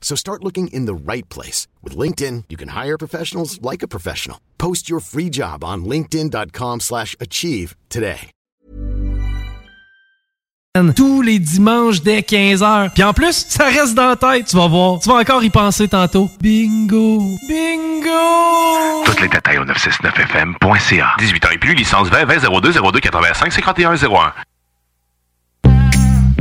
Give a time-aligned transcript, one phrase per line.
[0.00, 1.68] So start looking in the right place.
[1.84, 4.38] With LinkedIn, you can hire professionals like a professional.
[4.58, 8.30] Post your free job on linkedin.com slash achieve today.
[10.94, 12.90] Tous les dimanches dès 15h.
[12.94, 15.00] Puis en plus, ça reste dans la tête, tu vas voir.
[15.00, 16.30] Tu vas encore y penser tantôt.
[16.40, 17.18] Bingo!
[17.48, 19.04] Bingo!
[19.04, 21.14] Toutes les détails au 969fm.ca.
[21.18, 24.32] 18 ans et plus, licence 20 20 02 02 85 51 01.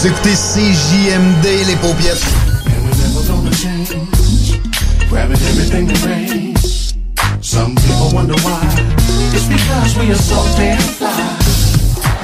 [0.00, 2.24] Vous écoutez CJMD, les paupiètes.
[5.10, 6.94] Grabbing everything that rains.
[7.42, 8.62] Some people wonder why.
[9.34, 10.99] It's because we are so damn.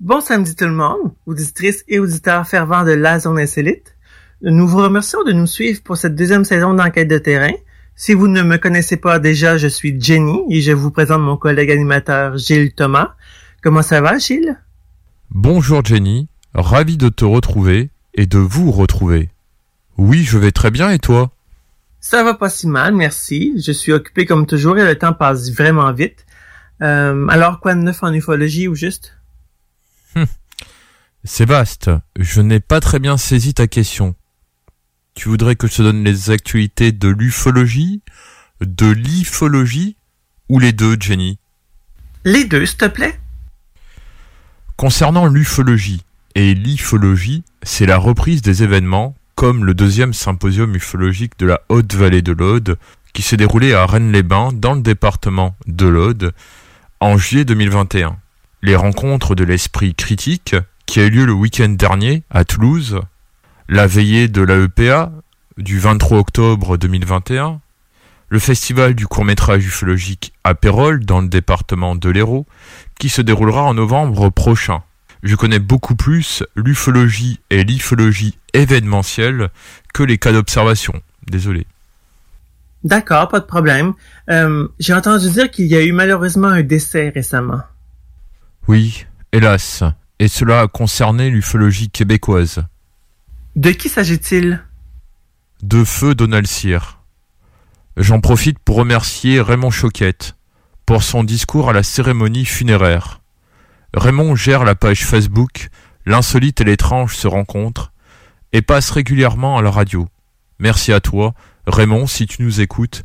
[0.00, 3.94] Bon samedi tout le monde, auditrices et auditeurs fervents de La Zone Insolite.
[4.42, 7.52] Nous vous remercions de nous suivre pour cette deuxième saison d'enquête de terrain.
[7.94, 11.36] Si vous ne me connaissez pas déjà, je suis Jenny et je vous présente mon
[11.36, 13.14] collègue animateur Gilles Thomas.
[13.62, 14.60] Comment ça va, Gilles?
[15.30, 19.30] Bonjour Jenny, ravi de te retrouver et de vous retrouver.
[19.96, 21.30] Oui, je vais très bien et toi?
[22.00, 23.54] Ça va pas si mal, merci.
[23.64, 26.25] Je suis occupé comme toujours et le temps passe vraiment vite.
[26.82, 29.16] Euh, alors, quoi de neuf en ufologie ou juste?
[31.24, 34.14] C'est vaste, je n'ai pas très bien saisi ta question.
[35.14, 38.02] Tu voudrais que je te donne les actualités de l'ufologie,
[38.60, 39.96] de l'ifologie
[40.48, 41.38] ou les deux, Jenny?
[42.24, 43.18] Les deux, s'il te plaît.
[44.76, 51.46] Concernant l'ufologie et l'ifologie, c'est la reprise des événements comme le deuxième symposium ufologique de
[51.46, 52.78] la Haute-Vallée de l'Aude
[53.12, 56.32] qui s'est déroulé à Rennes-les-Bains dans le département de l'Aude
[57.00, 58.16] en juillet 2021.
[58.62, 60.56] Les rencontres de l'esprit critique
[60.86, 63.00] qui a eu lieu le week-end dernier à Toulouse,
[63.68, 65.12] la veillée de l'AEPA
[65.58, 67.60] du 23 octobre 2021,
[68.28, 72.46] le festival du court-métrage ufologique à Pérol dans le département de l'Hérault
[72.98, 74.82] qui se déroulera en novembre prochain.
[75.22, 79.50] Je connais beaucoup plus l'ufologie et l'ifologie événementielle
[79.92, 80.94] que les cas d'observation.
[81.26, 81.66] Désolé.
[82.84, 83.94] D'accord, pas de problème.
[84.30, 87.60] Euh, J'ai entendu dire qu'il y a eu malheureusement un décès récemment.
[88.68, 89.82] Oui, hélas,
[90.18, 92.64] et cela a concerné l'ufologie québécoise.
[93.54, 94.62] De qui s'agit-il?
[95.62, 97.00] De feu Donald Cyr.
[97.96, 100.36] J'en profite pour remercier Raymond Choquette
[100.84, 103.20] pour son discours à la cérémonie funéraire.
[103.94, 105.70] Raymond gère la page Facebook
[106.06, 107.92] L'insolite et l'étrange se rencontrent
[108.52, 110.06] et passe régulièrement à la radio.
[110.60, 111.34] Merci à toi,
[111.66, 113.04] Raymond, si tu nous écoutes,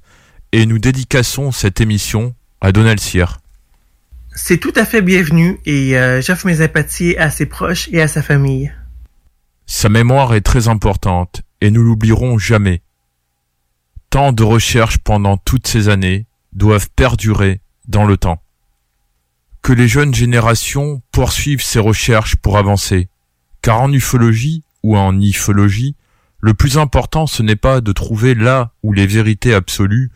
[0.52, 3.40] et nous dédicassons cette émission à Donald Cyr.
[4.34, 8.08] C'est tout à fait bienvenu et euh, j'offre mes sympathies à ses proches et à
[8.08, 8.74] sa famille.
[9.66, 12.82] Sa mémoire est très importante et nous l'oublierons jamais.
[14.10, 18.42] Tant de recherches pendant toutes ces années doivent perdurer dans le temps.
[19.62, 23.10] Que les jeunes générations poursuivent ces recherches pour avancer,
[23.62, 25.96] car en ufologie ou en ifologie,
[26.42, 30.12] le plus important ce n'est pas de trouver là où les vérités absolues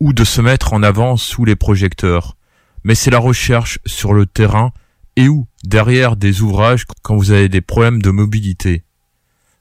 [0.00, 2.36] ou de se mettre en avant sous les projecteurs,
[2.84, 4.72] mais c'est la recherche sur le terrain
[5.16, 8.84] et où, derrière des ouvrages quand vous avez des problèmes de mobilité.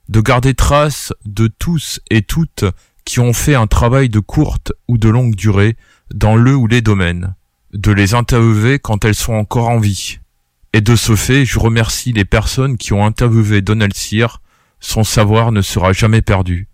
[0.10, 2.66] De garder trace de tous et toutes
[3.06, 5.78] qui ont fait un travail de courte ou de longue durée
[6.14, 7.36] dans le ou les domaines.
[7.74, 10.20] De les interviewer quand elles sont encore en vie.
[10.74, 14.42] Et de ce fait, je remercie les personnes qui ont interviewé Donald Cyr.
[14.80, 16.68] Son savoir ne sera jamais perdu.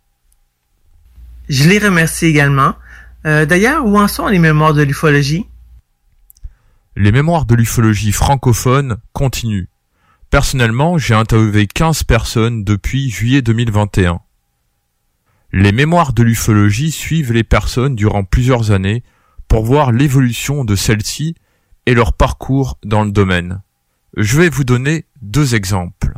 [1.49, 2.75] Je les remercie également.
[3.25, 5.45] Euh, D'ailleurs, où en sont les mémoires de l'ufologie?
[6.95, 9.67] Les mémoires de l'ufologie francophone continuent.
[10.29, 14.19] Personnellement, j'ai interviewé 15 personnes depuis juillet 2021.
[15.51, 19.03] Les mémoires de l'ufologie suivent les personnes durant plusieurs années
[19.47, 21.35] pour voir l'évolution de celles-ci
[21.85, 23.61] et leur parcours dans le domaine.
[24.17, 26.13] Je vais vous donner deux exemples.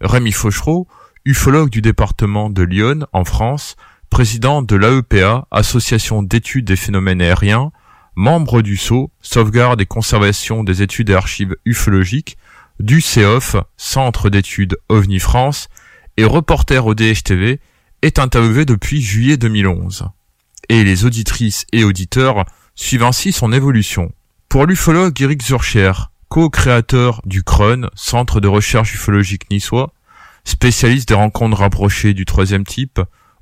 [0.00, 0.88] Rémi Fauchereau,
[1.24, 3.76] ufologue du département de Lyon en France,
[4.10, 7.70] président de l'AEPA, Association d'études des phénomènes aériens,
[8.14, 12.36] membre du SCO, Sauvegarde et conservation des études et archives ufologiques,
[12.80, 15.68] du CEOF, Centre d'études OVNI France,
[16.16, 17.60] et reporter au DHTV,
[18.02, 20.08] est interviewé depuis juillet 2011.
[20.68, 24.12] Et les auditrices et auditeurs suivent ainsi son évolution.
[24.48, 25.92] Pour l'ufologue Eric Zurcher,
[26.28, 29.92] co-créateur du CRON, Centre de recherche ufologique niçois,
[30.44, 33.00] spécialiste des rencontres rapprochées du troisième type,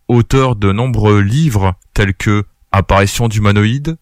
[0.08, 3.96] auteur de nombreux livres tels que Apparition d'humanoïdes,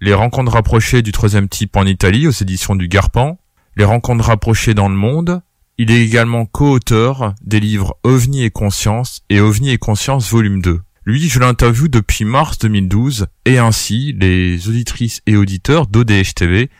[0.00, 3.38] Les rencontres rapprochées du troisième type en Italie aux éditions du Garpan,
[3.76, 5.42] Les rencontres rapprochées dans le monde,
[5.78, 10.80] il est également co-auteur des livres OVNI et Conscience et OVNI et Conscience volume 2.
[11.04, 16.70] Lui, je l'interviewe depuis mars 2012 et ainsi les auditrices et auditeurs d'ODH TV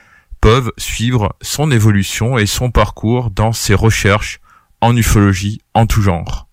[0.40, 4.40] peuvent suivre son évolution et son parcours dans ses recherches
[4.84, 6.46] en ufologie en tout genre.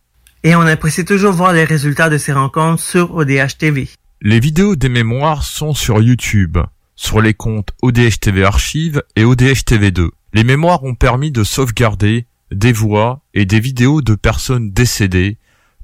[0.44, 3.90] Et on apprécie toujours voir les résultats de ces rencontres sur ODH TV.
[4.22, 6.58] Les vidéos des mémoires sont sur YouTube,
[6.96, 10.10] sur les comptes ODH TV Archives et ODH TV 2.
[10.34, 15.38] Les mémoires ont permis de sauvegarder des voix et des vidéos de personnes décédées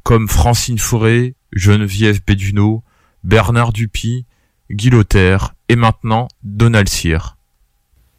[0.04, 2.82] comme Francine Forêt, Geneviève Béduneau,
[3.26, 4.26] Bernard Dupy,
[4.72, 7.37] Guy Lothaire et maintenant Donald Cyr.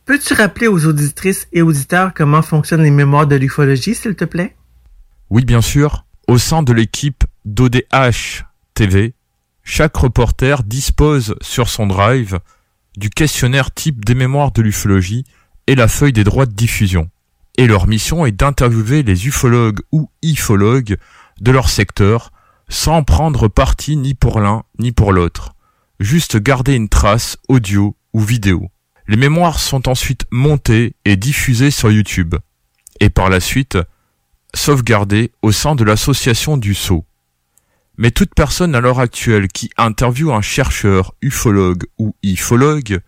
[0.09, 4.57] Peux-tu rappeler aux auditrices et auditeurs comment fonctionnent les mémoires de l'ufologie, s'il te plaît?
[5.29, 6.07] Oui, bien sûr.
[6.29, 9.13] Au sein de l'équipe d'ODH TV,
[9.65, 12.39] chaque reporter dispose sur son drive
[12.97, 15.25] du questionnaire type des mémoires de l'ufologie
[15.67, 17.11] et la feuille des droits de diffusion.
[17.59, 20.97] Et leur mission est d'interviewer les ufologues ou ifologues
[21.43, 22.33] de leur secteur
[22.71, 25.53] sans prendre parti ni pour l'un ni pour l'autre.
[26.01, 28.71] Juste garder une trace audio ou vidéo.
[29.09, 32.35] Les mémoires sont ensuite montées et diffusées sur YouTube.
[33.01, 33.79] Et par la suite,
[34.55, 37.07] sauvegardées au sein de l'association du Sceau.
[37.97, 43.01] Mais toute personne à l'heure actuelle qui interviewe un chercheur, ufologue ou ifologue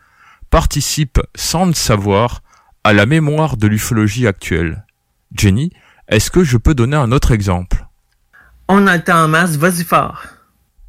[0.48, 2.42] participe sans le savoir
[2.82, 4.86] à la mémoire de l'ufologie actuelle.
[5.36, 5.70] Jenny,
[6.08, 7.86] est-ce que je peux donner un autre exemple?
[8.68, 10.22] On a temps en masse, vas-y fort.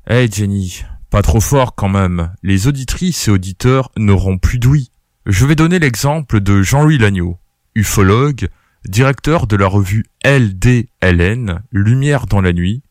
[0.09, 2.33] Eh Jenny, pas trop fort quand même.
[2.43, 4.90] Les auditrices et auditeurs n'auront plus d'ouïe.
[5.27, 7.37] Je vais donner l'exemple de Jean-Louis Lagneau,
[7.75, 8.49] ufologue,
[8.85, 12.81] directeur de la revue LDLN, Lumière dans la nuit.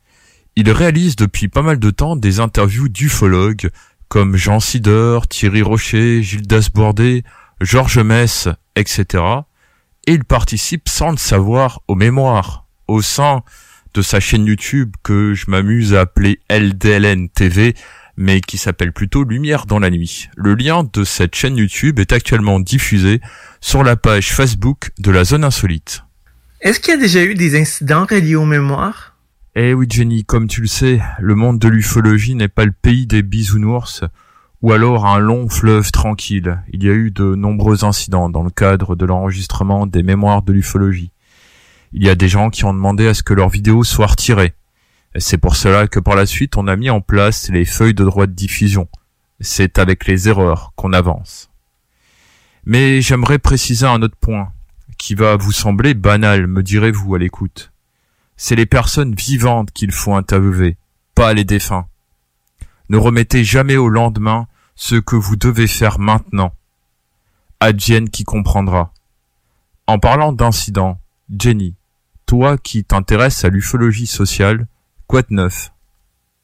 [0.55, 3.71] Il réalise depuis pas mal de temps des interviews d'ufologues
[4.07, 7.25] comme Jean Sider, Thierry Rocher, Gildas Bordet,
[7.61, 9.25] Georges Mess, etc.
[10.07, 13.43] Et il participe sans le savoir aux mémoires, au sein
[13.93, 17.75] de sa chaîne YouTube que je m'amuse à appeler LDLN TV,
[18.21, 20.29] mais qui s'appelle plutôt Lumière dans la nuit.
[20.37, 23.23] Le lien de cette chaîne YouTube est actuellement diffusé
[23.63, 26.05] sur la page Facebook de la zone insolite.
[26.61, 29.17] Est-ce qu'il y a déjà eu des incidents reliés aux mémoires?
[29.57, 33.07] Eh oui Jenny, comme tu le sais, le monde de l'ufologie n'est pas le pays
[33.07, 34.05] des bisounours,
[34.61, 36.63] ou alors un long fleuve tranquille.
[36.75, 40.53] Il y a eu de nombreux incidents dans le cadre de l'enregistrement des mémoires de
[40.53, 41.11] l'ufologie.
[41.95, 44.53] Il y a des gens qui ont demandé à ce que leurs vidéos soient retirées.
[45.17, 48.05] C'est pour cela que par la suite on a mis en place les feuilles de
[48.05, 48.89] droit de diffusion.
[49.41, 51.51] C'est avec les erreurs qu'on avance.
[52.65, 54.53] Mais j'aimerais préciser un autre point,
[54.99, 57.73] qui va vous sembler banal, me direz-vous à l'écoute.
[58.37, 60.77] C'est les personnes vivantes qu'il faut interviewer,
[61.15, 61.87] pas les défunts.
[62.89, 66.55] Ne remettez jamais au lendemain ce que vous devez faire maintenant.
[67.61, 68.93] Adjenne qui comprendra.
[69.87, 71.01] En parlant d'incidents,
[71.37, 71.75] Jenny,
[72.27, 74.67] toi qui t'intéresses à l'ufologie sociale,
[75.11, 75.73] quoi de neuf?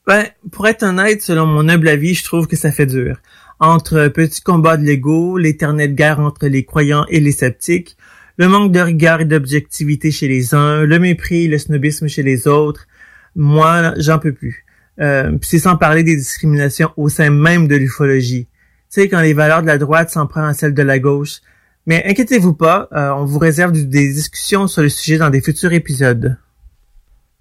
[0.09, 3.21] Ben, pour être honnête, selon mon humble avis, je trouve que ça fait dur.
[3.61, 7.97] Entre petits combats de l'ego, l'éternelle guerre entre les croyants et les sceptiques,
[8.37, 12.25] le manque de regard et d'objectivité chez les uns, le mépris et le snobisme chez
[12.25, 12.89] les autres,
[13.37, 14.67] moi, j'en peux plus.
[15.01, 18.49] Euh, c'est sans parler des discriminations au sein même de l'ufologie.
[18.91, 21.41] Tu sais, quand les valeurs de la droite s'en prennent à celles de la gauche.
[21.87, 25.73] Mais inquiétez-vous pas, euh, on vous réserve des discussions sur le sujet dans des futurs
[25.73, 26.37] épisodes.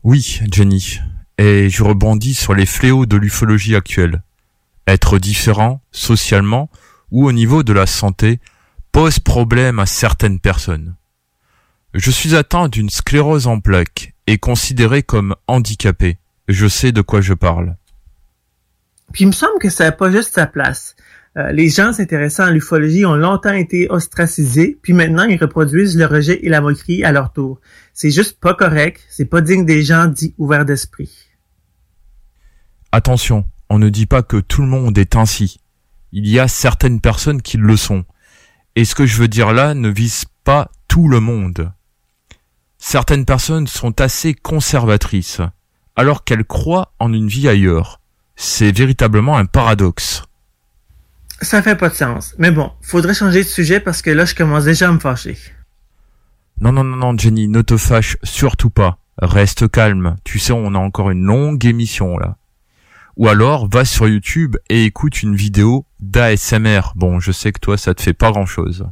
[0.03, 0.99] Oui, Jenny.
[1.37, 4.23] Et je rebondis sur les fléaux de l'ufologie actuelle.
[4.87, 6.69] Être différent, socialement,
[7.11, 8.39] ou au niveau de la santé,
[8.91, 10.95] pose problème à certaines personnes.
[11.93, 16.17] Je suis atteint d'une sclérose en plaques et considéré comme handicapé.
[16.47, 17.75] Je sais de quoi je parle.
[19.13, 20.95] Puis il me semble que ça n'a pas juste sa place.
[21.37, 26.05] Euh, les gens s'intéressant à l'ufologie ont longtemps été ostracisés, puis maintenant ils reproduisent le
[26.05, 27.59] rejet et la moquerie à leur tour.
[27.97, 31.09] C'est juste pas correct, c'est pas digne des gens dits ouverts d'esprit.
[32.91, 35.61] Attention, on ne dit pas que tout le monde est ainsi.
[36.11, 38.03] Il y a certaines personnes qui le sont.
[38.75, 41.71] Et ce que je veux dire là ne vise pas tout le monde.
[42.77, 45.39] Certaines personnes sont assez conservatrices,
[45.95, 48.01] alors qu'elles croient en une vie ailleurs.
[48.35, 50.23] C'est véritablement un paradoxe.
[51.41, 52.35] Ça fait pas de sens.
[52.39, 55.37] Mais bon, faudrait changer de sujet parce que là, je commence déjà à me fâcher.
[56.59, 58.99] Non, non, non, non, Jenny, ne te fâche surtout pas.
[59.17, 60.15] Reste calme.
[60.23, 62.37] Tu sais, on a encore une longue émission, là.
[63.17, 66.93] Ou alors, va sur YouTube et écoute une vidéo d'ASMR.
[66.95, 68.87] Bon, je sais que toi, ça te fait pas grand chose.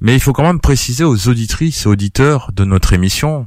[0.00, 3.46] Mais il faut quand même préciser aux auditrices et auditeurs de notre émission,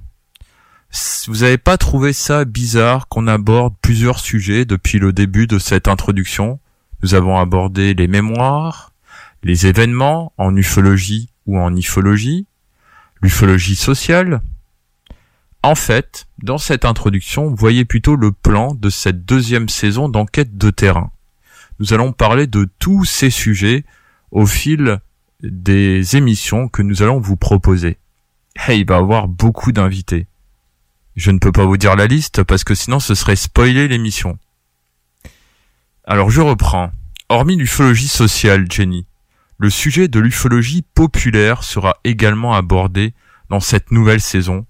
[1.27, 5.87] vous avez pas trouvé ça bizarre qu'on aborde plusieurs sujets depuis le début de cette
[5.87, 6.59] introduction?
[7.01, 8.91] Nous avons abordé les mémoires,
[9.41, 12.45] les événements en ufologie ou en ifologie,
[13.23, 14.41] l'ufologie sociale.
[15.63, 20.69] En fait, dans cette introduction, voyez plutôt le plan de cette deuxième saison d'enquête de
[20.69, 21.09] terrain.
[21.79, 23.85] Nous allons parler de tous ces sujets
[24.31, 24.99] au fil
[25.41, 27.97] des émissions que nous allons vous proposer.
[28.67, 30.27] Et il va y avoir beaucoup d'invités.
[31.15, 34.37] Je ne peux pas vous dire la liste parce que sinon ce serait spoiler l'émission.
[36.03, 36.91] Alors je reprends.
[37.29, 39.07] Hormis l'ufologie sociale, Jenny,
[39.63, 43.13] le sujet de l'ufologie populaire sera également abordé
[43.49, 44.65] dans cette nouvelle saison,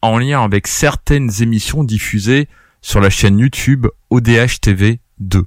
[0.00, 2.48] en lien avec certaines émissions diffusées
[2.80, 5.44] sur la chaîne YouTube ODH TV 2.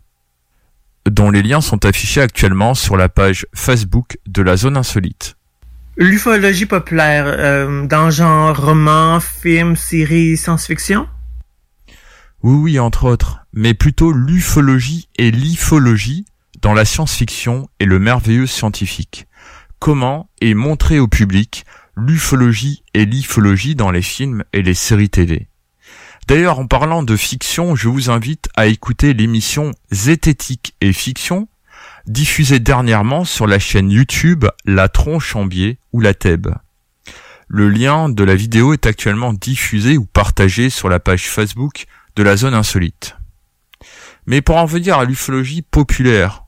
[1.09, 5.35] dont les liens sont affichés actuellement sur la page Facebook de la zone insolite.
[5.97, 11.07] L'ufologie populaire, euh, dans genre roman, film, série, science-fiction?
[12.43, 16.25] Oui, oui, entre autres, mais plutôt l'ufologie et l'ifologie
[16.61, 19.27] dans la science-fiction et le merveilleux scientifique.
[19.79, 21.65] Comment est montré au public
[21.95, 25.47] l'ufologie et l'ifologie dans les films et les séries télé?
[26.27, 31.47] D'ailleurs, en parlant de fiction, je vous invite à écouter l'émission Zététique et Fiction,
[32.05, 36.53] diffusée dernièrement sur la chaîne YouTube La Tronche en Biais ou La Thèbe.
[37.47, 42.23] Le lien de la vidéo est actuellement diffusé ou partagé sur la page Facebook de
[42.23, 43.17] la zone insolite.
[44.25, 46.45] Mais pour en venir à l'ufologie populaire,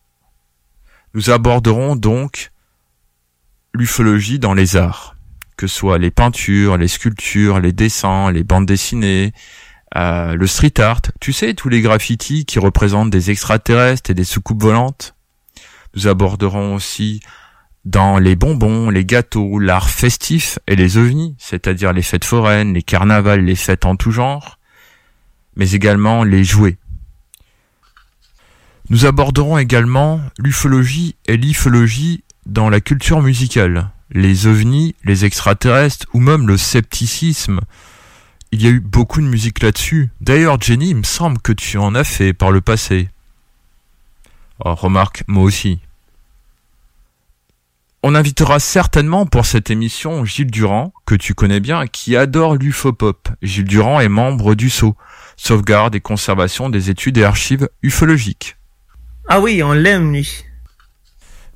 [1.14, 2.52] nous aborderons donc
[3.74, 5.16] l'ufologie dans les arts,
[5.58, 9.34] que ce soit les peintures, les sculptures, les dessins, les bandes dessinées,
[9.96, 14.24] euh, le street art, tu sais, tous les graffitis qui représentent des extraterrestres et des
[14.24, 15.16] soucoupes volantes.
[15.96, 17.22] Nous aborderons aussi
[17.86, 22.82] dans les bonbons, les gâteaux, l'art festif et les ovnis, c'est-à-dire les fêtes foraines, les
[22.82, 24.58] carnavals, les fêtes en tout genre,
[25.56, 26.78] mais également les jouets.
[28.90, 36.20] Nous aborderons également l'ufologie et l'ifologie dans la culture musicale, les ovnis, les extraterrestres ou
[36.20, 37.62] même le scepticisme.
[38.52, 40.12] Il y a eu beaucoup de musique là-dessus.
[40.22, 43.10] D'ailleurs, Jenny, il me semble que tu en as fait par le passé.
[44.64, 45.80] Oh, remarque, moi aussi.
[48.04, 53.30] On invitera certainement pour cette émission Gilles Durand, que tu connais bien, qui adore l'ufopop.
[53.42, 54.98] Gilles Durand est membre du SO,
[55.38, 58.58] Sauvegarde et Conservation des études et archives ufologiques.
[59.28, 60.44] Ah oui, on l'aime, lui.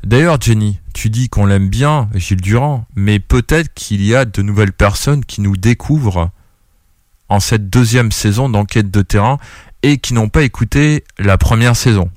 [0.04, 4.42] D'ailleurs, Jenny, tu dis qu'on l'aime bien, Gilles Durand, mais peut-être qu'il y a de
[4.42, 6.32] nouvelles personnes qui nous découvrent
[7.30, 9.38] en cette deuxième saison d'enquête de terrain
[9.84, 12.10] et qui n'ont pas écouté la première saison.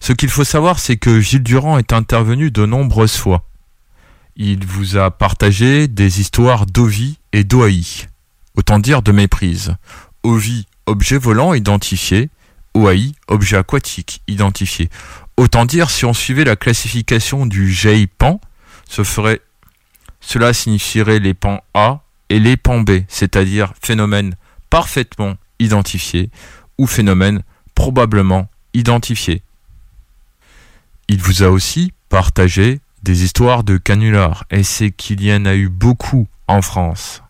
[0.00, 3.44] Ce qu'il faut savoir, c'est que Gilles Durand est intervenu de nombreuses fois.
[4.34, 8.06] Il vous a partagé des histoires d'Ovi et d'Oaï.
[8.56, 9.76] Autant dire de méprise.
[10.24, 12.30] Ovi, objet volant identifié.
[12.74, 14.88] OAI, objet aquatique identifié.
[15.36, 18.40] Autant dire, si on suivait la classification du GEIPAN,
[18.88, 19.40] ce ferait,
[20.20, 24.36] cela signifierait les pans A et les pans B, c'est-à-dire phénomène
[24.70, 26.30] parfaitement identifié
[26.78, 27.42] ou phénomène
[27.74, 29.42] probablement identifié.
[31.08, 35.54] Il vous a aussi partagé des histoires de canulars, et c'est qu'il y en a
[35.54, 37.21] eu beaucoup en France.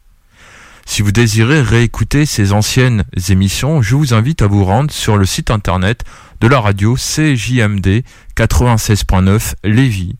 [0.85, 5.25] Si vous désirez réécouter ces anciennes émissions, je vous invite à vous rendre sur le
[5.25, 6.03] site internet
[6.41, 8.03] de la radio CJMD
[8.37, 10.17] 96.9 Lévis.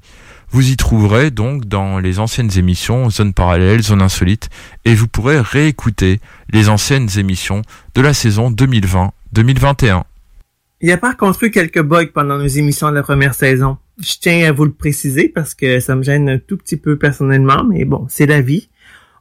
[0.51, 4.51] Vous y trouverez donc dans les anciennes émissions Zone parallèle, Zone insolite,
[4.85, 6.21] et vous pourrez réécouter
[6.51, 7.63] les anciennes émissions
[7.95, 10.03] de la saison 2020-2021.
[10.83, 13.79] Il y a par contre eu quelques bugs pendant nos émissions de la première saison.
[14.01, 16.99] Je tiens à vous le préciser parce que ça me gêne un tout petit peu
[16.99, 18.69] personnellement, mais bon, c'est la vie.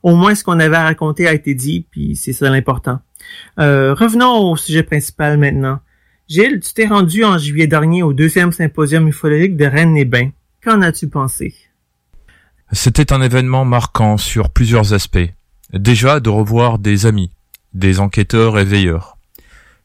[0.03, 2.99] Au moins, ce qu'on avait à raconter a été dit, puis c'est ça l'important.
[3.59, 5.79] Euh, revenons au sujet principal maintenant.
[6.27, 10.31] Gilles, tu t'es rendu en juillet dernier au deuxième symposium ufologique de Rennes-les-Bains.
[10.63, 11.53] Qu'en as-tu pensé?
[12.71, 15.29] C'était un événement marquant sur plusieurs aspects.
[15.73, 17.31] Déjà de revoir des amis,
[17.73, 19.17] des enquêteurs et veilleurs.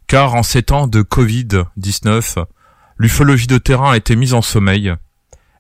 [0.07, 2.45] Car en ces temps de Covid-19,
[2.97, 4.95] l'ufologie de terrain a été mise en sommeil,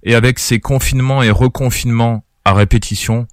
[0.04, 3.26] et avec ces confinements et reconfinements à répétition,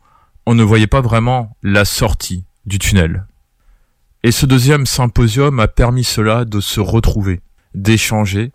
[0.45, 3.25] on ne voyait pas vraiment la sortie du tunnel.
[4.23, 7.41] Et ce deuxième symposium a permis cela de se retrouver,
[7.75, 8.51] d'échanger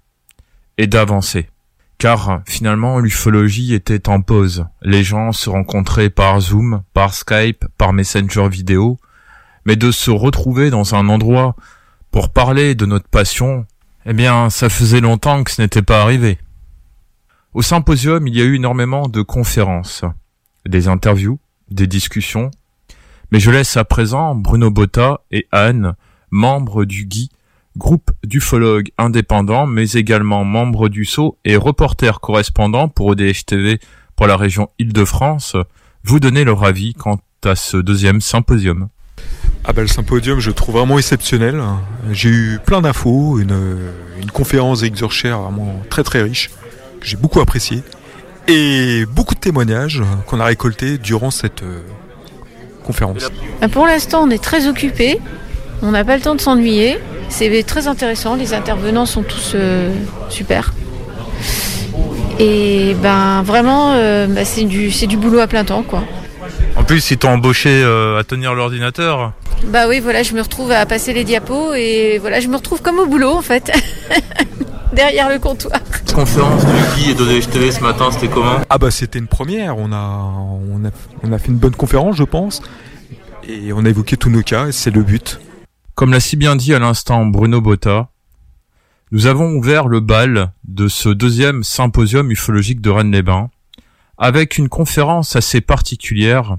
[0.78, 1.50] et d'avancer.
[1.98, 4.66] Car finalement l'ufologie était en pause.
[4.82, 8.98] Les gens se rencontraient par Zoom, par Skype, par Messenger vidéo,
[9.64, 11.56] mais de se retrouver dans un endroit
[12.10, 13.66] pour parler de notre passion,
[14.06, 16.38] eh bien ça faisait longtemps que ce n'était pas arrivé.
[17.52, 20.04] Au symposium, il y a eu énormément de conférences,
[20.64, 21.38] des interviews,
[21.70, 22.50] des discussions,
[23.30, 25.94] mais je laisse à présent Bruno Botta et Anne,
[26.30, 27.30] membres du GUI,
[27.76, 33.78] groupe d'ufologues indépendants, mais également membres du SO et reporters correspondants pour ODH TV
[34.16, 35.56] pour la région Île-de-France,
[36.04, 38.88] vous donner leur avis quant à ce deuxième symposium.
[39.64, 41.62] Ah bah le symposium je trouve vraiment exceptionnel.
[42.10, 46.50] J'ai eu plein d'infos, une, une conférence d'Exurcher vraiment très très riche,
[47.00, 47.82] que j'ai beaucoup apprécié,
[48.48, 51.80] et beaucoup de témoignages qu'on a récoltés durant cette euh,
[52.84, 53.30] conférence.
[53.60, 55.20] Bah, Pour l'instant, on est très occupé.
[55.82, 56.98] On n'a pas le temps de s'ennuyer.
[57.28, 58.34] C'est très intéressant.
[58.34, 59.92] Les intervenants sont tous euh,
[60.28, 60.72] super.
[62.40, 66.04] Et ben vraiment, euh, bah, c'est du, boulot à plein temps, quoi.
[66.76, 69.32] En plus, ils t'ont embauché euh, à tenir l'ordinateur.
[69.64, 72.80] Bah oui, voilà, je me retrouve à passer les diapos et voilà, je me retrouve
[72.80, 73.72] comme au boulot en fait.
[74.98, 75.80] derrière le comptoir.
[76.12, 78.60] Conférence du Guy et d'ODHTV ce matin, c'était comment?
[78.68, 80.90] Ah bah c'était une première, on a, on, a,
[81.22, 82.62] on a fait une bonne conférence je pense,
[83.46, 85.38] et on a évoqué tous nos cas, et c'est le but.
[85.94, 88.08] Comme l'a si bien dit à l'instant Bruno Botta,
[89.12, 93.50] nous avons ouvert le bal de ce deuxième symposium ufologique de Rennes-les-Bains
[94.18, 96.56] avec une conférence assez particulière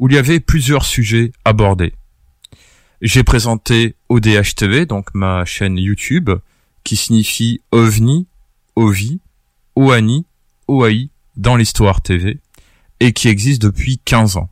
[0.00, 1.94] où il y avait plusieurs sujets abordés.
[3.02, 6.30] J'ai présenté ODH TV, donc ma chaîne YouTube,
[6.88, 8.26] qui signifie OVNI,
[8.74, 9.20] OVI,
[9.76, 10.24] OANI,
[10.68, 12.38] OAI dans l'histoire TV,
[12.98, 14.48] et qui existe depuis 15 ans.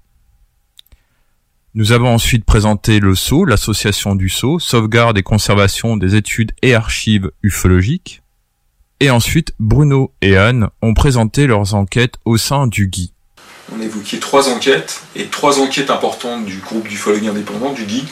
[1.72, 6.74] Nous avons ensuite présenté le SO, l'association du SO, sauvegarde et conservation des études et
[6.74, 8.20] archives ufologiques.
[9.00, 13.14] Et ensuite, Bruno et Anne ont présenté leurs enquêtes au sein du GUI.
[13.74, 18.04] On a évoqué trois enquêtes, et trois enquêtes importantes du groupe d'ufologie indépendant, du GUI.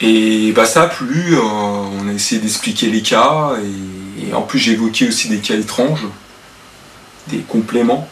[0.00, 4.42] Et bah ça a plu, euh, on a essayé d'expliquer les cas, et, et en
[4.42, 6.06] plus j'ai évoqué aussi des cas étranges,
[7.28, 8.08] des compléments.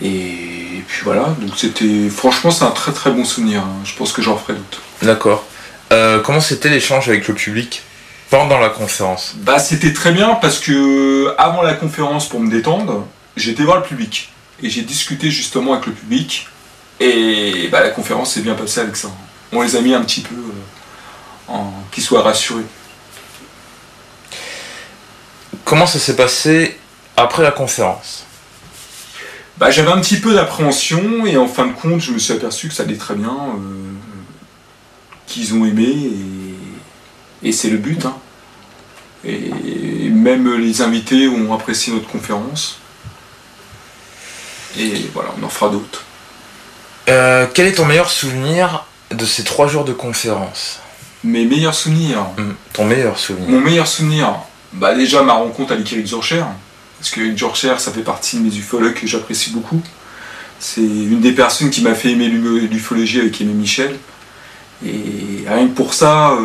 [0.00, 2.08] Et puis voilà, donc c'était.
[2.08, 3.60] Franchement, c'est un très très bon souvenir.
[3.60, 3.76] hein.
[3.84, 4.80] Je pense que j'en ferai d'autres.
[5.02, 5.44] D'accord.
[5.92, 7.82] Euh, comment c'était l'échange avec le public
[8.30, 9.34] pendant la conférence?
[9.36, 13.82] Bah, c'était très bien parce que avant la conférence, pour me détendre, j'étais voir le
[13.82, 14.30] public.
[14.62, 16.48] Et j'ai discuté justement avec le public.
[16.98, 19.10] Et bah, la conférence s'est bien passée avec ça.
[19.52, 21.72] On les a mis un petit peu euh, en...
[21.90, 22.64] qu'ils soient rassurés.
[25.64, 26.78] Comment ça s'est passé
[27.16, 28.24] après la conférence?
[29.58, 32.68] Bah, j'avais un petit peu d'appréhension et en fin de compte, je me suis aperçu
[32.68, 33.92] que ça allait très bien, euh,
[35.26, 36.10] qu'ils ont aimé
[37.42, 38.04] et, et c'est le but.
[38.06, 38.16] hein.
[39.24, 42.78] Et même les invités ont apprécié notre conférence.
[44.78, 46.02] Et voilà, on en fera d'autres.
[47.08, 50.80] Euh, Quel est ton meilleur souvenir de ces trois jours de conférence
[51.24, 52.26] Mes meilleurs souvenirs
[52.72, 54.34] Ton meilleur souvenir Mon meilleur souvenir,
[54.72, 56.44] bah déjà ma rencontre avec Eric Zorcher.
[56.98, 57.38] Parce que Eric
[57.78, 59.80] ça fait partie de mes ufologues que j'apprécie beaucoup.
[60.60, 63.98] C'est une des personnes qui m'a fait aimer l'u- l'ufologie avec Aimé Michel.
[64.86, 66.36] Et rien que pour ça, euh,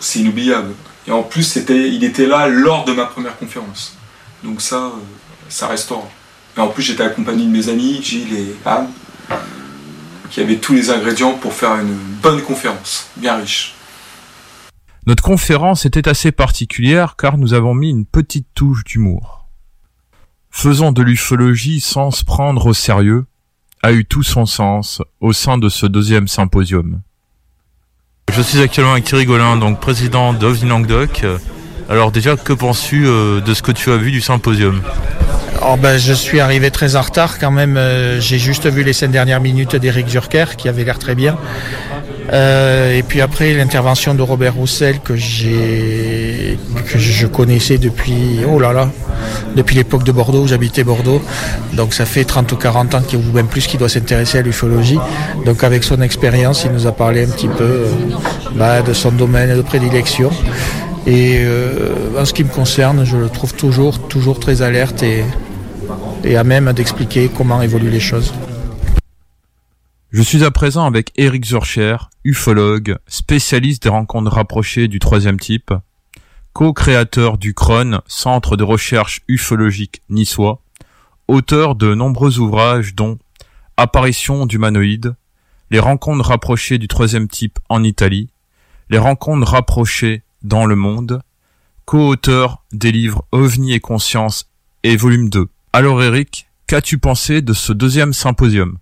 [0.00, 0.74] c'est inoubliable.
[1.06, 3.94] Et en plus, il était là lors de ma première conférence.
[4.44, 4.90] Donc ça, euh,
[5.48, 6.08] ça restaure.
[6.56, 8.88] Et en plus, j'étais accompagné de mes amis, Gilles et Anne,
[10.30, 13.74] qui avaient tous les ingrédients pour faire une bonne conférence, bien riche.
[15.06, 19.46] Notre conférence était assez particulière car nous avons mis une petite touche d'humour.
[20.50, 23.26] Faisons de l'ufologie sans se prendre au sérieux
[23.82, 27.00] a eu tout son sens au sein de ce deuxième symposium.
[28.34, 31.24] Je suis actuellement avec Thierry Golin, donc président d'OVNI Languedoc.
[31.88, 34.82] Alors déjà, que penses-tu euh, de ce que tu as vu du symposium?
[35.70, 37.76] Oh ben, je suis arrivé très en retard quand même.
[37.76, 41.36] euh, J'ai juste vu les cinq dernières minutes d'Éric Zurker qui avait l'air très bien.
[42.32, 48.60] Euh, et puis après l'intervention de Robert Roussel que j'ai que je connaissais depuis oh
[48.60, 48.90] là là
[49.56, 51.22] depuis l'époque de Bordeaux où j'habitais Bordeaux
[51.72, 54.42] donc ça fait 30 ou 40 ans qu'il- ou même plus qu'il doit s'intéresser à
[54.42, 54.98] l'ufologie
[55.46, 57.86] donc avec son expérience il nous a parlé un petit peu euh,
[58.56, 60.30] bah, de son domaine de prédilection
[61.06, 61.46] et
[62.18, 65.24] en ce qui me concerne je le trouve toujours toujours très alerte et,
[66.24, 68.32] et à même d'expliquer comment évoluent les choses.
[70.10, 75.72] Je suis à présent avec Eric Zurcher, ufologue, spécialiste des rencontres rapprochées du troisième type,
[76.54, 80.62] co-créateur du CRON, Centre de recherche ufologique niçois,
[81.28, 83.18] auteur de nombreux ouvrages dont
[83.76, 85.14] Apparition d'humanoïdes,
[85.70, 88.30] Les rencontres rapprochées du troisième type en Italie,
[88.88, 91.20] Les rencontres rapprochées dans le monde,
[91.84, 94.50] co-auteur des livres OVNI et conscience
[94.82, 95.48] et volume 2.
[95.78, 98.78] Alors Eric, qu'as-tu pensé de ce deuxième symposium?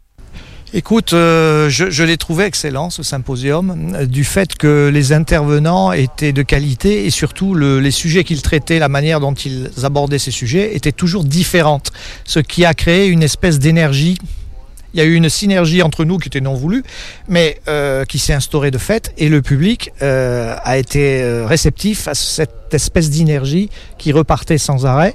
[0.73, 6.41] Écoute, euh, je, l'ai trouvé excellent ce symposium, du fait que les intervenants étaient de
[6.41, 10.75] qualité et surtout le- les sujets qu'ils traitaient, la manière dont ils abordaient ces sujets
[10.75, 11.93] étaient toujours différentes,
[12.25, 14.17] ce qui a créé une espèce d'énergie.
[14.95, 16.83] Il y a eu une synergie entre nous qui était non voulue,
[17.29, 22.15] mais euh, qui s'est instaurée de fait, et le public euh, a été réceptif à
[22.15, 25.15] cette espèce d'énergie qui repartait sans arrêt.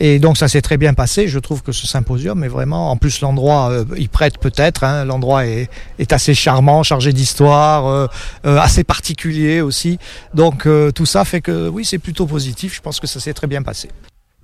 [0.00, 1.28] Et donc ça s'est très bien passé.
[1.28, 4.84] Je trouve que ce symposium est vraiment, en plus l'endroit, euh, il prête peut-être.
[4.84, 5.68] hein, l'endroit est,
[6.10, 8.06] assez charmant, chargé d'histoire, euh,
[8.46, 9.98] euh, assez particulier aussi.
[10.34, 12.74] Donc tout ça fait que oui, c'est plutôt positif.
[12.74, 13.88] Je pense que ça s'est très bien passé.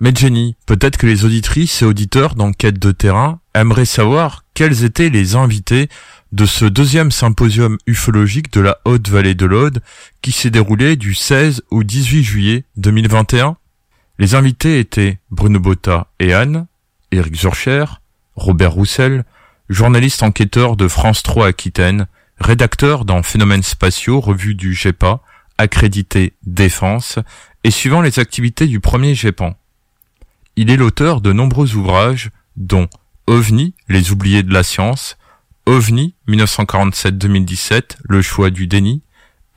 [0.01, 5.09] Mais Jenny, peut-être que les auditrices et auditeurs d'enquête de terrain aimeraient savoir quels étaient
[5.09, 5.87] les invités
[6.33, 9.79] de ce deuxième symposium ufologique de la Haute-Vallée de l'Aude
[10.21, 13.55] qui s'est déroulé du 16 au 18 juillet 2021.
[14.17, 16.67] Les invités étaient Bruno Botta et Anne,
[17.11, 17.85] Éric Zurcher,
[18.35, 19.25] Robert Roussel,
[19.67, 22.07] journaliste enquêteur de France 3 Aquitaine,
[22.39, 25.19] rédacteur dans Phénomènes spatiaux, revue du GEPA,
[25.57, 27.19] accrédité Défense,
[27.65, 29.55] et suivant les activités du premier GEPAN.
[30.55, 32.87] Il est l'auteur de nombreux ouvrages, dont
[33.27, 35.17] OVNI, les oubliés de la science,
[35.65, 39.01] OVNI 1947-2017, le choix du déni,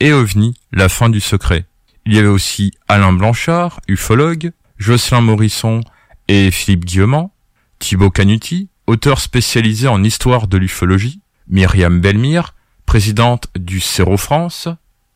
[0.01, 1.68] et OVNI, la fin du secret.
[2.09, 5.81] Il y avait aussi Alain Blanchard, ufologue, Jocelyn Morisson
[6.27, 7.31] et Philippe Guillemant,
[7.77, 12.55] Thibaut Canuti, auteur spécialisé en histoire de l'ufologie, Myriam Belmire,
[12.87, 14.67] présidente du Céro France,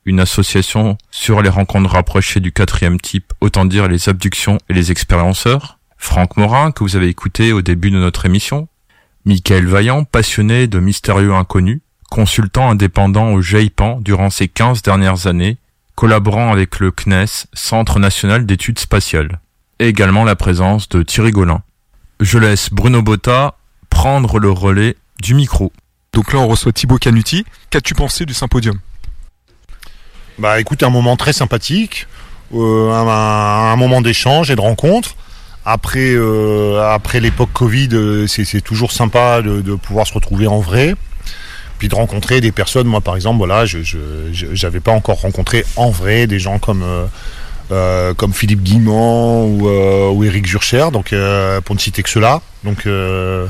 [0.06, 4.92] une association sur les rencontres rapprochées du quatrième type, autant dire les abductions et les
[4.92, 8.68] expérienceurs, Franck Morin, que vous avez écouté au début de notre émission,
[9.26, 15.58] Michael Vaillant, passionné de mystérieux inconnus, consultant indépendant au GEIPAN durant ces 15 dernières années,
[15.96, 19.40] collaborant avec le CNES, Centre National d'Études Spatiales,
[19.80, 21.62] et également la présence de Thierry Golin.
[22.20, 23.56] Je laisse Bruno Botta
[23.90, 25.72] prendre le relais du micro.
[26.14, 27.46] Donc là, on reçoit Thibaut Canuti.
[27.70, 28.80] Qu'as-tu pensé du symposium?
[30.40, 32.08] Bah écoute, un moment très sympathique,
[32.54, 35.16] euh, un, un moment d'échange et de rencontre.
[35.66, 40.46] Après, euh, après l'époque Covid, euh, c'est c'est toujours sympa de, de pouvoir se retrouver
[40.48, 40.96] en vrai,
[41.84, 42.88] puis de rencontrer des personnes.
[42.88, 43.80] Moi, par exemple, voilà, je
[44.32, 47.04] j'avais pas encore rencontré en vrai des gens comme euh,
[47.74, 52.10] euh, comme Philippe Guimand ou, euh, ou Éric Jurcher, donc euh, pour ne citer que
[52.10, 52.42] cela.
[52.64, 53.48] Donc euh,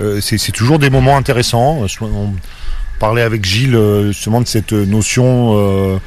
[0.00, 1.86] euh, c'est toujours des moments intéressants.
[2.00, 2.32] On
[2.98, 5.54] parlait avec Gilles euh, justement de cette notion.
[5.56, 5.98] euh,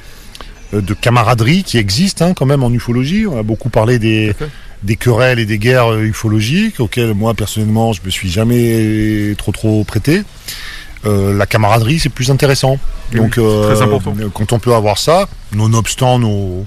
[0.73, 3.27] de camaraderie qui existe hein, quand même en ufologie.
[3.27, 4.33] On a beaucoup parlé des,
[4.83, 9.51] des querelles et des guerres euh, ufologiques auxquelles moi personnellement je me suis jamais trop
[9.51, 10.23] trop prêté.
[11.05, 12.77] Euh, la camaraderie c'est plus intéressant.
[13.11, 14.13] Oui, Donc important.
[14.33, 16.65] quand on peut avoir ça, nonobstant nos,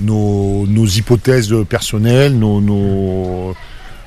[0.00, 3.54] nos, nos hypothèses personnelles, nos, nos,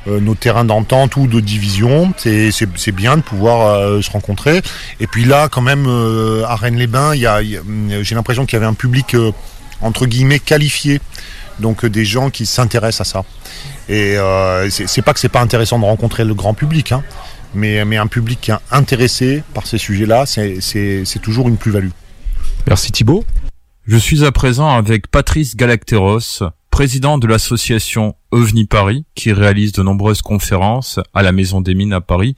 [0.08, 4.62] euh, nos terrains d'entente ou de division, c'est bien de pouvoir euh, se rencontrer.
[4.99, 8.13] Et puis là, quand même, euh, à Rennes-les-Bains, il y a, il y a- j'ai
[8.15, 9.32] l'impression qu'il y avait un public euh,
[9.82, 11.01] entre guillemets qualifié,
[11.60, 13.23] donc euh, des gens qui s'intéressent à ça.
[13.89, 17.04] Et euh, c'est c'est pas que c'est pas intéressant de rencontrer le grand public, hein,
[17.56, 21.89] mais, un public intéressé par ces sujets-là, c'est- toujours une plus-value.
[22.68, 23.24] Merci Thibaut.
[23.88, 29.84] Je suis à présent avec Patrice Galacteros, président de l'association OVNI Paris, qui réalise de
[29.84, 32.36] nombreuses conférences à la Maison des Mines à Paris,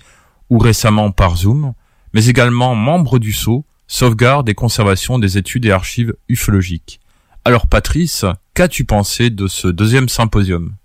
[0.49, 1.73] ou récemment par Zoom,
[2.13, 6.99] mais également membre du SCO, sauvegarde et conservation des études et archives ufologiques.
[7.45, 10.75] Alors Patrice, qu'as-tu pensé de ce deuxième symposium?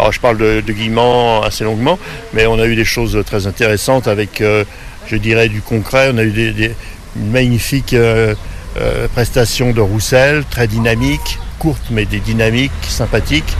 [0.00, 1.98] Alors je parle de, de assez longuement,
[2.32, 4.64] mais on a eu des choses très intéressantes avec, euh,
[5.06, 6.10] je dirais, du concret.
[6.14, 6.74] On a eu des,
[7.16, 8.34] une magnifique euh,
[8.80, 13.54] euh, prestation de Roussel, très dynamique, courte mais des dynamiques, sympathiques.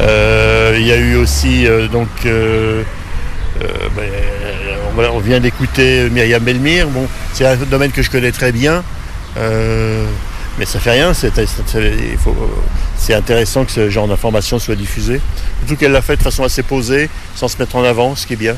[0.00, 2.70] Il y a eu aussi donc ben,
[5.12, 6.88] on vient d'écouter Myriam Belmire.
[6.88, 8.82] Bon, c'est un domaine que je connais très bien.
[10.58, 15.20] Mais ça fait rien, c'est intéressant que ce genre d'information soit diffusée.
[15.60, 18.34] Surtout qu'elle l'a fait de façon assez posée, sans se mettre en avant, ce qui
[18.34, 18.56] est bien.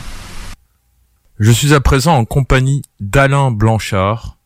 [1.38, 4.36] Je suis à présent en compagnie d'Alain Blanchard,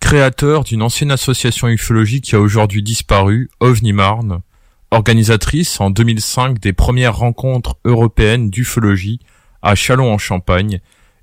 [0.00, 4.40] créateur d'une ancienne association ufologique qui a aujourd'hui disparu, OVNI Marne,
[4.90, 9.20] organisatrice en 2005 des premières rencontres européennes d'ufologie
[9.62, 10.80] à Châlons-en-Champagne.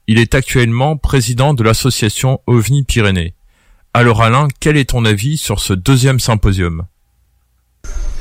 [0.07, 3.35] Il est actuellement président de l'association OVNI Pyrénées.
[3.95, 6.85] Alors Alain, quel est ton avis sur ce deuxième symposium?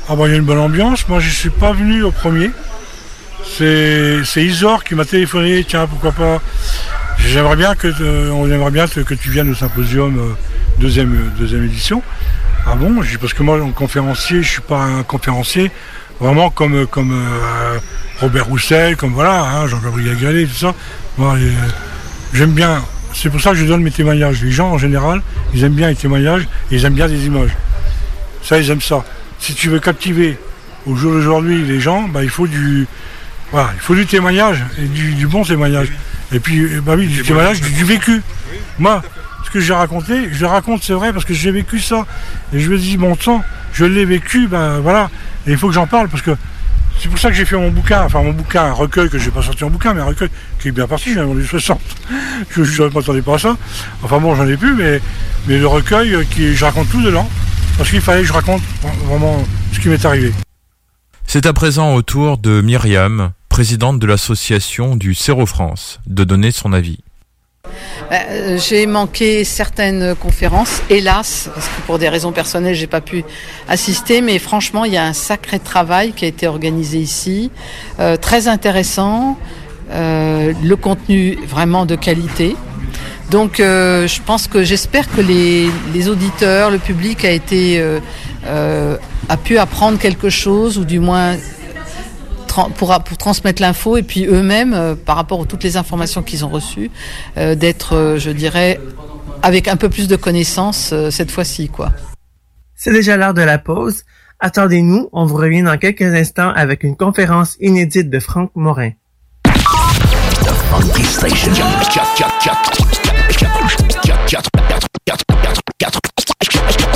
[0.07, 1.07] Ah bah il y a une bonne ambiance.
[1.07, 2.51] Moi je suis pas venu au premier.
[3.43, 5.63] C'est c'est Isor qui m'a téléphoné.
[5.63, 6.41] Tiens pourquoi pas?
[7.17, 10.33] J'aimerais bien que euh, on aimerait bien que, tu viennes au symposium euh,
[10.79, 12.03] deuxième euh, deuxième édition.
[12.67, 13.01] Ah bon?
[13.19, 15.71] Parce que moi en conférencier je suis pas un conférencier
[16.19, 17.19] vraiment comme comme
[18.21, 20.75] Robert Roussel comme voilà hein, Jean-Gabriel Gallet tout ça.
[21.19, 21.51] Euh,
[22.31, 22.83] j'aime bien.
[23.13, 24.41] C'est pour ça que je donne mes témoignages.
[24.43, 25.21] Les gens en général
[25.53, 27.51] ils aiment bien les témoignages et ils aiment bien des images.
[28.43, 29.03] Ça, ils aiment ça.
[29.39, 30.37] Si tu veux captiver
[30.85, 32.87] au jour d'aujourd'hui les gens, bah, il faut du,
[34.09, 35.91] témoignage et du, bon témoignage.
[36.31, 38.21] Et puis, euh, bah oui, du témoignage, du, vécu.
[38.79, 39.01] Moi,
[39.45, 42.05] ce que j'ai raconté, je le raconte, c'est vrai, parce que j'ai vécu ça.
[42.53, 45.09] Et je me dis, bon sang, je l'ai vécu, ben voilà.
[45.47, 46.31] Et il faut que j'en parle, parce que
[47.03, 49.29] c'est pour ça que j'ai fait mon bouquin, enfin mon bouquin, un recueil que j'ai
[49.29, 51.77] pas sorti en bouquin, mais un recueil qui est bien parti, j'en ai vendu 60.
[52.49, 53.57] je ne m'attendais pas à ça.
[54.03, 55.01] Enfin bon, j'en ai plus, mais,
[55.45, 57.29] mais le recueil, qui, je raconte tout dedans.
[57.77, 58.61] Parce qu'il fallait que je raconte
[59.05, 60.31] vraiment ce qui m'est arrivé.
[61.27, 66.51] C'est à présent au tour de Myriam, présidente de l'association du Céro France, de donner
[66.51, 66.99] son avis.
[68.11, 73.23] Euh, J'ai manqué certaines conférences, hélas, parce que pour des raisons personnelles, j'ai pas pu
[73.67, 74.21] assister.
[74.21, 77.51] Mais franchement, il y a un sacré travail qui a été organisé ici,
[77.99, 79.37] euh, très intéressant.
[79.91, 82.55] euh, le contenu vraiment de qualité.
[83.29, 87.99] Donc euh, je pense que j'espère que les, les auditeurs, le public a été euh,
[88.47, 88.95] euh,
[89.29, 91.35] a pu apprendre quelque chose ou du moins
[92.53, 96.21] tra- pour, pour transmettre l'info et puis eux-mêmes euh, par rapport à toutes les informations
[96.21, 96.91] qu'ils ont reçues
[97.37, 98.79] euh, d'être euh, je dirais
[99.41, 101.91] avec un peu plus de connaissances euh, cette fois-ci quoi.
[102.75, 104.03] C'est déjà l'heure de la pause.
[104.39, 108.91] Attendez-nous, on vous revient dans quelques instants avec une conférence inédite de Franck Morin.
[110.69, 111.51] Funky Station.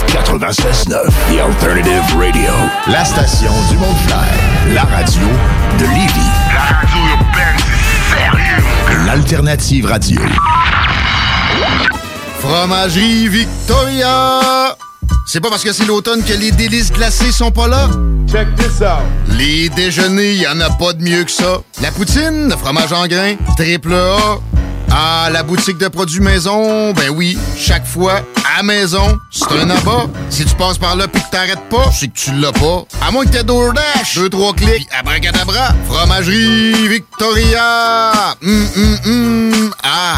[0.08, 0.96] 96.9,
[1.30, 2.52] The Alternative Radio.
[2.88, 3.97] La station du monde
[5.08, 5.28] radio
[5.80, 6.32] de Lévis.
[6.54, 7.58] La radio urbaine,
[7.90, 9.06] c'est sérieux.
[9.06, 10.20] L'Alternative Radio.
[12.40, 14.76] Fromagerie Victoria.
[15.26, 17.90] C'est pas parce que c'est l'automne que les délices glacées sont pas là?
[18.30, 19.06] Check this out.
[19.30, 21.60] Les déjeuners, y en a pas de mieux que ça.
[21.82, 24.40] La poutine, le fromage en grains, triple A.
[24.92, 28.22] Ah, la boutique de produits maison, ben oui, chaque fois,
[28.58, 30.08] à maison, c'est un abat.
[30.30, 32.86] Si tu passes par là pis que t'arrêtes pas, c'est que tu l'as pas.
[33.06, 35.76] À moins que t'aies DoorDash, deux, trois clics, abracadabra.
[35.90, 38.36] Fromagerie Victoria.
[38.42, 39.72] Hum, hum, hum.
[39.84, 40.18] Ah.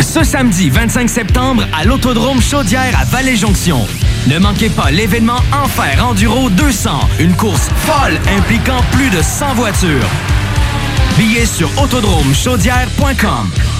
[0.00, 3.86] Ce samedi 25 septembre à l'Autodrome Chaudière à Vallée-Jonction.
[4.26, 10.08] Ne manquez pas l'événement Enfer Enduro 200, une course folle impliquant plus de 100 voitures.
[11.16, 13.79] Billets sur autodromechaudière.com.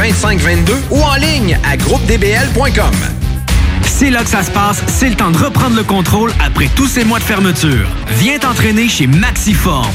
[0.00, 2.94] 2522 ou en ligne à groupedbl.com.
[3.82, 6.86] C'est là que ça se passe, c'est le temps de reprendre le contrôle après tous
[6.86, 7.86] ces mois de fermeture.
[8.18, 9.92] Viens t'entraîner chez Maxiform.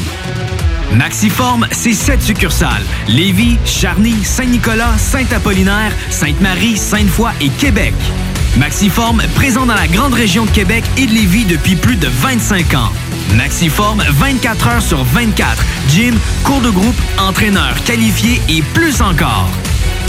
[0.94, 2.84] Maxiform, c'est sept succursales.
[3.08, 7.96] Lévis, Charny, Saint-Nicolas, Saint-Apollinaire, Sainte-Marie, Sainte-Foy et Québec.
[8.58, 12.74] Maxiform, présent dans la grande région de Québec et de Lévis depuis plus de 25
[12.76, 12.90] ans.
[13.36, 15.62] Maxiform, 24 heures sur 24.
[15.90, 19.50] Gym, cours de groupe, entraîneur qualifié et plus encore.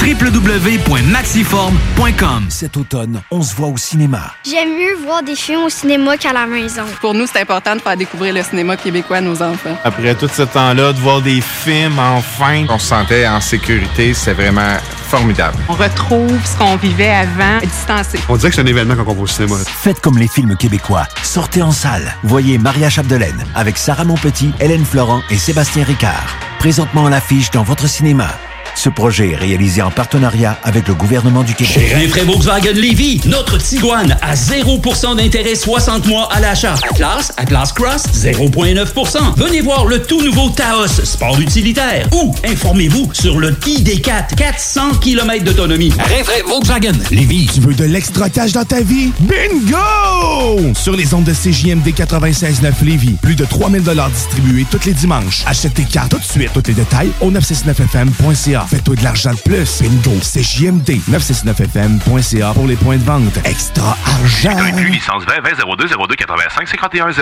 [0.00, 4.32] www.maxiform.com Cet automne, on se voit au cinéma.
[4.48, 6.85] J'aime mieux voir des films au cinéma qu'à la maison.
[7.00, 9.76] Pour nous, c'est important de faire découvrir le cinéma québécois à nos enfants.
[9.82, 14.35] Après tout ce temps-là, de voir des films, enfin, on se sentait en sécurité, c'est
[14.35, 14.76] vraiment
[15.07, 15.59] formidable.
[15.69, 18.19] On retrouve ce qu'on vivait avant, distancé.
[18.29, 19.57] On dirait que c'est un événement quand on va au cinéma.
[19.64, 21.07] Faites comme les films québécois.
[21.23, 22.14] Sortez en salle.
[22.23, 26.37] Voyez Maria Chapdelaine avec Sarah Monpetit, Hélène Florent et Sébastien Ricard.
[26.59, 28.29] Présentement à l'affiche dans votre cinéma.
[28.77, 31.73] Ce projet est réalisé en partenariat avec le gouvernement du Québec.
[31.73, 36.75] Chez Rinfraie Volkswagen Lévy, notre Tiguan à 0% d'intérêt 60 mois à l'achat.
[36.91, 39.35] Atlas, Atlas Cross, 0,9%.
[39.39, 42.07] Venez voir le tout nouveau Taos, sport utilitaire.
[42.12, 45.93] Ou informez-vous sur le ID4, 400 km d'autonomie.
[45.99, 47.49] Rinfraie Volkswagen Lévy.
[47.53, 49.11] Tu veux de l'extra cash dans ta vie?
[49.21, 50.75] Bingo!
[50.75, 55.45] Sur les ondes de CJMD 96.9 Lévis, plus de 3000 distribués tous les dimanches.
[55.47, 56.51] Achète tes cartes tout de suite.
[56.53, 58.65] Tous les détails au 969fm.ca.
[58.68, 59.83] Fais-toi de l'argent de plus.
[59.83, 60.16] Bingo!
[60.20, 63.38] CJMD 969fm.ca pour les points de vente.
[63.44, 64.57] Extra argent!
[64.59, 67.12] Inclus licence 20 20 02 02 85 51 01.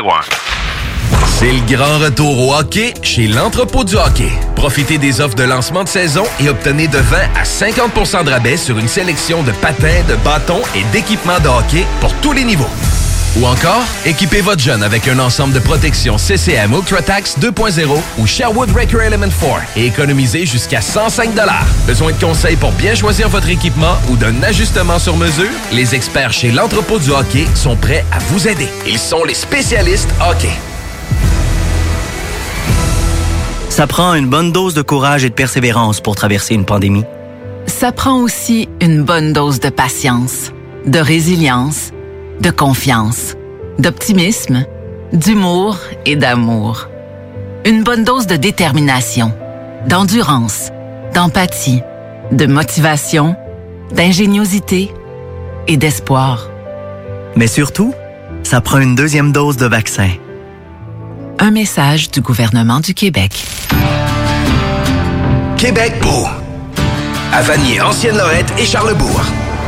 [1.26, 4.30] C'est le grand retour au hockey chez l'entrepôt du hockey.
[4.57, 8.57] Profitez des offres de lancement de saison et obtenez de 20 à 50% de rabais
[8.57, 12.70] sur une sélection de patins, de bâtons et d'équipements de hockey pour tous les niveaux.
[13.37, 18.70] Ou encore, équipez votre jeune avec un ensemble de protection CCM UltraTax 2.0 ou Sherwood
[18.70, 21.31] Record Element 4 et économisez jusqu'à 105
[21.85, 25.51] Besoin de conseils pour bien choisir votre équipement ou d'un ajustement sur mesure?
[25.73, 28.68] Les experts chez l'entrepôt du hockey sont prêts à vous aider.
[28.87, 30.53] Ils sont les spécialistes hockey.
[33.68, 37.05] Ça prend une bonne dose de courage et de persévérance pour traverser une pandémie.
[37.66, 40.53] Ça prend aussi une bonne dose de patience,
[40.87, 41.90] de résilience,
[42.40, 43.35] de confiance,
[43.79, 44.64] d'optimisme,
[45.12, 46.88] d'humour et d'amour.
[47.65, 49.33] Une bonne dose de détermination,
[49.87, 50.71] d'endurance,
[51.15, 51.81] d'empathie,
[52.33, 53.37] de motivation,
[53.92, 54.92] d'ingéniosité
[55.69, 56.48] et d'espoir.
[57.37, 57.94] Mais surtout,
[58.42, 60.11] ça prend une deuxième dose de vaccin.
[61.38, 63.44] Un message du gouvernement du Québec.
[65.56, 66.27] Québec beau.
[67.33, 69.23] À Vanier, Ancienne-Lorette et Charlebourg.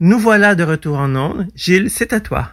[0.00, 1.48] Nous voilà de retour en ondes.
[1.56, 2.52] Gilles, c'est à toi.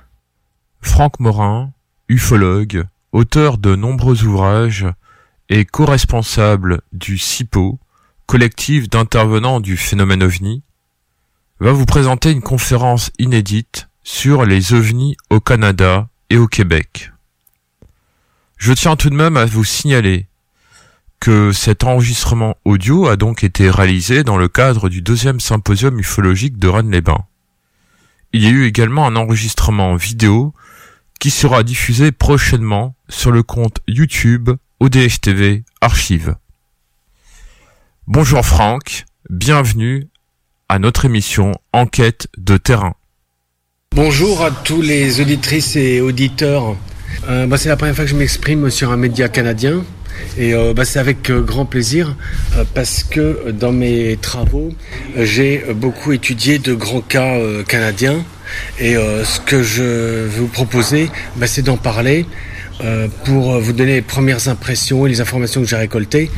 [0.82, 1.72] Franck Morin,
[2.10, 4.88] ufologue, auteur de nombreux ouvrages
[5.50, 7.80] et co-responsable du CIPO,
[8.26, 10.64] collectif d'intervenants du phénomène ovni,
[11.60, 17.12] va vous présenter une conférence inédite sur les ovnis au Canada et au Québec.
[18.58, 20.28] Je tiens tout de même à vous signaler
[21.20, 26.58] que cet enregistrement audio a donc été réalisé dans le cadre du deuxième symposium ufologique
[26.58, 27.26] de Rennes-les-Bains.
[28.36, 30.54] Il y a eu également un enregistrement vidéo
[31.22, 34.50] qui sera diffusé prochainement sur le compte YouTube
[34.82, 36.36] ODHTV Archive.
[38.08, 40.10] Bonjour Franck, bienvenue
[40.68, 42.96] à notre émission Enquête de terrain.
[43.96, 46.76] Bonjour à tous les auditrices et auditeurs.
[47.30, 49.86] Euh, c'est la première fois que je m'exprime sur un média canadien.
[50.38, 52.16] Et euh, bah, c'est avec euh, grand plaisir
[52.57, 54.74] euh, parce que dans mes travaux,
[55.18, 57.38] j'ai beaucoup étudié de grands cas
[57.68, 58.24] canadiens.
[58.80, 62.26] Et ce que je vais vous proposer, bah, c'est d'en parler
[63.24, 66.30] pour vous donner les premières impressions et les informations que j'ai récoltées,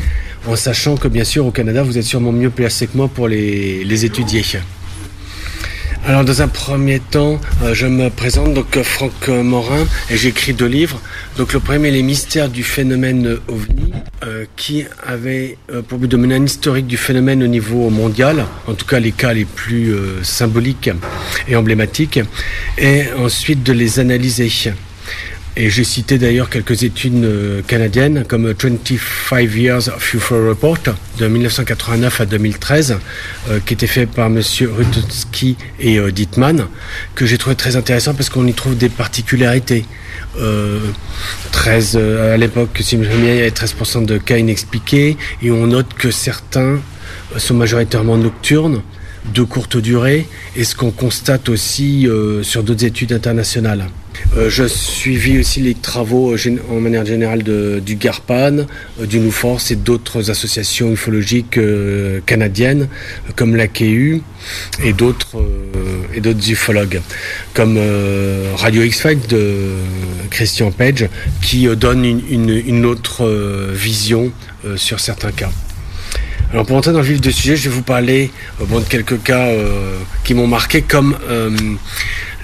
[0.48, 3.28] en sachant que bien sûr au Canada, vous êtes sûrement mieux placé que moi pour
[3.28, 4.44] les étudier.
[6.06, 10.18] Alors dans un premier temps, euh, je me présente donc euh, Franck euh, Morin et
[10.18, 11.00] j'écris deux livres.
[11.38, 13.94] Donc le premier, Les mystères du phénomène ovni,
[14.56, 18.86] qui avait pour but de mener un historique du phénomène au niveau mondial, en tout
[18.86, 19.94] cas les cas les plus
[20.24, 20.90] symboliques
[21.48, 22.20] et emblématiques,
[22.78, 24.52] et ensuite de les analyser.
[25.60, 30.78] Et j'ai cité d'ailleurs quelques études euh, canadiennes comme 25 Years of UFO Report
[31.18, 33.00] de 1989 à 2013
[33.50, 36.12] euh, qui était fait par monsieur Rutowski et euh,
[37.16, 39.86] que j'ai trouvé très intéressant parce qu'on y trouve des particularités.
[40.40, 40.80] Euh,
[41.54, 45.50] 13 euh, à l'époque, si je me il y avait 13% de cas inexpliqués et
[45.50, 46.80] on note que certains
[47.38, 48.84] sont majoritairement nocturnes
[49.34, 52.08] de courte durée et ce qu'on constate aussi
[52.44, 53.88] sur d'autres études internationales.
[54.36, 58.66] Euh, je suivis aussi les travaux euh, en manière générale de, du GARPAN,
[59.00, 62.88] euh, du NUFORCE et d'autres associations ufologiques euh, canadiennes
[63.36, 64.22] comme l'AKU
[64.84, 65.38] et d'autres
[66.14, 67.02] et d'autres ufologues
[67.54, 67.80] comme
[68.56, 69.56] Radio X-Files de
[70.30, 71.08] Christian Page
[71.42, 73.28] qui donne une, une- autre
[73.74, 74.32] vision
[74.76, 75.50] sur certains cas.
[76.54, 79.48] Alors pour entrer dans le vif du sujet, je vais vous parler de quelques cas
[80.24, 81.18] qui m'ont marqué, comme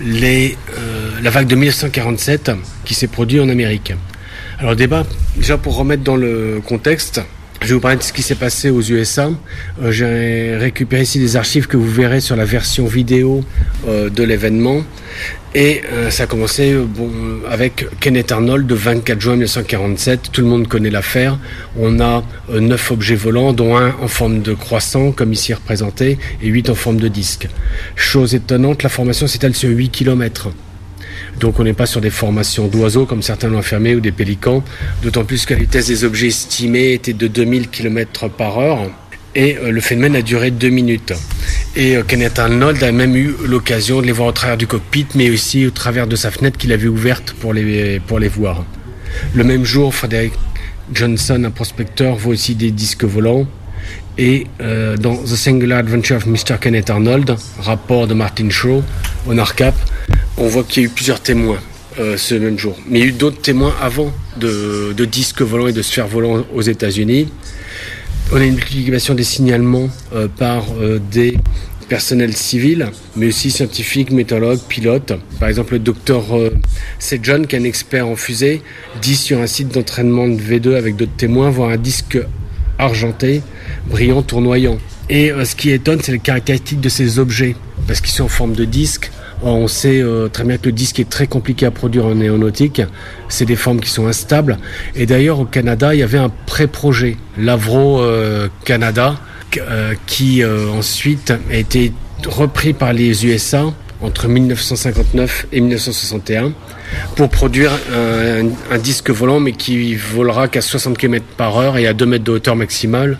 [0.03, 2.51] les, euh, la vague de 1947
[2.85, 3.93] qui s'est produite en Amérique.
[4.59, 5.03] Alors débat,
[5.35, 7.21] déjà pour remettre dans le contexte,
[7.63, 9.31] je vais vous parler de ce qui s'est passé aux USA.
[9.81, 13.43] Euh, J'ai récupéré ici des archives que vous verrez sur la version vidéo
[13.87, 14.83] euh, de l'événement.
[15.55, 17.09] Et euh, ça a commencé bon,
[17.49, 20.31] avec Kenneth Arnold le 24 juin 1947.
[20.33, 21.39] Tout le monde connaît l'affaire.
[21.79, 26.47] On a neuf objets volants, dont un en forme de croissant, comme ici représenté, et
[26.47, 27.47] huit en forme de disque.
[27.95, 30.49] Chose étonnante, la formation s'étale sur 8 kilomètres.
[31.43, 34.63] Donc on n'est pas sur des formations d'oiseaux comme certains l'ont affirmé ou des pélicans,
[35.01, 38.89] d'autant plus que la vitesse des objets estimés était de 2000 km par heure
[39.35, 41.11] et euh, le phénomène a duré deux minutes.
[41.75, 45.05] Et euh, Kenneth Arnold a même eu l'occasion de les voir au travers du cockpit,
[45.15, 48.63] mais aussi au travers de sa fenêtre qu'il avait ouverte pour les, voir.
[49.35, 50.31] Le même jour, Frederick
[50.93, 53.47] Johnson, un prospecteur, voit aussi des disques volants.
[54.17, 56.57] Et euh, dans The Singular Adventure of Mr.
[56.61, 58.81] Kenneth Arnold, rapport de Martin Shaw
[59.27, 59.75] au NARCAP,
[60.37, 61.59] on voit qu'il y a eu plusieurs témoins
[61.99, 62.75] euh, ce même jour.
[62.87, 66.45] Mais il y a eu d'autres témoins avant de, disques volants et de sphères volantes
[66.53, 67.27] aux États-Unis.
[68.31, 71.37] On a une multiplication des signalements euh, par euh, des
[71.87, 75.13] personnels civils, mais aussi scientifiques, météorologues, pilotes.
[75.39, 76.23] Par exemple, le docteur
[76.97, 78.63] Sejon, qui est un expert en fusée,
[79.01, 82.17] dit sur un site d'entraînement de V2 avec d'autres témoins voir un disque
[82.79, 83.43] argenté,
[83.85, 84.79] brillant, tournoyant.
[85.09, 87.55] Et ce qui étonne, c'est les caractéristiques de ces objets.
[87.85, 89.11] parce qu'ils sont en forme de disque.
[89.43, 92.19] Or, on sait euh, très bien que le disque est très compliqué à produire en
[92.21, 92.81] aéronautique.
[93.27, 94.57] C'est des formes qui sont instables.
[94.95, 99.17] Et d'ailleurs, au Canada, il y avait un pré-projet, l'Avro euh, Canada,
[99.57, 101.91] euh, qui euh, ensuite a été
[102.25, 103.65] repris par les USA
[104.01, 106.53] entre 1959 et 1961
[107.15, 111.87] pour produire un, un disque volant mais qui volera qu'à 60 km par heure et
[111.87, 113.17] à 2 mètres de hauteur maximale.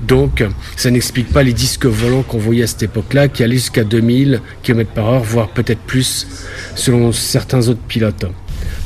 [0.00, 0.44] Donc
[0.76, 4.40] ça n'explique pas les disques volants qu'on voyait à cette époque-là qui allaient jusqu'à 2000
[4.62, 6.26] km par heure, voire peut-être plus
[6.74, 8.26] selon certains autres pilotes.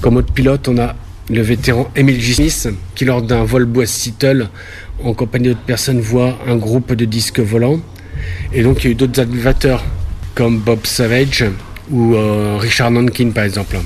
[0.01, 0.95] Comme autre pilote, on a
[1.29, 2.23] le vétéran Emile.
[2.23, 4.49] Smith qui lors d'un vol bois Seattle
[5.03, 7.81] en compagnie d'autres personnes voit un groupe de disques volants.
[8.53, 9.85] Et donc il y a eu d'autres aviateurs
[10.35, 11.45] comme Bob Savage
[11.91, 13.77] ou euh, Richard Nankin par exemple.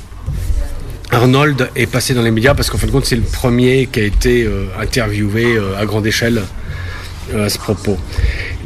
[1.12, 4.00] Arnold est passé dans les médias parce qu'en fin de compte c'est le premier qui
[4.00, 6.42] a été euh, interviewé euh, à grande échelle
[7.34, 7.98] euh, à ce propos.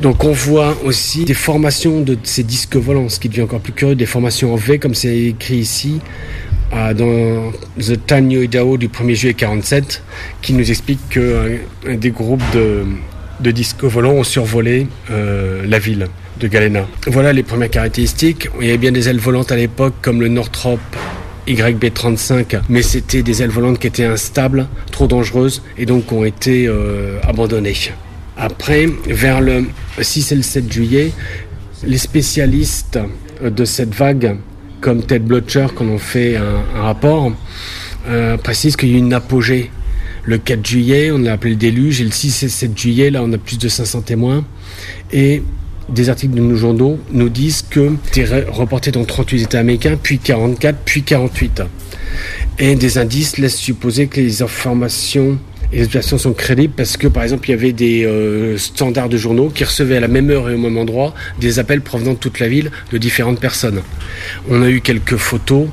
[0.03, 3.73] Donc on voit aussi des formations de ces disques volants, ce qui devient encore plus
[3.73, 6.01] curieux, des formations en V comme c'est écrit ici
[6.73, 10.03] dans The Tanyo Idaho du 1er juillet 47
[10.43, 12.83] qui nous explique que des groupes de,
[13.39, 16.09] de disques volants ont survolé la ville
[16.41, 16.85] de Galena.
[17.07, 18.49] Voilà les premières caractéristiques.
[18.61, 20.81] Il y avait bien des ailes volantes à l'époque comme le Northrop
[21.53, 26.67] YB35, mais c'était des ailes volantes qui étaient instables, trop dangereuses et donc ont été
[26.67, 27.75] euh, abandonnées.
[28.37, 29.67] Après, vers le
[30.01, 31.13] 6 et le 7 juillet,
[31.87, 32.99] les spécialistes
[33.43, 34.37] de cette vague,
[34.81, 37.33] comme Ted Blotcher, quand on fait un, rapport,
[38.09, 39.71] euh, précisent qu'il y a eu une apogée.
[40.25, 43.23] Le 4 juillet, on l'a appelé le déluge, et le 6 et 7 juillet, là,
[43.23, 44.45] on a plus de 500 témoins.
[45.13, 45.43] Et
[45.89, 50.18] des articles de nos journaux nous disent que c'était reporté dans 38 États américains, puis
[50.18, 51.62] 44, puis 48.
[52.59, 55.39] Et des indices laissent supposer que les informations
[55.72, 59.09] et les explications sont crédibles parce que, par exemple, il y avait des euh, standards
[59.09, 62.12] de journaux qui recevaient à la même heure et au même endroit des appels provenant
[62.12, 63.82] de toute la ville de différentes personnes.
[64.49, 65.68] On a eu quelques photos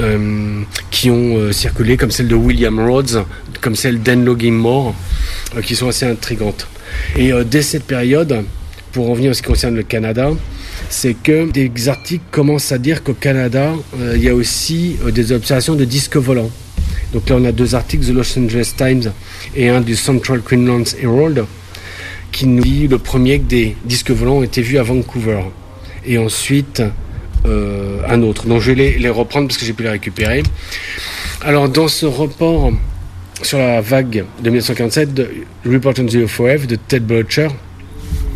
[0.00, 3.24] euh, qui ont euh, circulé, comme celle de William Rhodes,
[3.60, 4.94] comme celle d'Anne Logging-Moore,
[5.56, 6.68] euh, qui sont assez intrigantes.
[7.16, 8.44] Et dès cette période,
[8.92, 10.30] pour en en ce qui concerne le Canada,
[10.88, 15.10] c'est que des articles commencent à dire qu'au Canada, euh, il y a aussi euh,
[15.10, 16.50] des observations de disques volants.
[17.12, 19.12] Donc là, on a deux articles de Los Angeles Times
[19.56, 21.44] et un du Central Queensland Herald
[22.32, 25.40] qui nous dit le premier que des disques volants ont été vus à Vancouver.
[26.04, 26.82] Et ensuite,
[27.46, 28.46] euh, un autre.
[28.46, 30.42] Donc je vais les, reprendre parce que j'ai pu les récupérer.
[31.42, 32.72] Alors, dans ce report
[33.42, 35.30] sur la vague de 1947 de
[35.64, 37.48] Report on the UFOF de Ted Blotcher,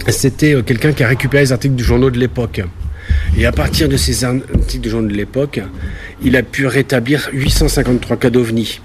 [0.09, 2.61] c'était euh, quelqu'un qui a récupéré les articles du journaux de l'époque.
[3.37, 5.61] Et à partir de ces articles du journaux de l'époque,
[6.23, 8.81] il a pu rétablir 853 cas d'OVNI,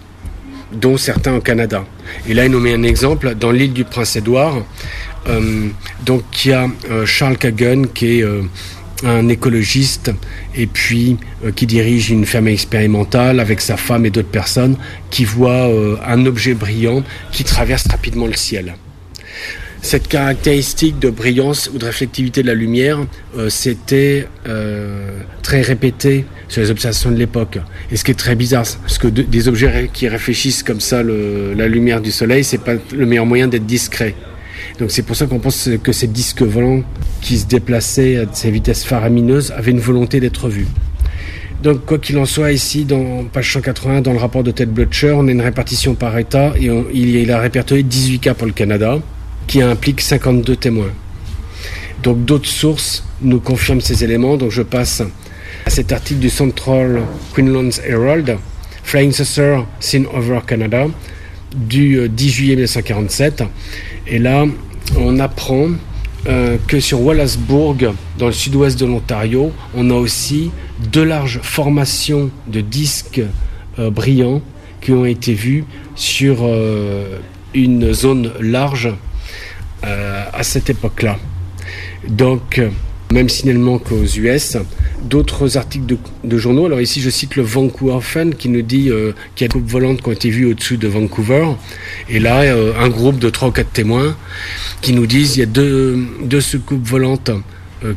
[0.74, 1.86] dont certains au Canada.
[2.28, 4.64] Et là, il nous met un exemple dans l'île du Prince-Édouard.
[5.28, 5.68] Euh,
[6.06, 8.26] donc, il y a euh, Charles Kagan, qui est
[9.04, 10.12] un écologiste,
[10.56, 11.18] et puis
[11.56, 14.76] qui dirige une ferme expérimentale avec sa femme et d'autres personnes,
[15.12, 15.70] qui voit
[16.06, 18.74] un objet brillant qui traverse rapidement le ciel.
[19.88, 23.00] Cette caractéristique de brillance ou de réflectivité de la lumière,
[23.38, 27.58] euh, c'était euh, très répété sur les observations de l'époque.
[27.90, 31.04] Et ce qui est très bizarre, parce que de- des objets qui réfléchissent comme ça
[31.04, 34.14] la lumière du soleil, c'est pas le meilleur moyen d'être discret.
[34.78, 36.84] Donc c'est pour ça qu'on pense que ces disques volants
[37.22, 40.68] qui se déplaçaient à ces vitesses faramineuses avaient une volonté d'être vus.
[41.64, 45.12] Donc, quoi qu'il en soit, ici, dans page 180, dans le rapport de Ted Blutcher,
[45.14, 49.00] on a une répartition par État et il a répertorié 18 cas pour le Canada,
[49.48, 50.92] qui implique 52 témoins.
[52.04, 54.38] Donc, d'autres sources nous confirment ces éléments.
[54.38, 55.02] Donc, je passe
[55.66, 57.02] à cet article du Central
[57.34, 58.38] Queensland Herald,
[58.84, 60.88] Flying Saucer Seen Over Canada,
[61.56, 63.44] du euh, 10 juillet 1947.
[64.08, 64.46] Et là,
[64.96, 65.70] on apprend
[66.28, 70.52] euh, que sur Wallaceburg, dans le sud-ouest de l'Ontario, on a aussi
[70.92, 73.22] deux larges formations de disques
[73.80, 74.42] euh, brillants
[74.82, 75.64] qui ont été vus
[75.96, 77.20] sur euh,
[77.54, 78.90] une zone large
[79.84, 81.20] euh, à cette époque-là.
[82.08, 82.70] Donc, euh,
[83.14, 84.58] même signalement qu'aux US,
[85.04, 85.86] d'autres articles
[86.24, 86.66] de, journaux.
[86.66, 89.54] Alors ici, je cite le Vancouver Fan qui nous dit euh, qu'il y a des
[89.54, 91.46] coupes volantes qui ont été vues au-dessus de Vancouver.
[92.10, 92.42] Et là,
[92.80, 94.16] un groupe de trois ou quatre témoins
[94.82, 97.30] qui nous disent qu'il y a deux, deux soucoupes volantes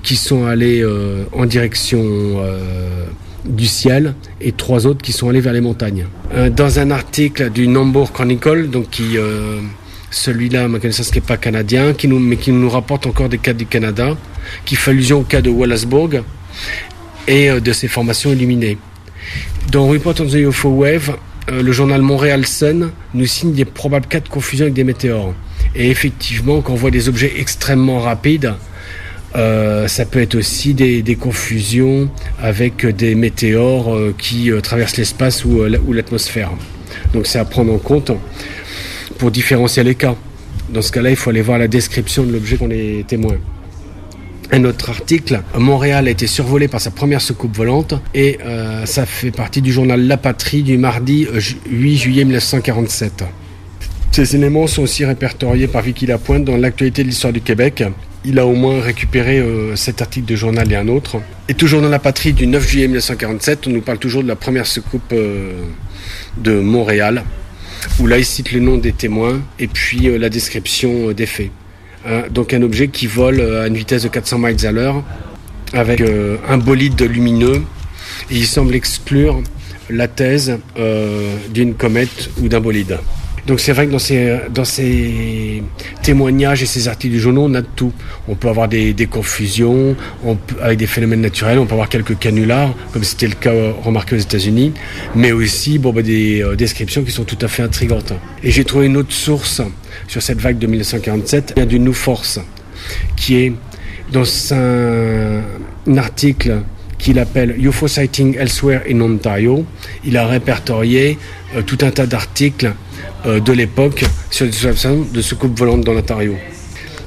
[0.02, 0.84] qui sont allées
[1.32, 2.42] en direction
[3.46, 6.06] du ciel et trois autres qui sont allées vers les montagnes.
[6.54, 9.16] Dans un article du Nambour Chronicle, donc qui
[10.10, 13.38] celui-là, ma connaissance, qui n'est pas canadien, qui nous, mais qui nous rapporte encore des
[13.38, 14.16] cas du Canada,
[14.64, 16.22] qui fait allusion au cas de Wallaceburg
[17.28, 18.78] et euh, de ses formations illuminées.
[19.70, 21.16] Dans Report on the UFO Wave,
[21.50, 25.34] euh, le journal Montréal Sun nous signe des probables cas de confusion avec des météores.
[25.76, 28.54] Et effectivement, quand on voit des objets extrêmement rapides,
[29.36, 32.10] Euh, ça peut être aussi des, confusions
[32.42, 36.50] avec des météores qui traversent l'espace ou l'atmosphère.
[37.14, 38.10] Donc c'est à prendre en compte
[39.20, 40.16] pour différencier les cas.
[40.70, 43.34] Dans ce cas-là, il faut aller voir la description de l'objet qu'on est témoin.
[44.50, 49.04] Un autre article, Montréal a été survolé par sa première soucoupe volante et euh, ça
[49.06, 53.24] fait partie du journal La Patrie du mardi euh, ju- 8 juillet 1947.
[54.10, 57.84] Ces éléments sont aussi répertoriés par Vicky Lapointe dans l'actualité de l'histoire du Québec.
[58.24, 61.18] Il a au moins récupéré euh, cet article de journal et un autre.
[61.48, 64.36] Et toujours dans La Patrie du 9 juillet 1947, on nous parle toujours de la
[64.36, 65.52] première soucoupe euh,
[66.38, 67.22] de Montréal,
[67.98, 71.26] où là il cite le nom des témoins et puis euh, la description euh, des
[71.26, 71.50] faits.
[72.06, 75.02] Hein, donc un objet qui vole euh, à une vitesse de 400 miles à l'heure
[75.72, 76.02] avec
[76.48, 77.62] un bolide lumineux
[78.28, 79.40] et il semble exclure
[79.88, 80.58] la thèse
[81.54, 82.98] d'une comète ou d'un bolide.
[83.50, 85.62] Donc c'est vrai que dans ces,
[86.04, 87.92] témoignages et ces articles du journaux, on a de tout.
[88.28, 89.96] On peut avoir des, confusions
[90.62, 94.14] avec des phénomènes naturels, on peut avoir quelques canulars, comme c'était le cas euh, remarqué
[94.14, 94.72] aux États-Unis,
[95.16, 98.12] mais aussi bah, des euh, descriptions qui sont tout à fait intrigantes.
[98.44, 99.60] Et j'ai trouvé une autre source
[100.06, 102.38] sur cette vague de 1947, il y a du New Force,
[103.16, 103.52] qui est
[104.12, 104.22] dans
[104.52, 105.42] un,
[105.96, 106.60] article
[106.98, 109.64] qu'il appelle UFO Sighting Elsewhere in Ontario.
[110.04, 111.18] Il a répertorié
[111.56, 112.72] euh, tout un tas d'articles
[113.24, 116.36] de l'époque sur les observations de soucoupes volantes dans l'Ontario.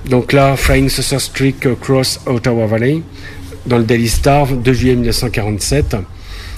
[0.10, 3.02] Donc là, Flying Saucer Streak Cross Ottawa Valley,
[3.66, 5.96] dans le Daily Star, 2 juillet 1947,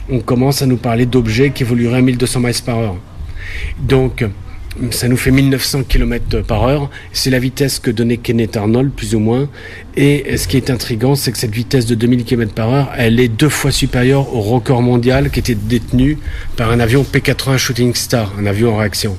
[0.10, 2.96] on commence à nous parler d'objets qui évolueraient à 1200 miles par heure.
[3.80, 4.26] Donc,
[4.92, 6.90] ça nous fait 1900 km par heure.
[7.14, 9.48] C'est la vitesse que donnait Kenneth Arnold, plus ou moins.
[9.96, 13.20] Et ce qui est intriguant, c'est que cette vitesse de 2000 km par heure, elle
[13.20, 16.18] est deux fois supérieure au record mondial qui était détenu
[16.58, 19.18] par un avion P-80 Shooting Star, un avion en réaction.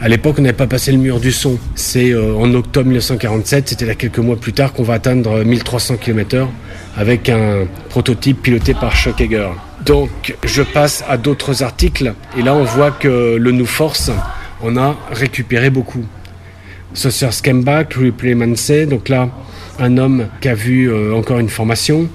[0.00, 1.58] À l'époque, on n'avait pas passé le mur du son.
[1.74, 5.96] C'est euh, en octobre 1947, c'était là quelques mois plus tard qu'on va atteindre 1300
[5.96, 6.46] km/h
[6.96, 9.48] avec un prototype piloté par Chuck Yeager.
[9.84, 14.12] Donc, je passe à d'autres articles et là, on voit que le New Force,
[14.62, 16.04] on a récupéré beaucoup.
[16.94, 19.28] Saucer Skembach, Ripley Mansey, donc là,
[19.78, 22.08] un homme qui a vu euh, encore une formation,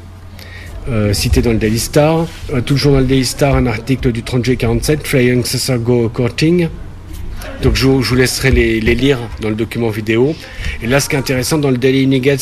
[0.89, 2.25] euh, cité dans le Daily Star.
[2.53, 6.09] Euh, toujours dans le Daily Star, un article du 30 juillet 47, Flying Saucer Go
[6.09, 6.67] Courting.
[7.61, 10.35] Donc je, vous- laisserai les, lire dans le document vidéo.
[10.81, 12.37] Et là, ce qui est intéressant, dans le Daily Nugget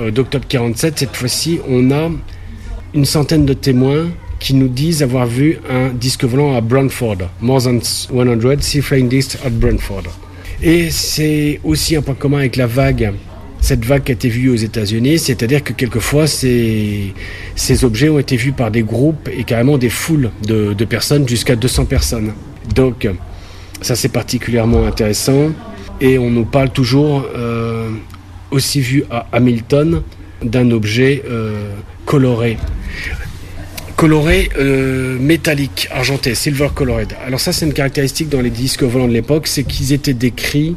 [0.00, 2.10] euh, d'octobre 47, cette fois-ci, on a
[2.94, 4.06] une centaine de témoins
[4.44, 7.16] qui nous disent avoir vu un disque volant à Brantford.
[7.40, 9.10] More than 100 sea flying
[9.42, 10.02] at Brantford.
[10.62, 13.14] Et c'est aussi un point commun avec la vague,
[13.62, 17.14] cette vague qui a été vue aux États-Unis, c'est-à-dire que quelquefois ces,
[17.56, 21.26] ces objets ont été vus par des groupes et carrément des foules de, de personnes,
[21.26, 22.34] jusqu'à 200 personnes.
[22.74, 23.08] Donc
[23.80, 25.52] ça c'est particulièrement intéressant.
[26.02, 27.88] Et on nous parle toujours, euh,
[28.50, 30.02] aussi vu à Hamilton,
[30.42, 31.72] d'un objet euh,
[32.04, 32.58] coloré
[34.04, 37.14] coloré euh, métallique, argenté, silver colored.
[37.26, 40.76] Alors ça, c'est une caractéristique dans les disques volants de l'époque, c'est qu'ils étaient décrits,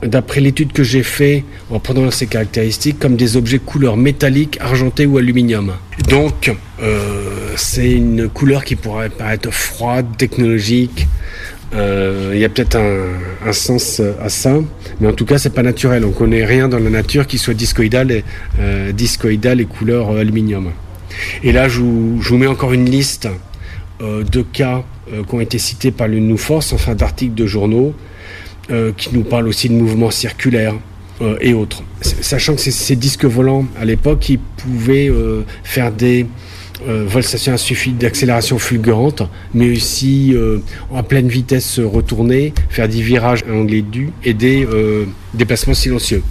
[0.00, 5.04] d'après l'étude que j'ai fait en prenant ces caractéristiques, comme des objets couleur métallique, argenté
[5.04, 5.74] ou aluminium.
[6.08, 6.50] Donc,
[6.82, 11.06] euh, c'est une couleur qui pourrait paraître froide, technologique.
[11.74, 14.54] Euh, Il y a peut-être un, sens à ça,
[14.98, 16.06] mais en tout cas, c'est pas naturel.
[16.06, 18.24] On connaît rien dans la nature qui soit discoïdal et,
[18.94, 20.72] discoïdal et couleur aluminium.
[21.42, 23.28] Et là, je vous, mets encore une liste
[24.00, 27.46] euh, de cas euh, qui ont été cités par le New Force, enfin d'articles de
[27.46, 27.94] journaux,
[28.70, 30.74] euh, qui nous parlent aussi de mouvements circulaires
[31.40, 31.84] et autres.
[32.00, 35.08] Sachant que ces, disques volants, à l'époque, ils pouvaient
[35.62, 36.26] faire des
[36.84, 37.60] vols stationnaires
[37.96, 39.22] d'accélération fulgurante,
[39.54, 40.34] mais aussi
[40.92, 44.66] à pleine vitesse se retourner, faire des virages à angle aigu et des
[45.32, 46.24] déplacements silencieux.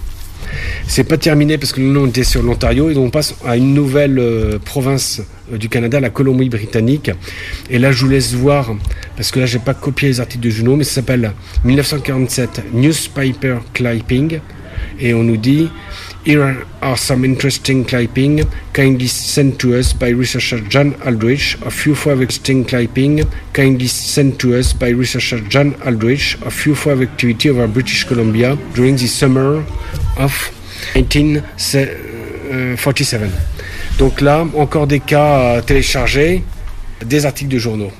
[0.86, 3.56] C'est pas terminé parce que nous on était sur l'Ontario et donc on passe à
[3.56, 5.22] une nouvelle euh, province
[5.52, 7.10] euh, du Canada, la Colombie-Britannique.
[7.70, 8.74] Et là, je vous laisse voir
[9.16, 11.32] parce que là, j'ai pas copié les articles de Juno, mais ça s'appelle
[11.64, 14.40] 1947 Newspaper Clipping
[14.98, 15.70] et on nous dit
[16.24, 21.58] Here are some interesting clipping kindly sent to us by researcher John Aldrich.
[21.66, 26.38] A few further interesting clipping kindly sent to us by researcher John Aldrich.
[26.46, 29.64] A few further activity over British Columbia during the summer
[30.18, 30.52] of
[30.94, 33.20] 1947.
[33.98, 36.44] Donc là, encore des cas à télécharger,
[37.04, 37.90] des articles de journaux.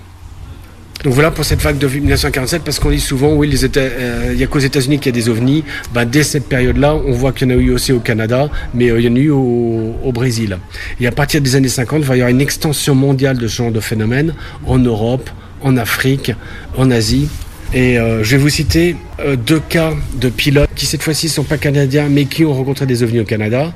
[1.05, 4.45] Donc voilà pour cette vague de 1947, parce qu'on dit souvent, oui, euh, il n'y
[4.45, 5.65] a qu'aux États-Unis qu'il y a des ovnis.
[5.93, 8.89] Ben, dès cette période-là, on voit qu'il y en a eu aussi au Canada, mais
[8.89, 10.59] euh, il y en a eu au, au Brésil.
[11.01, 13.57] Et à partir des années 50, il va y avoir une extension mondiale de ce
[13.57, 14.35] genre de phénomène
[14.65, 15.29] en Europe,
[15.63, 16.31] en Afrique,
[16.77, 17.29] en Asie.
[17.75, 21.31] Et euh, je vais vous citer euh, deux cas de pilotes qui cette fois-ci ne
[21.31, 23.73] sont pas canadiens, mais qui ont rencontré des ovnis au Canada.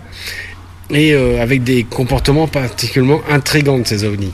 [0.90, 4.32] et euh, avec des comportements particulièrement intrigants de ces ovnis.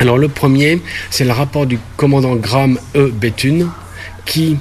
[0.00, 3.10] Alors le premier, c'est le rapport du commandant Graham E.
[3.14, 3.68] Bethune
[4.26, 4.58] qui,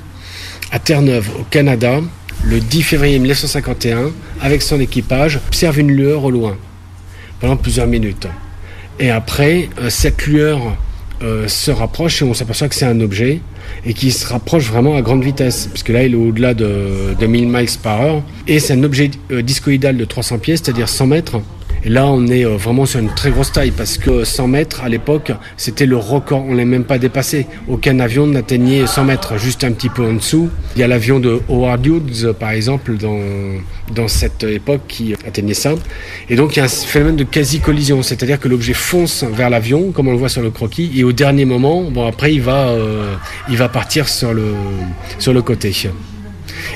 [0.71, 1.99] à Terre-Neuve, au Canada,
[2.43, 6.55] le 10 février 1951, avec son équipage, observe une lueur au loin
[7.39, 8.27] pendant plusieurs minutes.
[8.99, 10.77] Et après, cette lueur
[11.23, 13.39] euh, se rapproche et on s'aperçoit que c'est un objet
[13.85, 17.25] et qui se rapproche vraiment à grande vitesse, puisque là il est au-delà de, de
[17.25, 18.23] 1000 miles par heure.
[18.47, 21.41] Et c'est un objet euh, discoïdal de 300 pieds, c'est-à-dire 100 mètres,
[21.85, 24.81] et là, on est euh, vraiment sur une très grosse taille parce que 100 mètres
[24.83, 26.43] à l'époque, c'était le record.
[26.43, 27.45] On l'a même pas dépassé.
[27.67, 30.49] Aucun avion n'atteignait 100 mètres, juste un petit peu en dessous.
[30.75, 35.73] Il y a l'avion de Howard Hughes, par exemple, dans, cette époque qui atteignait ça.
[36.27, 39.91] Et donc, il y a un phénomène de quasi-collision, c'est-à-dire que l'objet fonce vers l'avion,
[39.91, 42.69] comme on le voit sur le croquis, et au dernier moment, bon, après, il va,
[42.69, 43.13] euh,
[43.47, 45.71] il va partir sur le côté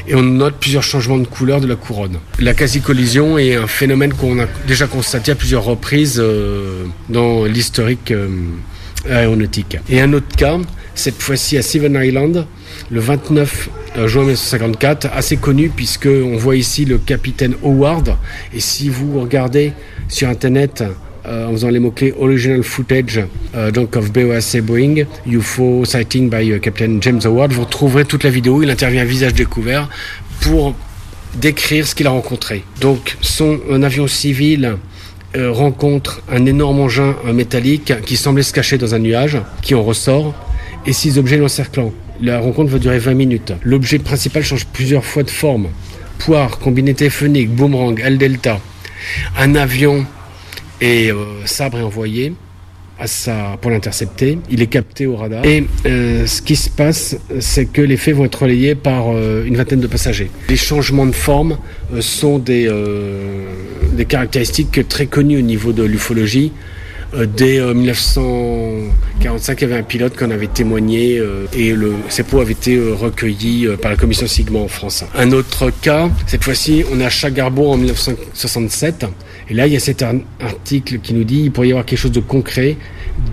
[0.08, 2.18] et on note plusieurs changements de couleur de la couronne.
[2.40, 8.12] La quasi-collision est un phénomène qu'on a déjà constaté à plusieurs reprises euh, dans l'historique
[8.12, 8.28] euh,
[9.10, 9.78] aéronautique.
[9.90, 10.58] Et un autre cas,
[10.96, 12.46] cette fois-ci à Seven Island,
[12.92, 18.16] le 29 euh, juin 1954, assez connu puisque on voit ici le capitaine Howard.
[18.54, 19.74] Et si vous regardez
[20.08, 20.84] sur Internet
[21.30, 23.22] en faisant les mots-clés original footage
[23.56, 28.24] euh, donc of BOAC Boeing, UFO sighting by euh, Captain James Howard, vous retrouverez toute
[28.24, 28.62] la vidéo.
[28.62, 29.90] Il intervient à visage découvert
[30.42, 30.76] pour
[31.36, 32.64] décrire ce qu'il a rencontré.
[32.82, 34.78] Donc son avion civil
[35.36, 39.84] euh, rencontre un énorme engin métallique qui semblait se cacher dans un nuage, qui en
[39.84, 40.34] ressort,
[40.86, 41.92] et six objets l'encerclant.
[42.22, 43.54] La rencontre va durer 20 minutes.
[43.64, 45.68] L'objet principal change plusieurs fois de forme.
[46.18, 48.60] Poire, combiné téléphonique, boomerang, L-Delta.
[49.38, 50.06] Un avion
[50.82, 52.34] et euh, Sabre est envoyé
[53.00, 54.38] à sa, pour l'intercepter.
[54.50, 55.46] Il est capté au radar.
[55.46, 59.46] Et euh, ce qui se passe, c'est que les faits vont être relayés par euh,
[59.46, 60.30] une vingtaine de passagers.
[60.50, 61.58] Les changements de forme
[61.94, 63.46] euh, sont des, euh,
[63.94, 66.52] des caractéristiques très connues au niveau de l'ufologie.
[67.16, 71.22] Euh, dès euh, 1945, il y avait un pilote qu'on avait témoigné
[71.54, 75.04] et le, ces pots avaient été recueillis euh, par la commission Sigma en France.
[75.16, 79.06] Un autre cas, cette fois-ci, on est à Chagarbo en 1967.
[79.50, 81.86] Et là, il y a cet ar- article qui nous dit qu'il pourrait y avoir
[81.86, 82.78] quelque chose de concret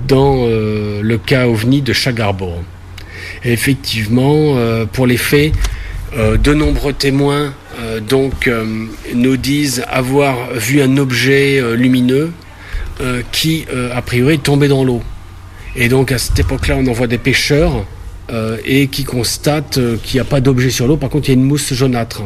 [0.08, 2.52] dans euh, le cas OVNI de Chagarbo.
[3.44, 5.52] Et effectivement, euh, pour les faits,
[6.16, 7.52] euh, de nombreux témoins
[8.08, 8.50] donc
[9.14, 12.32] nous disent avoir vu un objet lumineux
[13.32, 15.02] qui, a priori, est tombé dans l'eau.
[15.76, 17.84] Et donc, à cette époque-là, on envoie des pêcheurs
[18.28, 20.96] euh, et qui constatent euh, qu'il n'y a pas d'objet sur l'eau.
[20.96, 22.22] Par contre, il y a une mousse jaunâtre.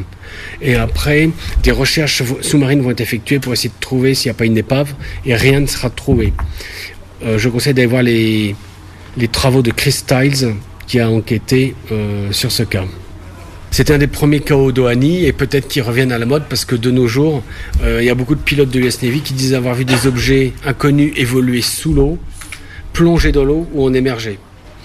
[0.62, 1.28] Et après,
[1.62, 4.56] des recherches sous-marines vont être effectuées pour essayer de trouver s'il n'y a pas une
[4.56, 4.94] épave
[5.26, 6.32] et rien ne sera trouvé.
[7.22, 8.56] Euh, je conseille d'aller voir les,
[9.18, 10.54] les travaux de Chris Stiles
[10.86, 11.74] qui a enquêté
[12.32, 12.84] sur ce cas.
[13.70, 16.74] C'était un des premiers chaos d'Ohani et peut-être qu'ils reviennent à la mode parce que
[16.74, 17.44] de nos jours,
[17.84, 20.52] il y a beaucoup de pilotes de l'US Navy qui disent avoir vu des objets
[20.66, 22.18] inconnus évoluer sous l'eau,
[22.92, 24.40] plonger dans l'eau ou en émerger.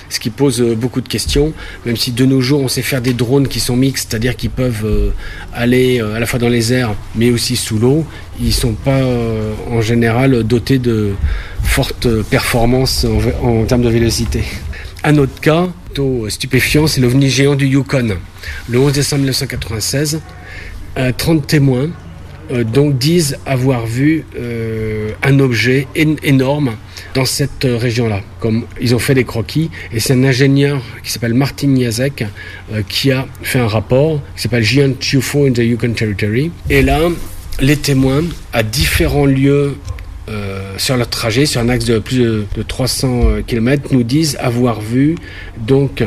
[0.10, 1.52] Ce qui pose euh, beaucoup de questions,
[1.86, 4.52] même si de nos jours on sait faire des drones qui sont mixtes, c'est-à-dire qu'ils
[4.52, 5.10] peuvent euh,
[5.54, 8.06] aller euh, à la fois dans les airs mais aussi sous l'eau.
[8.42, 9.02] Ils sont pas
[9.72, 11.14] en général dotés de
[11.64, 13.06] fortes performances
[13.42, 14.44] en, termes de vélocité.
[15.04, 18.18] Un autre cas, plutôt stupéfiant, c'est l'ovni géant du Yukon.
[18.68, 20.20] Le 11 décembre 1996,
[20.98, 21.90] euh, 30 témoins
[22.74, 24.24] donc disent avoir vu
[25.24, 26.76] un objet én- énorme
[27.16, 28.22] dans cette euh, région-là.
[28.40, 32.26] Comme ils ont fait des croquis, et c'est un ingénieur qui s'appelle Martin Niazek
[32.72, 36.52] euh, qui a fait un rapport qui s'appelle Giant UFO in the Yukon Territory.
[36.70, 37.00] Et là,
[37.60, 39.78] les témoins à différents lieux
[40.28, 44.38] euh, sur leur trajet, sur un axe de plus de, de 300 km, nous disent
[44.42, 45.16] avoir vu
[45.58, 46.04] donc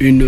[0.00, 0.26] une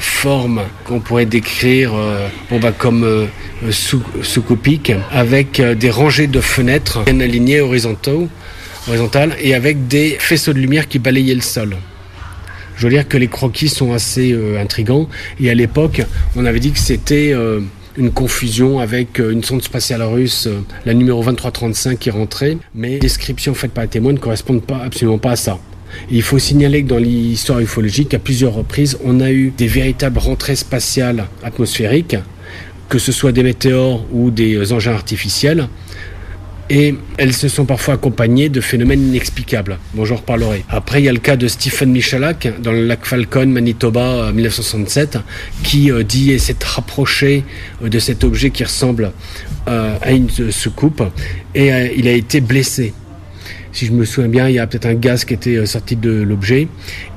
[0.00, 3.28] forme qu'on pourrait décrire euh, bon, bah, comme
[3.70, 8.28] sous, sous-copique, avec des rangées de fenêtres bien alignées horizontaux,
[8.88, 11.76] horizontales et avec des faisceaux de lumière qui balayaient le sol.
[12.76, 15.08] Je veux dire que les croquis sont assez euh, intrigants
[15.38, 16.02] et à l'époque,
[16.34, 17.60] on avait dit que c'était euh,
[17.96, 20.48] une confusion avec euh, une sonde spatiale russe,
[20.86, 24.78] la numéro 2335 qui rentrait, mais les descriptions faites par les témoins ne correspondent pas,
[24.78, 25.58] absolument pas à ça.
[26.10, 30.18] Il faut signaler que dans l'histoire ufologique, à plusieurs reprises, on a eu des véritables
[30.18, 32.16] rentrées spatiales atmosphériques,
[32.88, 35.68] que ce soit des météores ou des engins artificiels,
[36.70, 39.78] et elles se sont parfois accompagnées de phénomènes inexplicables.
[39.92, 40.64] Bon, j'en reparlerai.
[40.68, 44.32] Après, il y a le cas de Stephen Michalak dans le lac Falcon, Manitoba, en
[44.32, 45.18] 1967,
[45.64, 47.44] qui euh, dit et s'est rapproché
[47.82, 49.12] euh, de cet objet qui ressemble
[49.68, 51.02] euh, à une euh, soucoupe,
[51.54, 52.94] et euh, il a été blessé.
[53.72, 55.94] Si je me souviens bien, il y a peut-être un gaz qui était euh, sorti
[55.94, 56.66] de l'objet.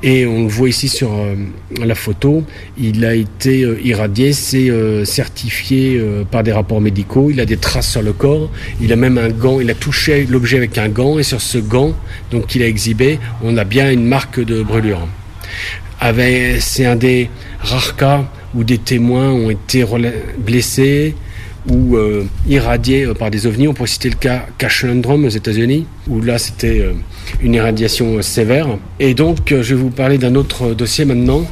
[0.04, 1.36] Et on le voit ici sur euh,
[1.84, 2.44] la photo.
[2.78, 4.72] Il a été euh, irradié, c'est
[5.06, 7.30] certifié par des rapports médicaux.
[7.32, 8.52] Il a des traces sur le corps.
[8.82, 9.60] Il a même un gant.
[9.60, 11.18] Il a touché l'objet avec un gant.
[11.18, 11.94] Et sur ce gant,
[12.32, 15.08] donc qu'il a exhibé, on a bien une marque de brûlure.
[16.60, 17.30] C'est un des
[17.60, 19.86] rares cas où des témoins ont été
[20.38, 21.16] blessés,
[21.70, 23.68] ou euh, irradiés euh, par des ovnis.
[23.68, 26.94] On pourrait citer le cas Cashlendrum aux États-Unis, où là c'était euh,
[27.42, 28.68] une irradiation sévère.
[29.00, 31.46] Et donc je vais vous parler d'un autre dossier maintenant,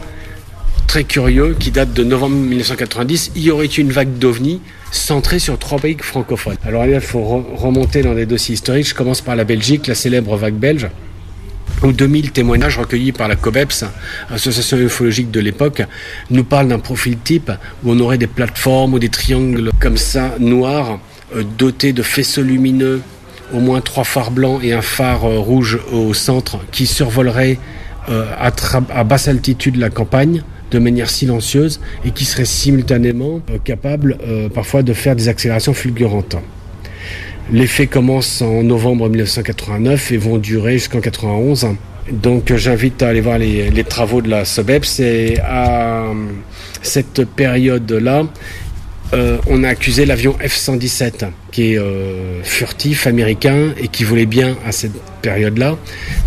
[0.88, 3.32] très curieux, qui date de novembre 1990.
[3.36, 6.58] Il y aurait eu une vague d'ovnis centrée sur trois pays francophones.
[6.66, 8.90] Alors là, il faut remonter dans des dossiers historiques.
[8.90, 10.88] Je commence par la Belgique, la célèbre vague belge
[11.84, 13.86] ou 2000 témoignages recueillis par la COBEPS,
[14.30, 15.84] association ufologique de l'époque,
[16.30, 17.52] nous parlent d'un profil type
[17.84, 21.00] où on aurait des plateformes ou des triangles comme ça, noirs,
[21.36, 23.02] euh, dotés de faisceaux lumineux,
[23.54, 27.58] au moins trois phares blancs et un phare euh, rouge au centre, qui survoleraient
[28.10, 34.18] euh, à, basse altitude la campagne de manière silencieuse et qui seraient simultanément capables
[34.54, 36.38] parfois de faire des accélérations fulgurantes.
[37.54, 41.68] Les faits commencent en novembre 1989 et vont durer jusqu'en 91.
[42.10, 46.06] Donc j'invite à aller voir les, travaux de la SOBEPS et à
[46.82, 48.24] cette période-là,
[49.14, 54.56] euh, on a accusé l'avion F-117 qui est euh, furtif américain et qui voulait bien
[54.66, 55.78] à cette période-là.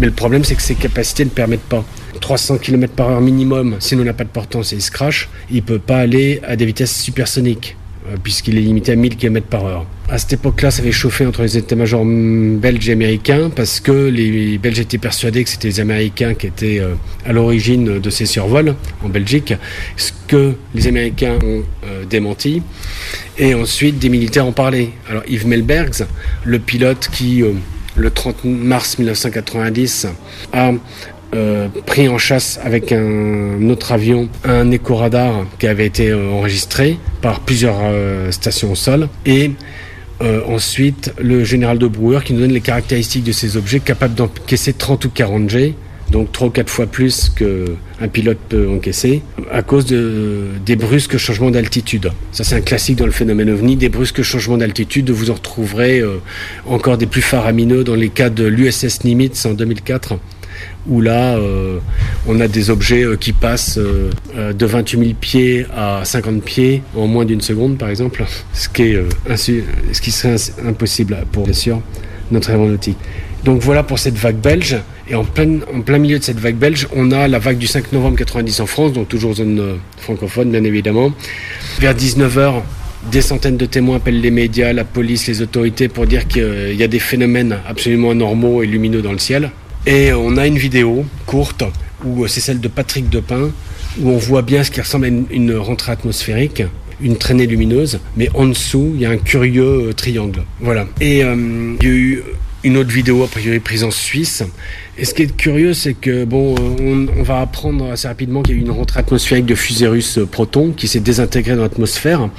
[0.01, 1.87] Mais le problème c'est que ses capacités ne permettent pas.
[2.20, 5.31] 300 km par heure minimum, si on n'a pas de portance et il se crache,
[5.49, 7.77] il ne peut pas aller à des vitesses supersoniques.
[8.07, 9.87] Euh, puisqu'il est limité à 1000 km par heure.
[10.11, 14.59] À cette époque-là, ça avait chauffé entre les états-majors belges et américains parce que les
[14.59, 18.75] Belges étaient persuadés que c'était les Américains qui étaient euh, à l'origine de ces survols
[19.03, 19.55] en Belgique,
[19.97, 22.61] ce que les Américains ont euh, démenti.
[23.39, 24.91] Et ensuite, des militaires ont parlé.
[25.09, 26.05] Alors Yves Melbergs,
[26.45, 27.43] le pilote qui,
[27.97, 30.09] le 30 mars 1990,
[30.53, 30.73] a
[31.35, 36.97] euh, pris en chasse avec un autre avion un éco-radar qui avait été euh, enregistré
[37.22, 39.51] par plusieurs euh, stations au sol et
[40.49, 44.72] ensuite le général de Brouwer qui nous donne les caractéristiques de ces objets capables d'encaisser
[44.72, 45.74] 30 ou 40 G
[46.11, 51.16] donc 3 ou 4 fois plus qu'un pilote peut encaisser, à cause de, des brusques
[51.16, 52.11] changements d'altitude.
[52.32, 56.03] Ça c'est un classique dans le phénomène ovni, des brusques changements d'altitude, vous en retrouverez
[56.66, 60.14] encore des plus faramineux dans les cas de l'USS Nimitz en 2004,
[60.87, 61.79] où là, euh,
[62.27, 66.83] on a des objets euh, qui passent euh, de 28 000 pieds à 50 pieds
[66.97, 70.37] en moins d'une seconde, par exemple, ce qui, serait
[70.67, 71.81] impossible pour, bien sûr,
[72.31, 72.99] notre aéronautique.
[73.45, 74.77] Donc voilà pour cette vague belge.
[75.09, 77.67] Et en plein, en plein milieu de cette vague belge, on a la vague du
[77.67, 81.12] 5 novembre 90 en France, donc toujours zone francophone, bien évidemment.
[81.79, 82.62] Vers 19h,
[83.11, 86.83] des centaines de témoins appellent les médias, la police, les autorités pour dire qu'il y
[86.83, 89.51] a des phénomènes absolument anormaux et lumineux dans le ciel.
[89.87, 91.62] Et on a une vidéo courte
[92.05, 93.51] où c'est celle de Patrick Depin
[94.01, 96.62] où on voit bien ce qui ressemble à une, rentrée atmosphérique
[97.01, 100.45] une traînée lumineuse, mais en dessous, il y a un curieux euh, triangle.
[100.61, 100.87] Voilà.
[101.01, 102.22] Et euh, il y a eu
[102.62, 104.43] une autre vidéo, a priori prise en Suisse.
[104.97, 108.55] Et ce qui est curieux, c'est que, bon, euh, on, va apprendre assez rapidement qu'il
[108.55, 112.30] y a eu une rentrée atmosphérique de fusée russe Proton qui s'est désintégrée dans l'atmosphère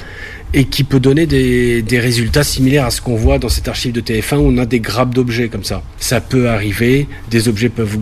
[0.53, 4.01] et qui peut donner des, résultats similaires à ce qu'on voit dans cet archive de
[4.01, 5.81] TF1 où on a des grappes d'objets comme ça.
[5.97, 7.97] Ça peut arriver, des objets peuvent,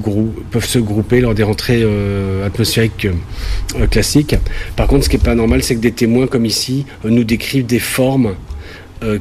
[0.61, 3.07] se grouper lors des rentrées euh, atmosphériques
[3.75, 4.35] euh, classiques.
[4.75, 7.23] Par contre, ce qui n'est pas normal, c'est que des témoins comme ici euh, nous
[7.23, 8.35] décrivent des formes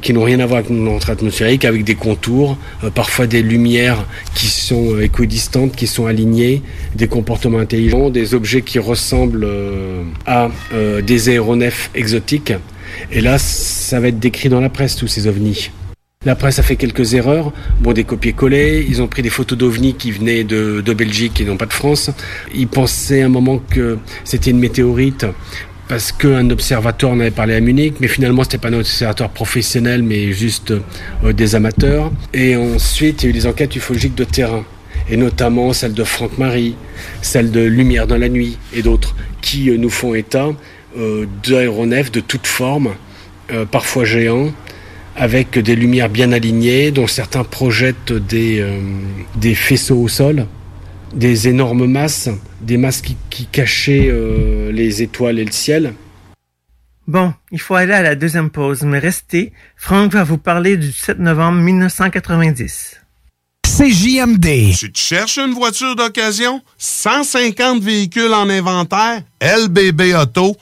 [0.00, 2.56] qui n'ont rien à voir avec une rentrée atmosphérique, avec des contours,
[2.94, 6.62] parfois des lumières qui sont équidistantes, qui sont alignées,
[6.94, 9.48] des comportements intelligents, des objets qui ressemblent
[10.24, 10.50] à
[11.02, 12.52] des aéronefs exotiques.
[13.11, 15.70] Et là, ça va être décrit dans la presse, tous ces ovnis.
[16.24, 19.95] La presse a fait quelques erreurs, bon des copier-coller, ils ont pris des photos d'ovnis
[19.95, 22.11] qui venaient de, Belgique et non pas de France.
[22.55, 25.26] Ils pensaient un moment que c'était une météorite
[25.88, 30.05] parce qu'un observateur en avait parlé à Munich, mais finalement c'était pas un observateur professionnel
[30.05, 30.72] mais juste
[31.24, 32.12] euh, des amateurs.
[32.32, 34.64] Et ensuite il y a eu des enquêtes ufologiques de terrain,
[35.11, 36.76] et notamment celle de Franck Marie,
[37.20, 40.51] celle de Lumière dans la nuit et d'autres, qui euh, nous font état
[41.43, 42.95] d'aéronefs de toutes formes,
[43.51, 44.53] euh, parfois géants,
[45.16, 48.78] avec des lumières bien alignées, dont certains projettent des, euh,
[49.36, 50.47] des faisceaux au sol,
[51.14, 52.30] des énormes masses,
[52.61, 54.11] des masses qui, qui cachaient
[54.72, 55.93] les étoiles et le ciel.
[57.07, 59.53] Bon, il faut aller à la deuxième pause, mais restez.
[59.76, 63.03] Franck va vous parler du 7 novembre 1990.
[63.66, 64.74] CJMD.
[64.78, 66.62] Tu cherches une voiture d'occasion?
[66.78, 69.22] 150 véhicules en inventaire?
[69.40, 70.57] LBB Auto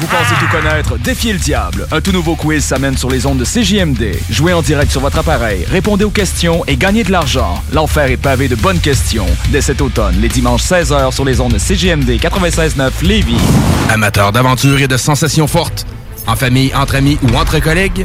[0.00, 0.98] Vous pensez tout connaître?
[0.98, 1.88] Défiez le diable.
[1.90, 4.18] Un tout nouveau quiz s'amène sur les ondes de CJMD.
[4.30, 7.62] Jouez en direct sur votre appareil, répondez aux questions et gagnez de l'argent.
[7.72, 9.24] L'enfer est pavé de bonnes questions.
[9.48, 13.40] Dès cet automne, les dimanches 16h sur les ondes de CJMD 96.9 Lévis.
[13.88, 15.86] Amateurs d'aventure et de sensations fortes,
[16.26, 18.04] en famille, entre amis ou entre collègues,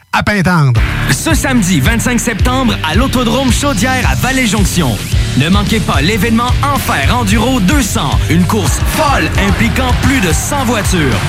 [0.13, 0.81] à Pintendre.
[1.11, 4.97] Ce samedi 25 septembre à l'Autodrome Chaudière à Vallée-Jonction.
[5.37, 11.19] Ne manquez pas l'événement Enfer Enduro 200, une course folle impliquant plus de 100 voitures.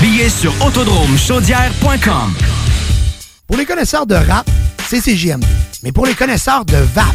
[0.00, 2.34] Billets sur autodromechaudière.com.
[3.46, 4.48] Pour les connaisseurs de rap,
[4.86, 5.44] c'est CJMD.
[5.82, 7.14] Mais pour les connaisseurs de VAP,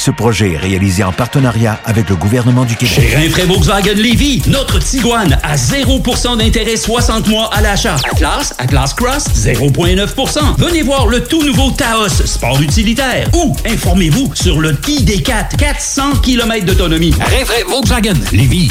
[0.00, 2.94] Ce projet est réalisé en partenariat avec le gouvernement du Québec.
[2.94, 7.96] Chez Rinfraie Volkswagen Lévy, notre Tiguan à 0% d'intérêt 60 mois à l'achat.
[8.10, 10.56] Atlas, Atlas Cross, 0,9%.
[10.56, 13.28] Venez voir le tout nouveau Taos, sport utilitaire.
[13.34, 17.12] Ou informez-vous sur le ID4, 400 km d'autonomie.
[17.20, 18.70] Rinfraie Volkswagen Lévy.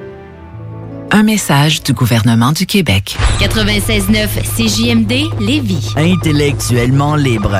[1.13, 3.17] Un message du gouvernement du Québec.
[3.39, 5.89] 96.9 CJMD Lévis.
[5.97, 7.59] Intellectuellement libre.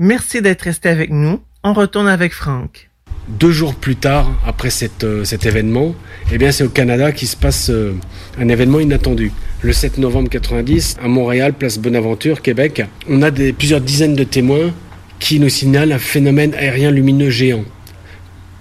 [0.00, 1.40] Merci d'être resté avec nous.
[1.62, 2.90] On retourne avec Franck.
[3.28, 4.70] Deux jours plus tard, après
[5.04, 5.94] euh, cet événement,
[6.32, 7.92] eh bien, c'est au Canada qu'il se passe euh,
[8.36, 9.30] un événement inattendu.
[9.62, 14.72] Le 7 novembre 90, à Montréal, place Bonaventure, Québec, on a plusieurs dizaines de témoins
[15.20, 17.64] qui nous signalent un phénomène aérien lumineux géant.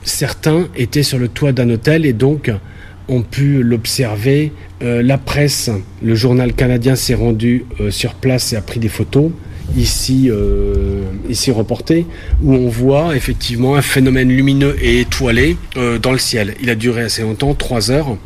[0.04, 2.52] Certains étaient sur le toit d'un hôtel et donc
[3.08, 4.52] ont pu l'observer.
[4.84, 5.72] Euh, la presse,
[6.04, 9.32] le journal canadien s'est rendu sur place et a pris des photos
[9.78, 12.06] ici, euh, ici reportées,
[12.42, 16.56] où on voit effectivement un phénomène lumineux et étoilé euh, dans le ciel.
[16.62, 18.18] Il a duré assez longtemps, trois heures.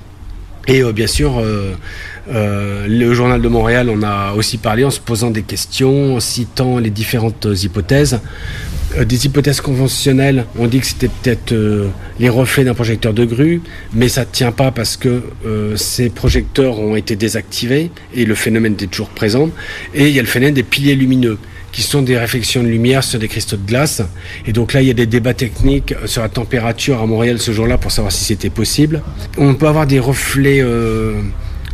[0.67, 1.73] Et euh, bien sûr, euh,
[2.29, 6.19] euh, le journal de Montréal en a aussi parlé en se posant des questions, en
[6.19, 8.19] citant les différentes hypothèses.
[8.95, 13.25] Euh, des hypothèses conventionnelles, on dit que c'était peut-être euh, les reflets d'un projecteur de
[13.25, 13.61] grue,
[13.93, 18.35] mais ça ne tient pas parce que euh, ces projecteurs ont été désactivés et le
[18.35, 19.49] phénomène est toujours présent.
[19.93, 21.37] Et il y a le phénomène des piliers lumineux
[21.71, 24.01] qui sont des réflexions de lumière sur des cristaux de glace.
[24.45, 27.51] Et donc là, il y a des débats techniques sur la température à Montréal ce
[27.51, 29.03] jour-là pour savoir si c'était possible.
[29.37, 31.21] On peut avoir des reflets euh,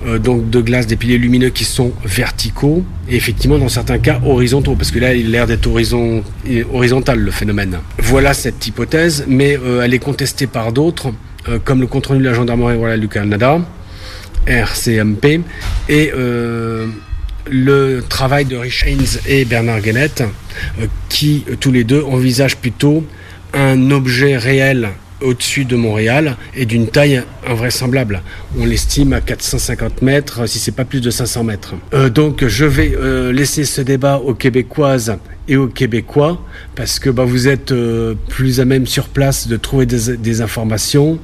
[0.05, 4.19] euh, donc de glace, des piliers lumineux qui sont verticaux et effectivement dans certains cas
[4.25, 6.23] horizontaux parce que là il a l'air d'être horizon,
[6.71, 7.79] horizontal le phénomène.
[7.99, 11.13] Voilà cette hypothèse, mais euh, elle est contestée par d'autres
[11.49, 13.59] euh, comme le compte rendu de la gendarmerie royale du Canada,
[14.47, 15.41] RCMP,
[15.89, 16.87] et euh,
[17.49, 20.23] le travail de Rich Haynes et Bernard Guénette,
[20.79, 23.05] euh, qui euh, tous les deux envisagent plutôt
[23.53, 24.89] un objet réel
[25.21, 28.21] au-dessus de Montréal et d'une taille invraisemblable.
[28.59, 31.75] On l'estime à 450 mètres, si c'est pas plus de 500 mètres.
[31.93, 35.17] Euh, donc je vais euh, laisser ce débat aux Québécoises
[35.47, 36.41] et aux Québécois
[36.75, 41.19] parce que bah, vous êtes euh, plus à même sur place de trouver des, informations,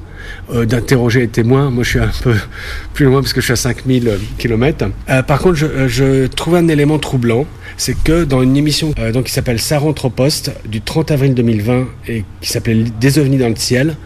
[0.52, 1.70] d'interroger les témoins.
[1.70, 2.34] Moi je suis un peu
[2.94, 4.90] plus loin parce que je suis à 5000 km.
[5.26, 7.46] Par contre je, je trouve un élément troublant,
[7.76, 11.34] c'est que dans une émission donc, qui s'appelle Ça rentre au poste du 30 avril
[11.34, 13.96] 2020 et qui s'appelle Des ovnis dans le ciel,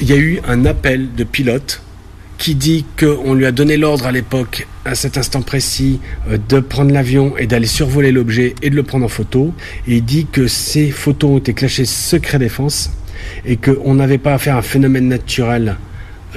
[0.00, 1.82] il y a eu un appel de pilote
[2.38, 6.60] qui dit qu'on lui a donné l'ordre à l'époque, à cet instant précis, euh, de
[6.60, 9.54] prendre l'avion et d'aller survoler l'objet et de le prendre en photo.
[9.88, 12.90] Et il dit que ces photos ont été clashées secret défense
[13.46, 15.76] et qu'on n'avait pas affaire à un phénomène naturel,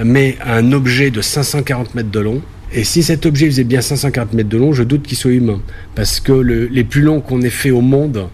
[0.04, 2.42] mais à un objet de 540 mètres de long.
[2.72, 5.60] Et si cet objet faisait bien 540 mètres de long, je doute qu'il soit humain.
[5.96, 8.28] Parce que le- les plus longs qu'on ait fait au monde,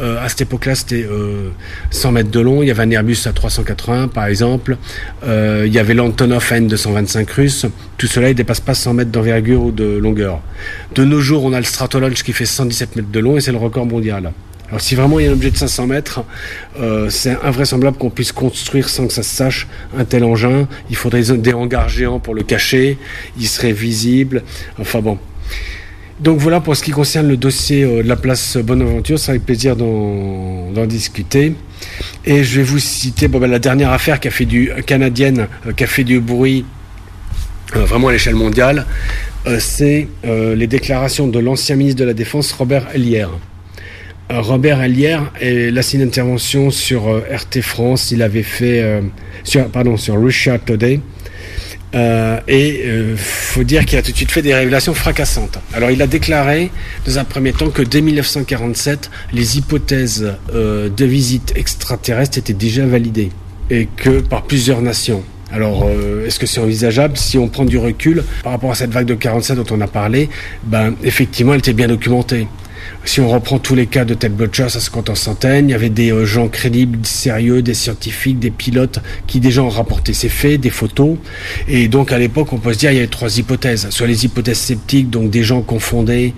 [0.00, 1.48] euh, à cette époque-là, c'était euh,
[1.90, 2.62] 100 mètres de long.
[2.62, 4.76] Il y avait un Airbus à 380, par exemple.
[5.24, 7.66] Euh, il y avait l'Antonov N225 russe.
[7.98, 10.40] Tout cela, ne dépasse pas 100 mètres d'envergure ou de longueur.
[10.94, 13.52] De nos jours, on a le Stratolaunch qui fait 117 mètres de long et c'est
[13.52, 14.32] le record mondial.
[14.70, 16.22] Alors si vraiment il y a un objet de 500 mètres,
[16.78, 19.66] euh, c'est invraisemblable qu'on puisse construire sans que ça se sache
[19.98, 20.68] un tel engin.
[20.90, 22.96] Il faudrait des hangars géants pour le cacher.
[23.36, 24.44] Il serait visible.
[24.80, 25.18] Enfin bon.
[26.20, 29.18] Donc voilà pour ce qui concerne le dossier euh, de la place Bonaventure.
[29.18, 31.54] C'est avec plaisir d'en discuter.
[32.24, 35.72] Et je vais vous citer ben, la dernière affaire qui a fait du canadienne, euh,
[35.72, 36.64] qui a fait du bruit
[37.72, 38.86] vraiment à l'échelle mondiale.
[39.58, 43.30] C'est les déclarations de l'ancien ministre de la Défense Robert Hellière.
[44.30, 48.10] Euh, Robert Hellière, il a signé une intervention sur euh, RT France.
[48.12, 49.00] Il avait fait euh,
[49.44, 51.00] sur pardon sur Russia Today.
[51.92, 52.84] Euh, et
[53.16, 55.58] faut dire qu'il a tout de suite fait des révélations fracassantes.
[55.74, 56.70] Alors il a déclaré
[57.04, 63.30] dans un premier temps que dès 1947, les hypothèses de visite extraterrestre étaient déjà validées
[63.70, 65.24] et que par plusieurs nations.
[65.50, 65.90] Alors,
[66.24, 69.14] est-ce que c'est envisageable Si on prend du recul par rapport à cette vague de
[69.14, 70.28] 47 dont on a parlé,
[70.62, 72.46] ben effectivement, elle était bien documentée.
[73.04, 75.68] Si on reprend tous les cas de Ted Butcher, ça se compte en centaines.
[75.68, 79.68] Il y avait des euh, gens crédibles, sérieux, des scientifiques, des pilotes qui déjà ont
[79.68, 81.16] rapporté ces faits, des photos.
[81.68, 83.88] Et donc à l'époque, on peut se dire il y avait trois hypothèses.
[83.90, 86.34] Soit les hypothèses sceptiques, donc des gens confondés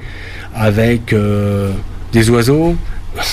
[0.55, 1.73] avec euh,
[2.13, 2.77] des oiseaux,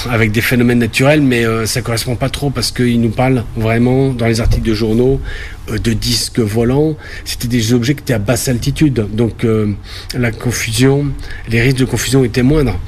[0.09, 4.09] avec des phénomènes naturels, mais euh, ça correspond pas trop parce qu'ils nous parlent vraiment
[4.09, 5.21] dans les articles de journaux
[5.69, 6.95] euh, de disques volants.
[7.25, 9.73] C'était des objets qui étaient à basse altitude, donc euh,
[10.13, 11.07] la confusion,
[11.49, 12.79] les risques de confusion étaient moindres.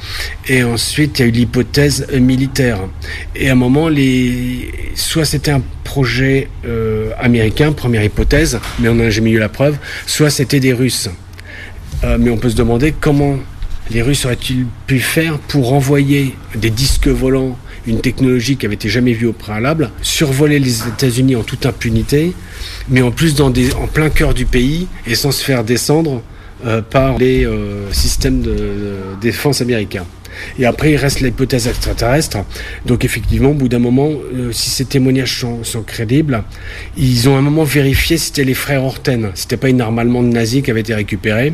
[0.47, 2.79] Et ensuite, il y a eu l'hypothèse militaire.
[3.35, 3.89] Et à un moment,
[4.95, 9.77] soit c'était un projet euh, américain, première hypothèse, mais on n'a jamais eu la preuve,
[10.05, 11.09] soit c'était des Russes.
[12.17, 13.37] Mais on peut se demander comment
[13.91, 18.89] les Russes auraient-ils pu faire pour envoyer des disques volants, une technologie qui avait été
[18.89, 22.33] jamais vue au préalable, survoler les États-Unis en toute impunité,
[22.89, 23.51] mais en plus en
[23.87, 26.21] plein cœur du pays et sans se faire descendre
[26.65, 30.05] euh, par les euh, systèmes de défense américains?
[30.59, 32.39] Et après, il reste l'hypothèse extraterrestre.
[32.85, 36.43] Donc, effectivement, au bout d'un moment, euh, si ces témoignages sont, crédibles,
[36.97, 39.31] ils ont à un moment vérifié si c'était les frères Horten.
[39.33, 41.53] C'était pas une arme allemande nazie qui avait été récupérée.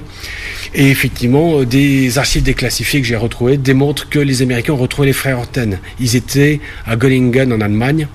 [0.76, 5.08] Et effectivement, euh, des archives déclassifiées que j'ai retrouvées démontrent que les Américains ont retrouvé
[5.08, 5.80] les frères Horten.
[6.00, 8.08] Ils étaient à Göllingen en Allemagne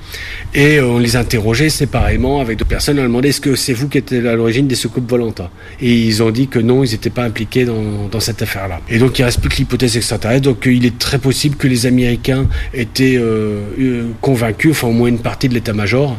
[0.55, 2.97] et euh, on les interrogeait séparément avec deux personnes.
[2.97, 5.43] On leur demandait est-ce que c'est vous qui êtes à l'origine des soucoupes volantes?
[5.81, 8.81] Et ils ont dit que non, ils n'étaient pas impliqués dans, dans cette affaire-là.
[8.89, 10.43] Et donc il reste plus que l'hypothèse extraterrestre.
[10.53, 15.09] Donc il est très possible que les Américains étaient euh, euh, convaincus, enfin au moins
[15.09, 16.19] une partie de l'état-major.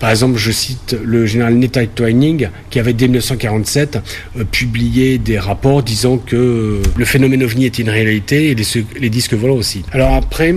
[0.00, 3.98] Par exemple, je cite le général Neta Twining qui avait dès 1947
[4.38, 9.34] euh, publié des rapports disant que le phénomène ovni était une réalité et les, disques
[9.34, 9.84] volants aussi.
[9.92, 10.54] Alors après.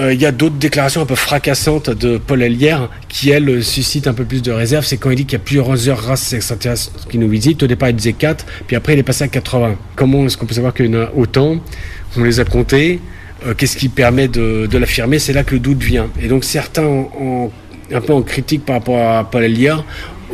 [0.00, 4.06] Il y a d'autres déclarations un peu fracassantes de Paul Ellière qui, elle, euh, suscitent
[4.06, 4.86] un peu plus de réserve.
[4.86, 7.62] C'est quand il dit qu'il y a plusieurs races extraterrestres qui nous visitent.
[7.62, 9.76] Au départ, il disait 4, puis après, il est passé à 80.
[9.94, 11.58] Comment est-ce qu'on peut savoir qu'il y en a autant?
[12.16, 13.00] On les a comptés.
[13.46, 15.18] Euh, Qu'est-ce qui permet de, l'affirmer?
[15.18, 16.08] C'est là que le doute vient.
[16.20, 17.50] Et donc, certains, en,
[17.92, 19.84] un peu en critique par rapport à Paul Ellière,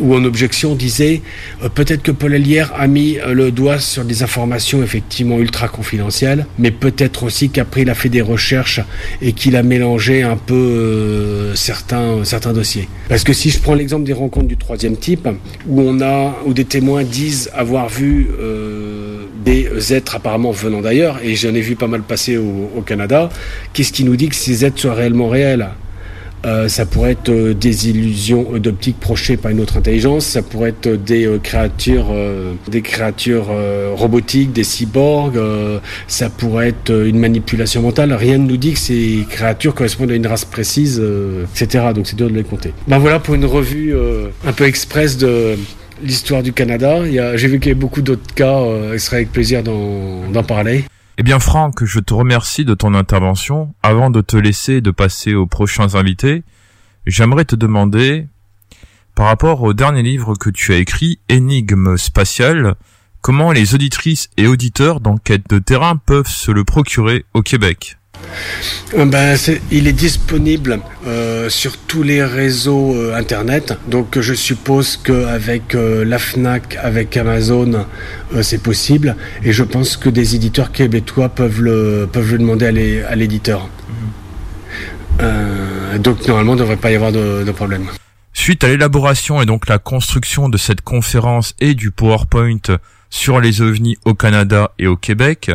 [0.00, 1.22] ou en objection disait
[1.62, 5.68] euh, peut-être que Paul Ellière a mis euh, le doigt sur des informations effectivement ultra
[5.68, 8.80] confidentielles, mais peut-être aussi qu'après il a fait des recherches
[9.20, 12.22] et qu'il a mélangé un peu euh, certains,
[12.52, 12.88] dossiers.
[13.08, 15.28] Parce que si je prends l'exemple des rencontres du troisième type,
[15.66, 18.28] où on a où des témoins disent avoir vu
[19.44, 23.28] des êtres apparemment venant d'ailleurs, et j'en ai vu pas mal passer au, au Canada,
[23.72, 25.68] qu'est-ce qui nous dit que ces êtres soient réellement réels?
[26.46, 30.42] Euh, ça pourrait être euh, des illusions euh, d'optique projetées par une autre intelligence, ça
[30.42, 36.68] pourrait être des euh, créatures, euh, des créatures euh, robotiques, des cyborgs, euh, ça pourrait
[36.68, 38.12] être euh, une manipulation mentale.
[38.12, 41.86] Rien ne nous dit que ces créatures correspondent à une race précise, euh, etc.
[41.94, 42.72] Donc c'est dur de les compter.
[42.86, 45.56] Ben voilà pour une revue euh, un peu express de
[46.02, 47.02] l'histoire du Canada.
[47.36, 48.58] J'ai vu qu'il y avait beaucoup d'autres cas.
[48.58, 50.84] euh, il serait avec plaisir d'en parler.
[51.20, 53.74] Eh bien Franck, je te remercie de ton intervention.
[53.82, 56.44] Avant de te laisser de passer aux prochains invités,
[57.06, 58.28] j'aimerais te demander,
[59.16, 62.76] par rapport au dernier livre que tu as écrit, Énigme spatiale,
[63.20, 67.97] comment les auditrices et auditeurs d'enquête de terrain peuvent se le procurer au Québec?
[68.96, 73.74] Ben, c'est- il est disponible euh, sur tous les réseaux euh, internet.
[73.88, 77.84] Donc je suppose qu'avec euh, la FNAC, avec Amazon,
[78.34, 79.16] euh, c'est possible.
[79.44, 83.14] Et je pense que des éditeurs québécois peuvent le, peuvent le demander à l'é- à
[83.16, 83.68] l'éditeur.
[85.20, 87.86] Euh, donc normalement, il ne devrait pas y avoir de, de problème.
[88.32, 92.58] Suite à l'élaboration et donc la construction de cette conférence et du PowerPoint
[93.10, 95.50] sur les ovnis au Canada et au Québec,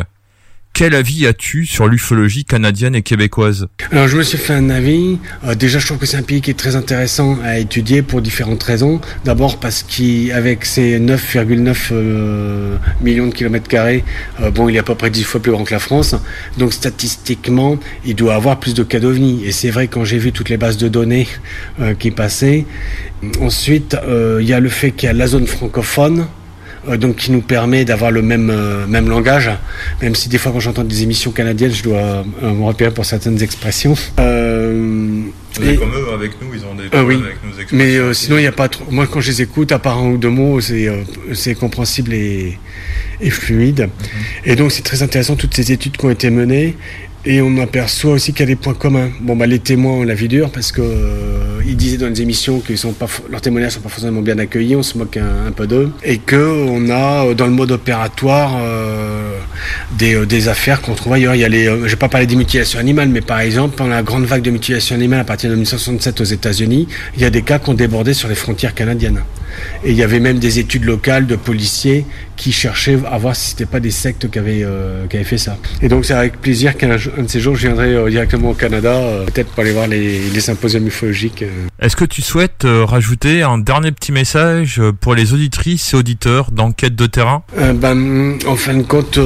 [0.74, 3.68] quel avis as-tu sur l'ufologie canadienne et québécoise?
[3.92, 5.18] Alors je me suis fait un avis.
[5.44, 8.20] Euh, déjà, je trouve que c'est un pays qui est très intéressant à étudier pour
[8.20, 9.00] différentes raisons.
[9.24, 14.04] D'abord parce qu'avec ses 9,9 euh, millions de kilomètres carrés,
[14.40, 16.16] euh, bon, il est à peu près 10 fois plus grand que la France.
[16.58, 19.44] Donc statistiquement, il doit avoir plus de cas d'OVNI.
[19.44, 21.28] Et c'est vrai quand j'ai vu toutes les bases de données
[22.00, 22.66] qui passaient.
[23.40, 23.96] Ensuite,
[24.40, 26.26] il y a le fait qu'il y a la zone francophone
[26.98, 29.50] donc qui nous permet d'avoir le même, euh, même langage,
[30.02, 33.04] même si des fois quand j'entends des émissions canadiennes, je dois euh, me repérer pour
[33.04, 33.94] certaines expressions.
[34.20, 35.20] Euh,
[35.62, 37.76] et- Comme eux, avec nous, ils ont des ah oui, problèmes avec nos expressions.
[37.76, 38.84] mais euh, sinon il n'y a pas trop.
[38.90, 41.02] Moi quand je les écoute, à part un ou deux mots, c'est euh,
[41.32, 42.58] c'est compréhensible et,
[43.20, 43.88] et fluide.
[44.44, 46.76] Et donc c'est très intéressant toutes ces études qui ont été menées.
[47.26, 49.10] Et on aperçoit aussi qu'il y a des points communs.
[49.20, 51.44] Bon, bah, les témoins ont la vie dure parce que euh,
[51.74, 52.72] disaient dans les émissions que
[53.30, 56.36] leurs témoignages sont pas forcément bien accueillis, on se moque un, peu d'eux, et que
[56.36, 59.38] on a euh, dans le mode opératoire euh,
[59.98, 61.34] des, affaires qu'on trouve ailleurs.
[61.34, 64.24] Il y a les, pas parlé des mutilations animales, mais par exemple pendant la grande
[64.24, 67.58] vague de mutilations animales à partir de 1967 aux États-Unis, il y a des cas
[67.58, 69.22] qui ont débordé sur les frontières canadiennes.
[69.84, 72.06] Et il y avait même des études locales de policiers
[72.36, 75.38] qui cherchaient à voir si c'était pas des sectes qui avaient, euh, qui avaient fait
[75.38, 75.56] ça.
[75.82, 78.54] Et donc c'est avec plaisir qu'un un de ces jours je viendrai euh, directement au
[78.54, 81.44] Canada, euh, peut-être pour aller voir les, les symposiums ufologiques.
[81.80, 86.96] Est-ce que tu souhaites rajouter un dernier petit message pour les auditrices et auditeurs d'enquête
[86.96, 87.42] de terrain?
[87.56, 89.18] Ben, en fin de compte,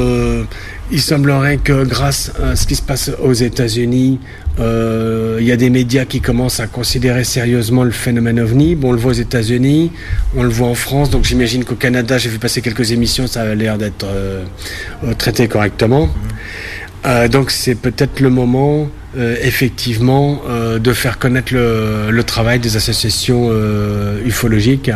[0.90, 4.20] Il semblerait que grâce à ce qui se passe aux États-Unis,
[4.60, 8.74] euh, il y a des médias qui commencent à considérer sérieusement le phénomène ovni.
[8.74, 9.92] Bon, on le voit aux États-Unis,
[10.36, 13.42] on le voit en France, donc j'imagine qu'au Canada, j'ai vu passer quelques émissions, ça
[13.42, 14.44] a l'air d'être euh,
[15.04, 16.08] euh, traité correctement.
[17.06, 22.76] Euh, donc c'est peut-être le moment, euh, effectivement, euh, de faire connaître le, travail des
[22.76, 24.90] associations euh, ufologiques,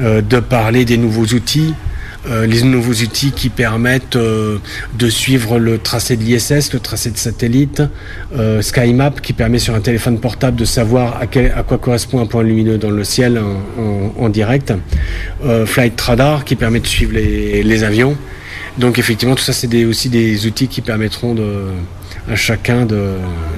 [0.00, 1.89] euh, de parler des nouveaux outils, euh,
[2.28, 4.58] les nouveaux outils qui permettent euh,
[4.98, 7.82] de suivre le tracé de l'ISS, le tracé de satellite,
[8.34, 11.26] euh, SkyMap qui permet sur un téléphone portable de savoir à,
[11.62, 13.40] quoi correspond un point lumineux dans le ciel
[14.18, 14.72] en, direct,
[15.44, 18.16] euh, Flight Radar qui permet de suivre les, avions.
[18.78, 21.70] Donc effectivement, tout ça, c'est aussi des outils qui permettront de,
[22.28, 22.86] à chacun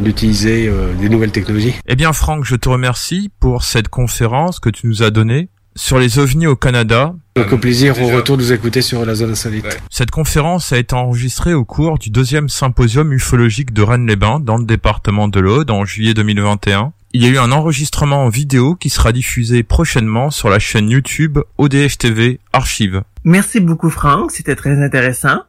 [0.01, 1.75] d'utiliser euh, des nouvelles technologies.
[1.87, 5.99] Eh bien, Franck, je te remercie pour cette conférence que tu nous as donnée sur
[5.99, 7.15] les ovnis au Canada.
[7.37, 9.81] Donc au plaisir, au retour de vous écouter sur la zone insolite.
[9.91, 14.65] Cette conférence a été enregistrée au cours du deuxième symposium ufologique de Rennes-les-Bains dans le
[14.65, 16.93] département de l'Aude en juillet 2021.
[17.15, 20.89] Il y a eu un enregistrement en vidéo qui sera diffusé prochainement sur la chaîne
[20.89, 23.03] YouTube ODF TV Archive.
[23.25, 24.31] Merci beaucoup, Franck.
[24.31, 25.43] C'était très intéressant.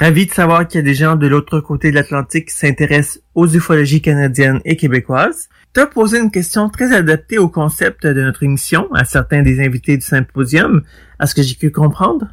[0.00, 3.20] Ravi de savoir qu'il y a des gens de l'autre côté de l'Atlantique qui s'intéressent
[3.34, 5.48] aux ufologies canadiennes et québécoises.
[5.78, 9.96] As posé une question très adaptée au concept de notre émission à certains des invités
[9.96, 10.82] du symposium.
[11.20, 12.26] À ce que j'ai pu comprendre?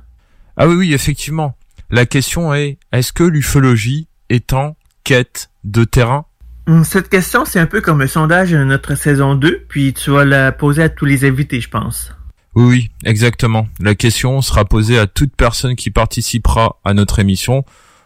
[0.58, 1.56] Ah oui, oui, effectivement.
[1.92, 6.26] La question est, est-ce que l'ufologie est en quête de terrain?
[6.66, 10.10] Hum, Cette question, c'est un peu comme le sondage de notre saison 2, puis tu
[10.10, 12.12] vas la poser à tous les invités, je pense.
[12.56, 13.68] Oui, oui, exactement.
[13.80, 17.64] La question sera posée à toute personne qui participera à notre émission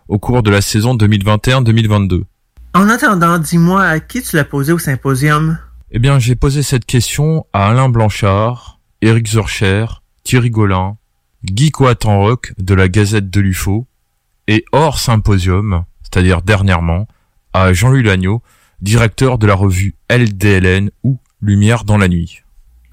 [0.09, 2.23] au cours de la saison 2021-2022.
[2.75, 5.57] En attendant, dis-moi à qui tu l'as posé au symposium?
[5.91, 9.85] Eh bien, j'ai posé cette question à Alain Blanchard, Éric Zurcher,
[10.23, 10.97] Thierry Golin,
[11.43, 13.87] Guy Coatanroc de la Gazette de l'UFO,
[14.47, 17.07] et hors symposium, c'est-à-dire dernièrement,
[17.53, 18.43] à Jean-Louis Lagneau,
[18.81, 22.43] directeur de la revue LDLN ou Lumière dans la nuit.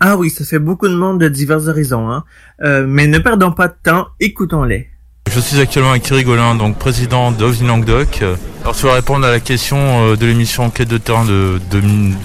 [0.00, 2.24] Ah oui, ça fait beaucoup de monde de divers horizons, hein.
[2.62, 4.88] Euh, mais ne perdons pas de temps, écoutons-les.
[5.30, 8.22] Je suis actuellement avec Thierry Golin, donc président d'OVNI Languedoc.
[8.62, 11.60] Alors tu vas répondre à la question euh, de l'émission Enquête de terrain de,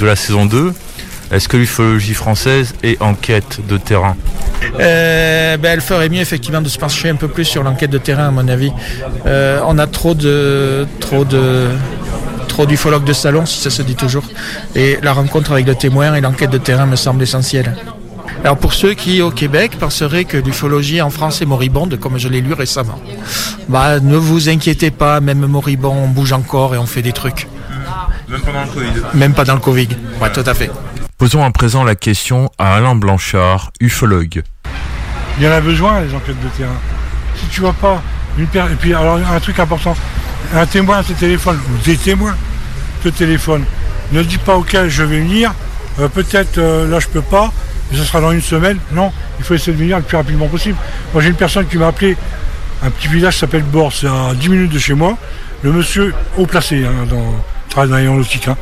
[0.02, 0.74] la saison 2.
[1.32, 4.16] Est-ce que l'ufologie française est en quête de terrain?
[4.80, 7.98] Euh, ben, elle ferait mieux effectivement de se pencher un peu plus sur l'enquête de
[7.98, 8.72] terrain à mon avis.
[9.26, 11.68] Euh, on a trop de trop de
[12.48, 14.24] trop d'ufologues de salon si ça se dit toujours.
[14.76, 17.76] Et la rencontre avec le témoin et l'enquête de terrain me semble essentielle.
[18.44, 22.28] Alors pour ceux qui au Québec penseraient que l'ufologie en France est moribonde, comme je
[22.28, 23.00] l'ai lu récemment,
[23.70, 27.48] bah ne vous inquiétez pas, même moribond, on bouge encore et on fait des trucs.
[28.30, 29.02] Même pendant le Covid.
[29.14, 29.90] Même pas dans le Covid.
[30.22, 30.72] Ouais, tout à fait.
[31.18, 34.42] Posons à présent la question à Alain Blanchard, ufologue.
[35.38, 36.72] Il y en a besoin, les enquêtes de terrain.
[37.36, 38.02] Si tu vois pas
[38.38, 39.96] une per- Et puis, alors, un truc important,
[40.56, 42.36] un témoin te téléphone, ou des témoins
[43.04, 43.66] te téléphonent.
[44.14, 45.54] Ne dis pas auquel je vais venir,
[46.00, 47.52] euh, peut-être euh, là je peux pas,
[47.92, 48.78] mais ce sera dans une semaine.
[48.92, 50.78] Non, il faut essayer de venir le plus rapidement possible.
[51.14, 52.16] Moi j'ai une personne qui m'a appelé,
[52.84, 55.18] un petit village s'appelle Bord, c'est à 10 minutes de chez moi.
[55.64, 57.36] Le monsieur haut placé, hein, dans,
[57.70, 58.48] travaille dans l'aéronautique.
[58.48, 58.58] hein.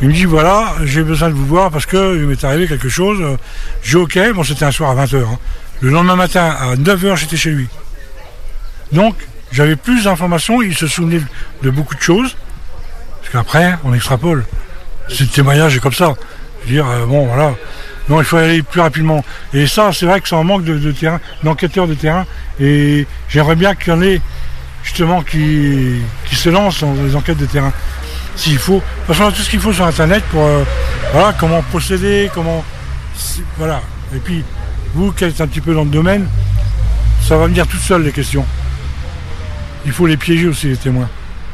[0.00, 2.88] Il me dit voilà, j'ai besoin de vous voir parce que il m'est arrivé quelque
[2.88, 3.18] chose.
[3.82, 5.24] J'ai ok, bon c'était un soir à 20h.
[5.80, 7.68] Le lendemain matin à 9h j'étais chez lui.
[8.92, 9.16] Donc
[9.50, 11.22] j'avais plus d'informations, il se souvenait
[11.62, 12.36] de beaucoup de choses.
[13.20, 14.44] Parce qu'après, on extrapole.
[15.08, 16.14] Ce témoignage est comme ça.
[16.62, 17.54] Je veux dire, euh, bon voilà.
[18.08, 19.24] Non, il faut aller plus rapidement.
[19.52, 22.26] Et ça, c'est vrai que ça en manque de, terrain, d'enquêteurs de terrain.
[22.58, 24.20] Et j'aimerais bien qu'il y en ait
[24.82, 26.00] justement qui,
[26.32, 27.72] se lancent dans les enquêtes de terrain.
[28.34, 28.82] S'il faut.
[29.06, 30.64] Parce qu'on a tout ce qu'il faut sur Internet pour euh,
[31.12, 32.64] voilà, comment procéder, comment.
[33.58, 33.82] Voilà.
[34.14, 34.44] Et puis,
[34.94, 36.26] vous qui êtes un petit peu dans le domaine,
[37.20, 38.46] ça va venir tout seul les questions.
[39.84, 41.08] Il faut les piéger aussi, les témoins.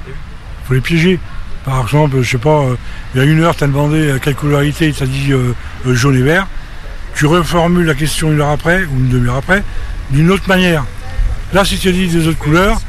[0.06, 1.18] Il faut les piéger.
[1.64, 2.76] Par exemple, je sais pas, euh,
[3.14, 5.54] il y a une heure, tu as demandé à quelle couleur il t'a dit euh,
[5.86, 6.46] euh, jaune et vert.
[7.14, 9.62] Tu reformules la question une heure après, ou une demi-heure après,
[10.10, 10.84] d'une autre manière.
[11.52, 12.80] Là, si tu dis des autres couleurs,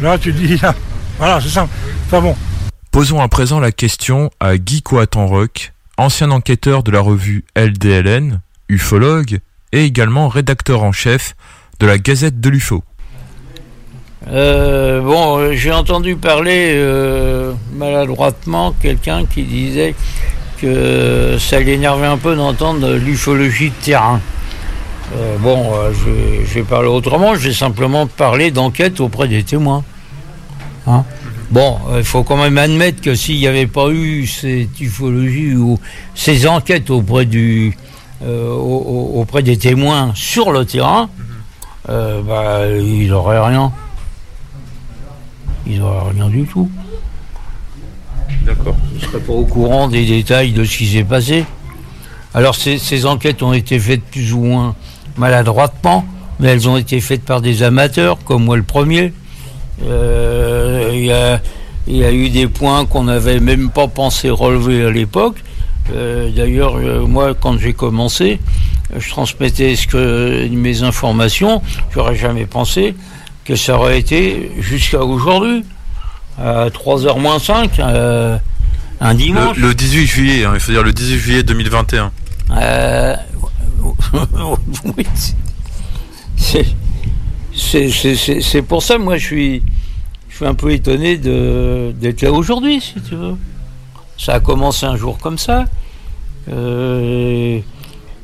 [0.00, 0.74] là, tu dis, là,
[1.18, 1.72] voilà, c'est simple.
[2.06, 2.36] Enfin bon,
[2.92, 9.40] Posons à présent la question à Guy Coatanroc, ancien enquêteur de la revue LDLN, ufologue,
[9.72, 11.34] et également rédacteur en chef
[11.80, 12.84] de la Gazette de l'UFO.
[14.30, 19.94] Euh, bon, euh, j'ai entendu parler euh, maladroitement quelqu'un qui disait
[20.60, 24.20] que ça l'énervait un peu d'entendre l'ufologie de terrain.
[25.16, 25.72] Euh, bon,
[26.54, 29.82] vais parler autrement, je vais simplement parler d'enquête auprès des témoins.
[30.86, 31.04] Hein?
[31.50, 35.78] Bon, il faut quand même admettre que s'il n'y avait pas eu cette ufologie ou
[36.14, 37.76] ces enquêtes auprès, du,
[38.24, 38.30] au-
[39.16, 41.10] au- auprès des témoins sur le terrain,
[41.86, 43.70] bah, il n'aurait rien.
[45.66, 46.70] Ils n'auraient rien du tout.
[48.44, 48.76] D'accord.
[48.92, 51.44] Ils ne seraient pas au courant des détails de ce qui s'est passé.
[52.34, 54.74] Alors ces, ces enquêtes ont été faites plus ou moins
[55.16, 56.04] maladroitement,
[56.40, 59.12] mais elles ont été faites par des amateurs, comme moi le premier.
[59.84, 61.40] Euh, Il y, a,
[61.86, 65.42] il y a eu des points qu'on n'avait même pas pensé relever à l'époque.
[65.92, 68.40] Euh, D'ailleurs, euh, moi, quand j'ai commencé,
[68.96, 71.62] je transmettais ce que, mes informations.
[71.92, 72.94] J'aurais jamais pensé
[73.44, 75.64] que ça aurait été jusqu'à aujourd'hui,
[76.38, 78.38] à 3h moins 5, euh,
[79.00, 79.56] un dimanche.
[79.56, 82.12] Le, le 18 juillet, hein, il faut dire le 18 juillet 2021.
[82.52, 83.16] Euh,
[84.96, 85.06] oui,
[86.36, 86.66] c'est-
[88.62, 89.62] pour ça, moi, je suis,
[90.28, 93.36] je suis un peu étonné d'être là aujourd'hui, si tu veux.
[94.18, 95.64] Ça a commencé un jour comme ça.
[96.50, 97.58] Euh,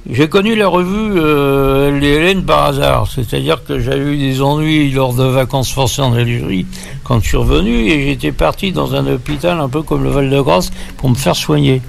[0.06, 4.90] J'ai connu la revue euh, Les Hélènes par hasard, c'est-à-dire que j'avais eu des ennuis
[4.90, 6.66] lors de vacances forcées en Algérie
[7.04, 10.70] quand je suis revenu et j'étais parti dans un hôpital un peu comme le Val-de-Grâce
[10.96, 11.82] pour me faire soigner.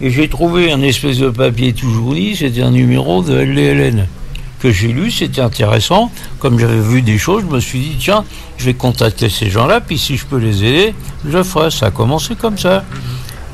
[0.00, 4.06] Et j'ai trouvé un espèce de papier tout jauni, c'était un numéro de LDLN
[4.60, 6.10] que j'ai lu, c'était intéressant.
[6.38, 8.24] Comme j'avais vu des choses, je me suis dit, tiens,
[8.56, 10.94] je vais contacter ces gens-là, puis si je peux les aider,
[11.24, 11.70] je le ferai.
[11.70, 12.84] Ça a commencé comme ça.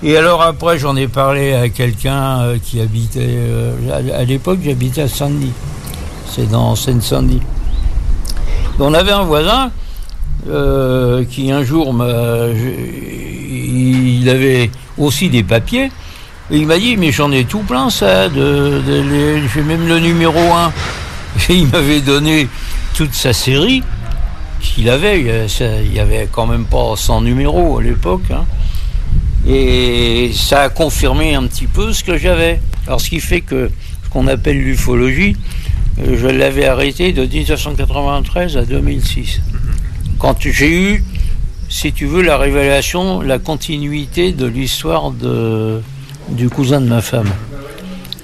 [0.07, 3.73] Et alors après, j'en ai parlé à quelqu'un euh, qui habitait, euh,
[4.15, 5.55] à, l'époque, j'habitais à Saint-Denis.
[6.29, 7.41] C'est dans Seine-Saint-Denis.
[8.79, 9.71] On avait un voisin
[10.47, 11.95] euh, qui un jour,
[13.57, 15.91] il avait aussi des papiers.
[16.51, 20.71] Et il m'a dit, mais j'en ai tout plein, ça, j'ai même le numéro 1.
[21.49, 22.47] Et il m'avait donné
[22.95, 23.83] toute sa série
[24.61, 25.49] qu'il avait.
[25.49, 28.31] Il y avait quand même pas 100 numéros à l'époque.
[28.31, 28.45] hein.
[29.47, 32.61] Et ça a confirmé un petit peu ce que j'avais.
[32.87, 33.71] Alors, ce qui fait que
[34.05, 35.37] ce qu'on appelle l'ufologie,
[36.01, 39.41] euh, je l'avais arrêté de 1993 à 2006.
[40.19, 41.05] Quand j'ai eu,
[41.69, 45.81] si tu veux, la révélation, la continuité de l'histoire de,
[46.31, 47.31] du cousin de ma femme.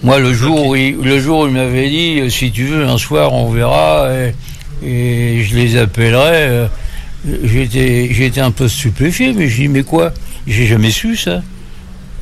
[0.02, 2.86] Moi, le jour, où il, le jour où il m'avait dit, euh, si tu veux,
[2.86, 4.34] un soir, on verra, et,
[4.82, 6.66] et je les appellerai, euh,
[7.44, 10.14] j'étais j'étais un peu stupéfié, mais je dis, mais quoi?
[10.46, 11.42] J'ai jamais su ça.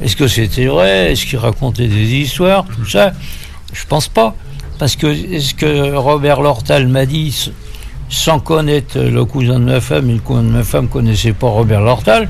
[0.01, 1.13] Est-ce que c'était vrai?
[1.13, 2.65] Est-ce qu'il racontait des histoires?
[2.65, 3.13] Tout ça?
[3.73, 4.35] Je pense pas.
[4.79, 7.51] Parce que ce que Robert Lortal m'a dit,
[8.09, 11.49] sans connaître le cousin de ma femme, et le cousin de ma femme connaissait pas
[11.49, 12.29] Robert Lortal,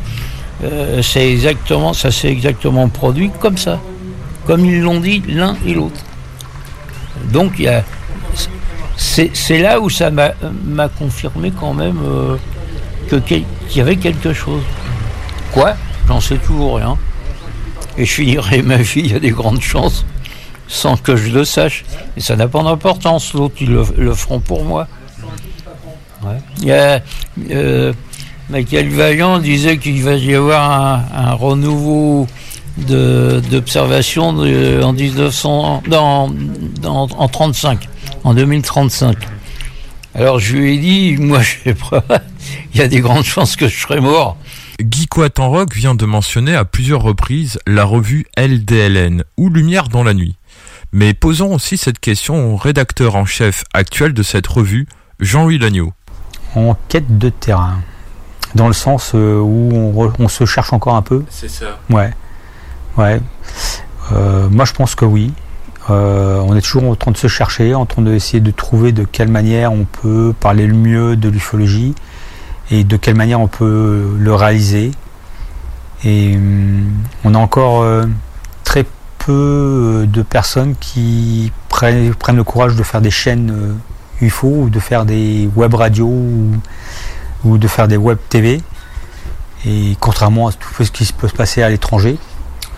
[0.65, 3.79] euh, exactement, ça s'est exactement produit comme ça.
[4.47, 6.01] Comme ils l'ont dit l'un et l'autre.
[7.33, 7.63] Donc
[8.97, 13.45] c'est là où ça m'a confirmé quand même euh, qu'il
[13.77, 14.63] y avait quelque chose.
[15.53, 15.75] Quoi?
[16.07, 16.97] J'en sais toujours rien.
[17.97, 20.05] Et je finirai ma vie, il y a des grandes chances,
[20.69, 21.85] sans que je le sache.
[22.17, 24.87] Et ça n'a pas d'importance, l'autre, ils le, feront pour moi.
[26.67, 27.93] Euh,
[28.51, 32.27] Michael Vaillant disait qu'il va y avoir un, renouveau
[32.77, 36.31] d'observation en 1900, dans,
[36.81, 37.89] dans- en 35,
[38.25, 39.17] en 2035.
[40.15, 42.03] Alors je lui ai dit, moi je sais pas,
[42.75, 44.37] il y a des grandes chances que je serai mort.
[44.81, 50.15] Guy Coatanrock vient de mentionner à plusieurs reprises la revue LDLN, ou Lumière dans la
[50.15, 50.37] nuit.
[50.93, 54.87] Mais posons aussi cette question au rédacteur en chef actuel de cette revue,
[55.21, 55.93] Jean-Louis Lagneau.
[56.55, 57.79] en quête de terrain.
[58.55, 61.25] Dans le sens euh, où on, re- on se cherche encore un peu.
[61.29, 61.79] C'est ça.
[61.91, 62.15] Ouais.
[62.97, 63.21] Ouais.
[64.13, 65.33] Euh, moi, je pense que oui.
[65.91, 69.05] Euh, on est toujours en train de se chercher, en train d'essayer de trouver de
[69.05, 71.95] quelle manière on peut parler le mieux de l'ufologie
[72.71, 74.91] et de quelle manière on peut le réaliser.
[76.05, 76.91] Et hum,
[77.25, 78.05] on a encore euh,
[78.65, 78.85] très
[79.19, 84.71] peu euh, de personnes qui prennent, le courage de faire des chaînes euh, UFO ou
[84.71, 86.07] de faire des web radios
[87.45, 88.61] ou, de faire des web TV.
[89.67, 92.19] Et contrairement à tout ce qui peut se passer à l'étranger,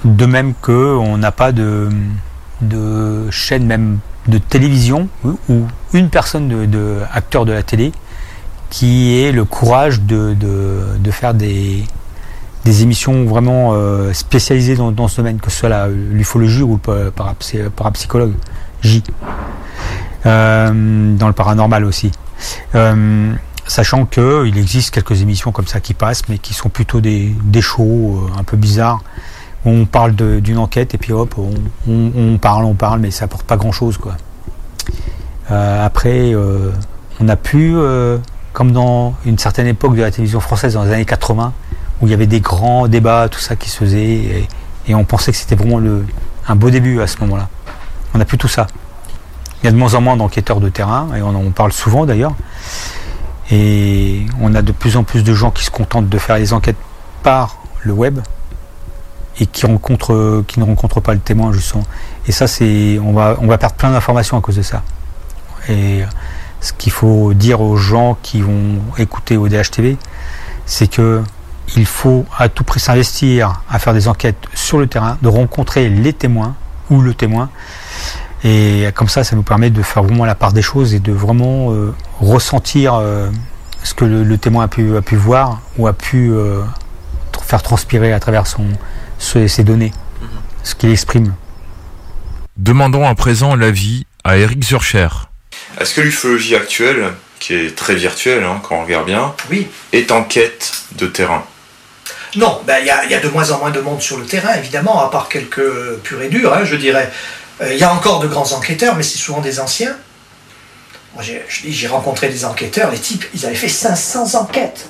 [0.04, 1.90] de même que on n'a pas de,
[3.30, 3.98] chaîne même
[4.28, 7.92] de télévision ou, ou une personne de, de acteur de la télé
[8.70, 11.84] qui ait le courage de, de, de faire des,
[12.64, 17.10] des émissions vraiment euh, spécialisées dans, dans ce domaine, que ce soit l'ufologie ou le
[17.10, 18.34] pa- parapsy- parapsychologue
[18.82, 19.02] J.
[20.26, 22.12] Euh, dans le paranormal aussi.
[22.74, 23.32] Euh,
[23.66, 27.34] sachant que il existe quelques émissions comme ça qui passent, mais qui sont plutôt des,
[27.44, 29.02] des shows euh, un peu bizarres.
[29.64, 31.34] où On parle d'une enquête et puis hop,
[31.88, 34.16] on, parle, on parle, mais ça apporte pas grand chose quoi.
[35.48, 36.32] Après,
[37.20, 37.74] on a pu,
[38.60, 41.54] comme dans une certaine époque de la télévision française, dans les années 80,
[42.02, 44.46] où il y avait des grands débats, tout ça qui se faisait,
[44.86, 46.04] et, on pensait que c'était vraiment le,
[46.46, 47.48] un beau début à ce moment-là.
[48.12, 48.66] On a plus tout ça.
[49.62, 52.04] Il y a de moins en moins d'enquêteurs de terrain, et on en parle souvent
[52.04, 52.34] d'ailleurs.
[53.50, 56.52] Et on a de plus en plus de gens qui se contentent de faire les
[56.52, 56.76] enquêtes
[57.22, 58.20] par le web
[59.38, 61.84] et qui, rencontrent, qui ne rencontrent pas le témoin justement.
[62.26, 64.82] Et ça, c'est, on va, on va perdre plein d'informations à cause de ça.
[66.60, 69.96] Ce qu'il faut dire aux gens qui vont écouter ODH TV,
[70.66, 71.22] c'est que
[71.76, 75.88] il faut à tout prix s'investir à faire des enquêtes sur le terrain, de rencontrer
[75.88, 76.54] les témoins
[76.90, 77.48] ou le témoin.
[78.42, 81.12] Et comme ça, ça nous permet de faire vraiment la part des choses et de
[81.12, 83.30] vraiment euh, ressentir euh,
[83.84, 86.62] ce que le, le témoin a pu, a pu voir ou a pu euh,
[87.32, 88.64] tr- faire transpirer à travers son,
[89.18, 89.92] ce- ses données,
[90.64, 91.34] ce qu'il exprime.
[92.56, 95.08] Demandons à présent l'avis à Eric Zurcher.
[95.78, 99.68] Est-ce que l'ufologie actuelle, qui est très virtuelle hein, quand on regarde bien, Oui.
[99.92, 101.44] est en quête de terrain?
[102.36, 104.16] Non, ben, il y, a, il y a de moins en moins de monde sur
[104.18, 107.10] le terrain, évidemment, à part quelques purs et durs, hein, je dirais.
[107.60, 109.96] Euh, Il y a encore de grands enquêteurs, mais c'est souvent des anciens.
[111.14, 114.86] Moi, j'ai- je dis, j'ai rencontré des enquêteurs, les types, ils avaient fait 500 enquêtes.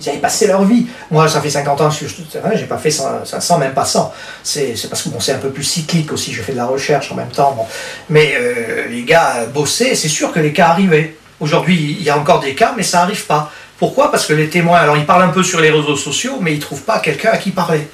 [0.00, 0.86] Ils avaient passé leur vie.
[1.10, 3.74] Moi, ça fait 50 ans que je suis terrain, j'ai pas fait 100, 500, même
[3.74, 4.12] pas 100.
[4.42, 7.12] C'est parce que bon, c'est un peu plus cyclique aussi, je fais de la recherche
[7.12, 7.56] en même temps.
[8.08, 11.16] Mais euh, les gars bossaient, c'est sûr que les cas arrivaient.
[11.40, 13.52] Aujourd'hui, il y a encore des cas, mais ça arrive pas.
[13.78, 14.10] Pourquoi?
[14.10, 16.60] Parce que les témoins, alors ils parlent un peu sur les réseaux sociaux, mais ils
[16.60, 17.88] trouvent pas quelqu'un à qui parler.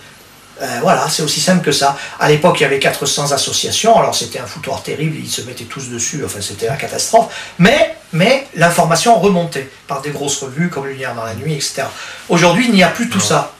[0.63, 1.97] Euh, voilà, c'est aussi simple que ça.
[2.19, 5.65] À l'époque, il y avait 400 associations, alors c'était un foutoir terrible, ils se mettaient
[5.65, 7.35] tous dessus, enfin c'était la catastrophe.
[7.59, 11.85] Mais, mais l'information remontait par des grosses revues comme Lumière dans la nuit, etc.
[12.29, 13.53] Aujourd'hui, il n'y a plus tout ça.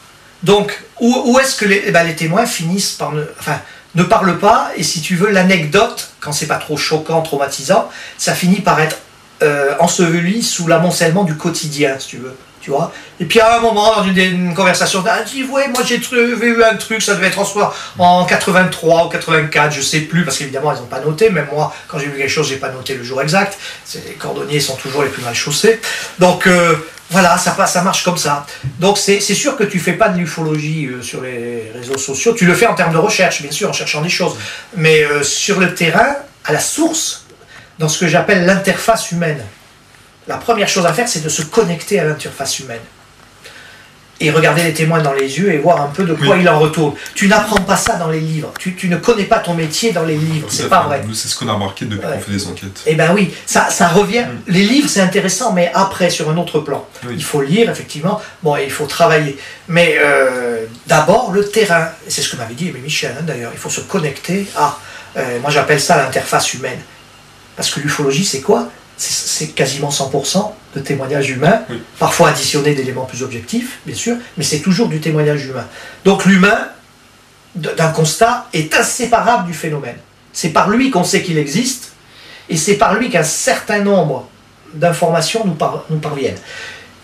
[0.43, 3.61] Donc, où, où est-ce que les, eh ben, les témoins finissent par ne, enfin,
[3.95, 8.35] ne parlent pas, et si tu veux, l'anecdote, quand c'est pas trop choquant, traumatisant, ça
[8.35, 8.99] finit par être
[9.43, 12.37] euh, enseveli sous l'amoncellement du quotidien, si tu veux.
[12.61, 15.83] Tu vois Et puis à un moment, dans une, une conversation, ah, dit Ouais, moi
[15.83, 20.01] j'ai vu un truc, ça devait être en, soi en 83 ou 84, je sais
[20.01, 21.31] plus, parce qu'évidemment, ils n'ont pas noté.
[21.31, 23.59] Même moi, quand j'ai vu quelque chose, j'ai pas noté le jour exact.
[23.95, 25.81] Les cordonniers sont toujours les plus mal chaussés.
[26.19, 26.77] Donc euh,
[27.11, 28.47] voilà, ça, ça marche comme ça.
[28.79, 32.35] Donc c'est sûr que tu fais pas de l'ufologie euh, sur les réseaux sociaux.
[32.35, 34.37] Tu le fais en termes de recherche, bien sûr, en cherchant des choses.
[34.77, 37.25] Mais euh, sur le terrain, à la source,
[37.79, 39.43] dans ce que j'appelle l'interface humaine.
[40.31, 42.79] La première chose à faire, c'est de se connecter à l'interface humaine.
[44.23, 46.43] Et regarder les témoins dans les yeux et voir un peu de quoi Oui.
[46.43, 46.95] il en retourne.
[47.17, 48.53] Tu n'apprends pas ça dans les livres.
[48.61, 50.47] Tu, tu ne connais pas ton métier dans les livres.
[50.49, 51.03] C'est pas vrai.
[51.05, 52.83] Nous, c'est ce qu'on a remarqué depuis qu'on fait des enquêtes.
[52.87, 54.27] Eh ben oui, ça, ça revient.
[54.27, 54.53] Mm.
[54.53, 56.87] Les livres, c'est intéressant, mais après, sur un autre plan.
[57.11, 58.21] Il faut lire, effectivement.
[58.45, 59.37] Bon, et il faut travailler.
[59.67, 61.89] Mais euh, d'abord, le terrain.
[62.07, 63.51] C'est ce que m'avait dit Michel, hein, d'ailleurs.
[63.55, 64.79] Il faut se connecter à.
[65.17, 66.81] euh, moi, j'appelle ça l'interface humaine.
[67.57, 68.69] Parce que l'ufologie, c'est quoi?
[69.03, 71.63] C'est- quasiment 100% de témoignages humains,
[71.99, 75.67] parfois additionné d'éléments plus objectifs, bien sûr, mais c'est toujours du témoignage humain.
[76.05, 76.69] Donc l'humain,
[77.55, 79.97] d'un constat, est inséparable du phénomène.
[80.35, 81.93] C'est par lui qu'on sait qu'il existe,
[82.51, 84.29] et c'est par lui qu'un certain nombre
[84.75, 86.39] d'informations nous, par- nous parviennent.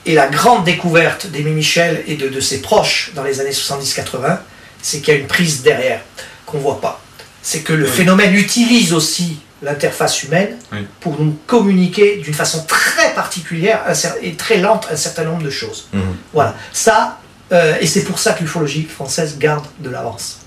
[0.05, 4.39] Et la grande découverte d'Aimé Michel et de, de ses proches dans les années 70-80,
[4.83, 6.01] c'est qu'il y a une prise derrière
[6.45, 7.01] qu'on ne voit pas.
[7.43, 10.57] C'est que le phénomène utilise aussi l'interface humaine
[11.01, 13.83] pour nous communiquer d'une façon très particulière
[14.23, 15.89] et très lente un certain nombre de choses.
[16.33, 16.55] Voilà.
[16.73, 17.19] Ça,
[17.53, 20.41] euh, et c'est pour ça que l'ufologie française garde de l'avance.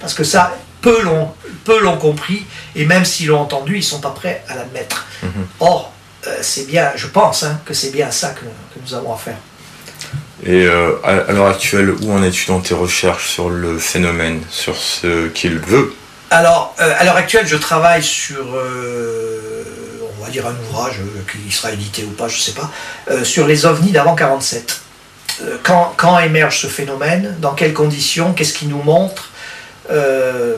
[0.00, 1.28] Parce que ça, peu l'ont,
[1.64, 2.44] peu l'ont compris,
[2.74, 5.06] et même s'ils l'ont entendu, ils sont pas prêts à l'admettre.
[5.60, 5.92] Or,
[6.26, 9.14] euh, c'est bien, je pense hein, que c'est bien à ça que, que nous avons
[9.14, 9.36] affaire.
[10.44, 14.42] Et euh, à, à l'heure actuelle, où en es-tu dans tes recherches sur le phénomène,
[14.50, 15.94] sur ce qu'il veut
[16.30, 19.64] Alors, euh, à l'heure actuelle, je travaille sur, euh,
[20.18, 22.70] on va dire un ouvrage euh, qui sera édité ou pas, je sais pas,
[23.24, 24.80] sur les ovnis d'avant 47.
[25.42, 29.29] Euh, quand, quand émerge ce phénomène Dans quelles conditions Qu'est-ce qui nous montre
[29.90, 30.56] Euh,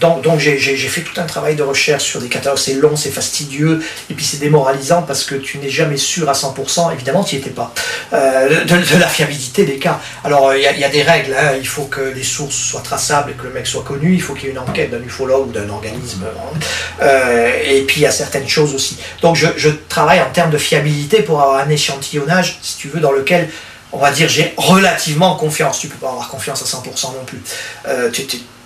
[0.00, 3.80] donc, j'ai fait tout un travail de recherche sur des catalogues, c'est long, c'est fastidieux,
[4.10, 7.40] et puis c'est démoralisant parce que tu n'es jamais sûr à 100%, évidemment tu n'y
[7.40, 7.72] étais pas,
[8.12, 10.00] euh, de, la fiabilité des cas.
[10.24, 12.24] Alors euh, il y, a- il y a des règles, hein, il faut que les
[12.24, 14.58] sources soient traçables et que le mec soit connu, il faut qu'il y ait une
[14.58, 16.24] enquête d'un ufologue ou d'un organisme,
[17.00, 18.98] euh, et puis il y a certaines choses aussi.
[19.20, 23.12] Donc je, travaille en termes de fiabilité pour avoir un échantillonnage, si tu veux, dans
[23.12, 23.48] lequel
[23.92, 25.78] on va dire j'ai relativement confiance.
[25.78, 27.40] Tu peux pas avoir confiance à 100% non plus.
[27.86, 28.10] Euh,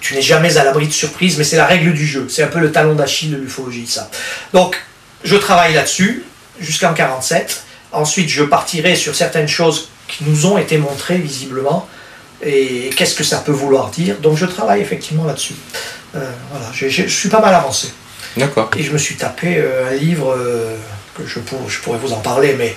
[0.01, 2.27] tu n'es jamais à l'abri de surprise, mais c'est la règle du jeu.
[2.28, 4.10] C'est un peu le talon d'Achille de l'ufologie, ça.
[4.52, 4.77] Donc,
[5.24, 6.24] je travaille là-dessus
[6.60, 7.62] jusqu'en 47.
[7.93, 11.89] Ensuite, je partirai sur certaines choses qui nous ont été montrées visiblement.
[12.43, 14.16] Et qu'est-ce que ça peut vouloir dire?
[14.18, 15.55] Donc, je travaille effectivement là-dessus.
[16.14, 17.89] Euh, voilà, je suis pas mal avancé.
[18.36, 18.70] D'accord.
[18.77, 20.77] Et je me suis tapé euh, un livre euh,
[21.16, 22.77] que je, pour- je pourrais vous en parler, mais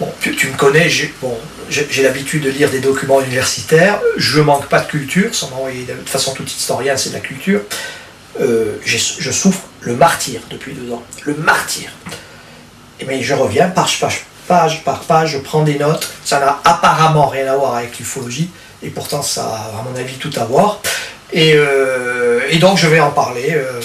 [0.00, 4.86] bon, tu, me connais, j'ai l'habitude de lire des documents universitaires, je manque pas de
[4.86, 7.60] culture, sans de toute façon tout historien c'est de la culture.
[8.40, 11.90] Euh, je souffre le martyr depuis deux ans, le martyr.
[13.00, 16.08] Et bien, je reviens page, page, page par page, je prends des notes.
[16.24, 18.50] Ça n'a apparemment rien à voir avec l'ufologie,
[18.82, 20.80] et pourtant ça a, à mon avis, tout à voir.
[21.32, 23.52] Et, euh, donc, je vais en parler.
[23.52, 23.80] euh,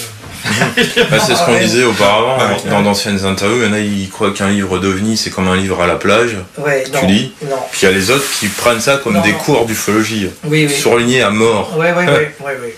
[1.10, 4.08] Bah, c'est ce qu'on disait auparavant, Ouais, dans d'anciennes interviews, il y en a qui
[4.08, 7.32] croient qu'un livre d'OVNI c'est comme un livre à la plage, Ouais, non, tu lis,
[7.42, 7.56] non.
[7.70, 9.38] puis il y a les autres qui prennent ça comme Non, des non.
[9.38, 10.74] cours d'ufologie, Oui, oui.
[10.74, 11.74] surlignés à mort.
[11.76, 12.68] Oui, oui, oui, oui, oui.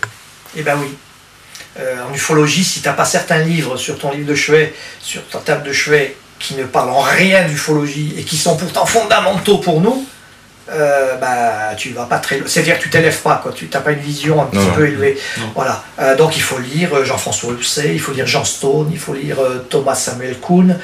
[0.57, 0.89] Eh ben oui.
[1.79, 5.27] Euh, en ufologie, si tu n'as pas certains livres sur ton livre de chevet, sur
[5.29, 9.59] ta table de chevet, qui ne parlent en rien d'ufologie et qui sont pourtant fondamentaux
[9.59, 10.07] pour nous,
[10.71, 12.47] euh, bah, tu vas pas très loin.
[12.49, 13.53] C'est-à-dire que tu t'élèves pas, quoi.
[13.53, 14.87] tu n'as pas une vision un petit Non, peu non.
[14.89, 15.19] élevée.
[15.55, 15.83] Voilà.
[16.01, 19.15] Euh, donc il faut lire euh, Jean-François Housset, il faut lire Jean Stone, il faut
[19.15, 20.77] lire euh, Thomas Samuel Kuhn.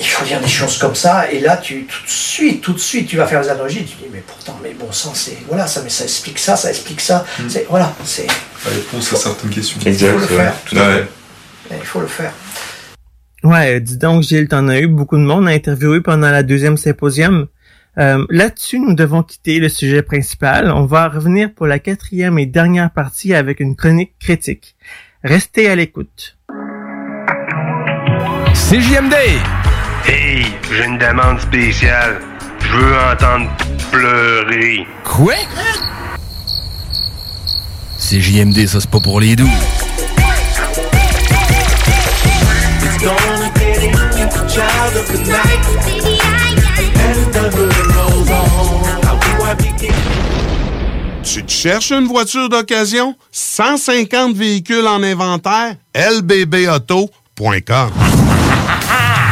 [0.00, 2.78] Il faut lire des choses comme ça, et là, tu, tout de suite, tout de
[2.78, 5.66] suite, tu vas faire les analogies, tu dis, mais pourtant, mais bon sang, c'est, voilà,
[5.66, 8.26] ça, mais ça explique ça, ça explique ça, c'est, voilà, c'est,
[8.64, 9.78] La réponse à certaines questions.
[9.84, 11.06] il faut le faire, tout à fait.
[11.72, 12.32] il faut le faire.
[13.42, 16.78] Ouais, dis donc, Gilles, t'en as eu beaucoup de monde à interviewer pendant la deuxième
[16.78, 17.46] symposium.
[17.98, 20.70] Euh, Là-dessus, nous devons quitter le sujet principal.
[20.70, 24.76] On va revenir pour la quatrième et dernière partie avec une chronique critique.
[25.24, 26.36] Restez à l'écoute.
[28.54, 29.14] CJMD!
[30.06, 32.20] Hey, j'ai une demande spéciale.
[32.60, 33.50] Je veux entendre
[33.90, 34.86] pleurer.
[35.04, 35.34] Quoi?
[37.98, 39.50] CJMD, ça c'est pas pour les doux.
[42.82, 43.50] It's gonna
[44.48, 45.95] get
[51.36, 53.14] Tu te cherches une voiture d'occasion?
[53.30, 55.76] 150 véhicules en inventaire?
[55.94, 57.90] lbbauto.com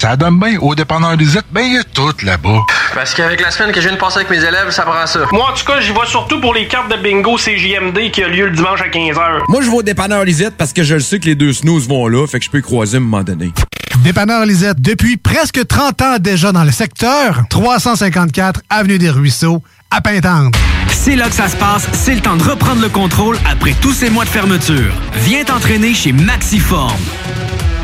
[0.00, 2.60] Ça donne bien au dépanneur Lisette, ben il y a tout là-bas.
[2.94, 5.20] Parce qu'avec la semaine que je viens de passer avec mes élèves, ça prend ça.
[5.30, 8.28] Moi, en tout cas, j'y vais surtout pour les cartes de bingo CJMD qui a
[8.28, 9.42] lieu le dimanche à 15h.
[9.46, 11.86] Moi, je vais au dépanneur Lisette parce que je le sais que les deux snooze
[11.86, 13.52] vont là, fait que je peux y croiser à un moment donné.
[14.02, 20.00] Dépanneur Lisette, depuis presque 30 ans déjà dans le secteur, 354 Avenue des Ruisseaux, à
[20.00, 20.54] Pintante.
[20.88, 23.92] C'est là que ça se passe, c'est le temps de reprendre le contrôle après tous
[23.92, 24.94] ces mois de fermeture.
[25.26, 26.96] Viens t'entraîner chez Maxiform.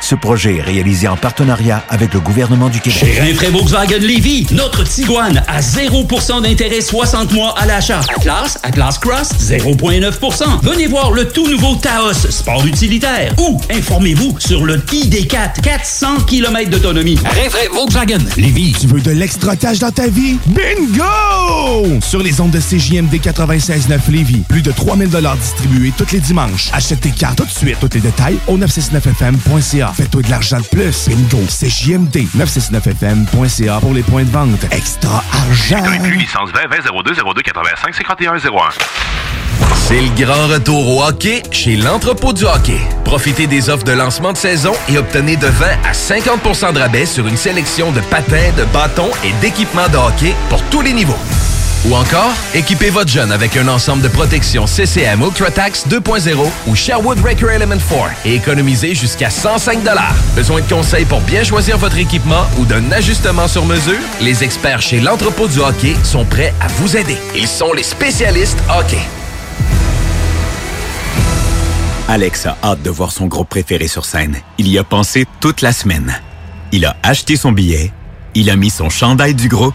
[0.00, 2.98] Ce projet est réalisé en partenariat avec le gouvernement du Québec.
[2.98, 8.00] Chez Rinfraie Volkswagen Lévy, notre Tiguan à 0% d'intérêt 60 mois à l'achat.
[8.16, 10.44] Atlas, Atlas Cross, 0,9%.
[10.62, 13.34] Venez voir le tout nouveau Taos, sport utilitaire.
[13.38, 17.18] Ou informez-vous sur le ID4, 400 km d'autonomie.
[17.24, 18.74] Rinfraie Volkswagen Lévy.
[18.78, 20.36] Tu veux de l'extra cash dans ta vie?
[20.46, 22.00] Bingo!
[22.00, 25.08] Sur les ondes de CJMD 96.9 Lévis, plus de 3000
[25.40, 26.70] distribués tous les dimanches.
[26.72, 27.76] Achète tes cartes tout de suite.
[27.80, 29.85] Tous les détails au 969fm.ca.
[29.94, 31.08] Fais-toi de l'argent de plus.
[31.08, 31.42] Bingo!
[31.48, 34.64] CJMD 969fm.ca pour les points de vente.
[34.70, 35.82] Extra argent!
[36.10, 38.40] licence 20 20 02 02 85 51 01.
[39.88, 42.80] C'est le grand retour au hockey chez l'entrepôt du hockey.
[43.04, 47.06] Profitez des offres de lancement de saison et obtenez de 20 à 50% de rabais
[47.06, 51.18] sur une sélection de patins, de bâtons et d'équipements de hockey pour tous les niveaux.
[51.88, 57.20] Ou encore, équipez votre jeune avec un ensemble de protection CCM UltraTax 2.0 ou Sherwood
[57.20, 59.78] Record Element 4 et économisez jusqu'à 105
[60.34, 64.00] Besoin de conseils pour bien choisir votre équipement ou d'un ajustement sur mesure?
[64.20, 67.18] Les experts chez l'entrepôt du hockey sont prêts à vous aider.
[67.36, 69.02] Ils sont les spécialistes hockey.
[72.08, 74.36] Alex a hâte de voir son groupe préféré sur scène.
[74.58, 76.20] Il y a pensé toute la semaine.
[76.72, 77.92] Il a acheté son billet,
[78.34, 79.74] il a mis son chandail du groupe,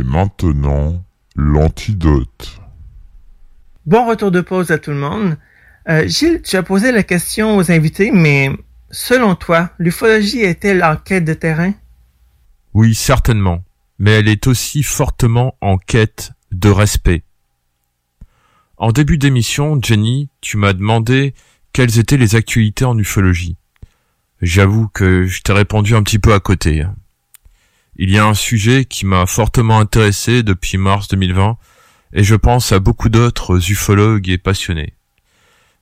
[0.00, 1.04] Et maintenant,
[1.36, 2.58] l'antidote.
[3.84, 5.36] Bon retour de pause à tout le monde.
[5.90, 8.50] Euh, Gilles, tu as posé la question aux invités, mais
[8.90, 11.74] selon toi, l'ufologie est-elle en quête de terrain?
[12.72, 13.62] Oui, certainement,
[13.98, 17.22] mais elle est aussi fortement en quête de respect.
[18.78, 21.34] En début d'émission, Jenny, tu m'as demandé
[21.74, 23.58] quelles étaient les actualités en ufologie.
[24.40, 26.86] J'avoue que je t'ai répondu un petit peu à côté.
[28.02, 31.58] Il y a un sujet qui m'a fortement intéressé depuis mars 2020
[32.14, 34.94] et je pense à beaucoup d'autres ufologues et passionnés.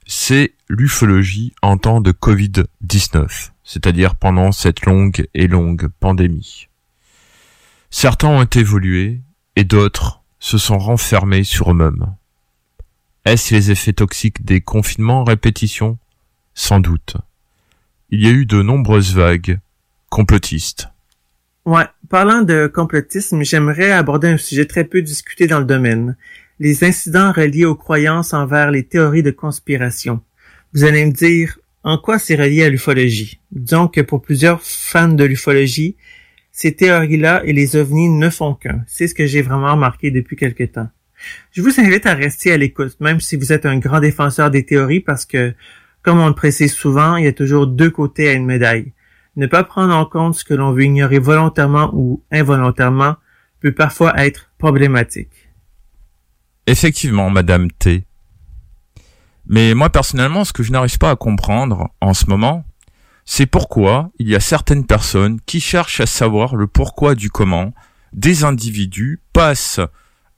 [0.04, 6.66] C'est l'ufologie en temps de Covid-19, c'est-à-dire pendant cette longue et longue pandémie.
[7.88, 9.20] Certains ont évolué
[9.54, 12.16] et d'autres se sont renfermés sur eux-mêmes.
[13.26, 15.98] Est-ce les effets toxiques des confinements en répétition?
[16.52, 17.16] Sans doute.
[18.10, 19.60] Il y a eu de nombreuses vagues
[20.10, 20.88] complotistes.
[21.68, 26.16] Ouais, parlant de complotisme, j'aimerais aborder un sujet très peu discuté dans le domaine,
[26.60, 30.22] les incidents reliés aux croyances envers les théories de conspiration.
[30.72, 33.38] Vous allez me dire, en quoi c'est relié à l'ufologie?
[33.52, 35.96] Disons que pour plusieurs fans de l'ufologie,
[36.52, 38.82] ces théories-là et les ovnis ne font qu'un.
[38.86, 40.88] C'est ce que j'ai vraiment remarqué depuis quelque temps.
[41.52, 44.64] Je vous invite à rester à l'écoute, même si vous êtes un grand défenseur des
[44.64, 45.52] théories, parce que,
[46.00, 48.94] comme on le précise souvent, il y a toujours deux côtés à une médaille.
[49.38, 53.14] Ne pas prendre en compte ce que l'on veut ignorer volontairement ou involontairement
[53.60, 55.48] peut parfois être problématique.
[56.66, 58.04] Effectivement, Madame T.
[59.46, 62.64] Mais moi personnellement, ce que je n'arrive pas à comprendre en ce moment,
[63.24, 67.72] c'est pourquoi il y a certaines personnes qui cherchent à savoir le pourquoi du comment
[68.12, 69.78] des individus passent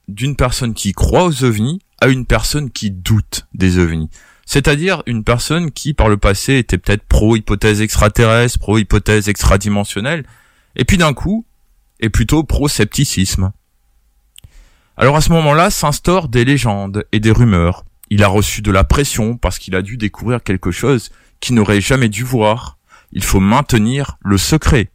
[0.08, 4.10] d'une personne qui croit aux ovnis à une personne qui doute des ovnis.
[4.52, 10.26] C'est-à-dire une personne qui, par le passé, était peut-être pro-hypothèse extraterrestre, pro-hypothèse extradimensionnelle,
[10.74, 11.46] et puis d'un coup,
[12.00, 13.52] est plutôt pro-scepticisme.
[14.96, 17.84] Alors à ce moment-là, s'instaurent des légendes et des rumeurs.
[18.08, 21.80] Il a reçu de la pression parce qu'il a dû découvrir quelque chose qu'il n'aurait
[21.80, 22.76] jamais dû voir.
[23.12, 24.90] Il faut maintenir le secret.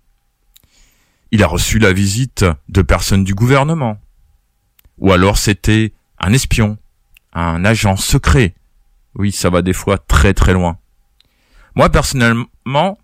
[1.31, 4.01] Il a reçu la visite de personnes du gouvernement.
[4.97, 6.77] Ou alors c'était un espion,
[7.31, 8.53] un agent secret,
[9.15, 10.77] oui, ça va des fois très très loin.
[11.75, 12.97] Moi personnellement,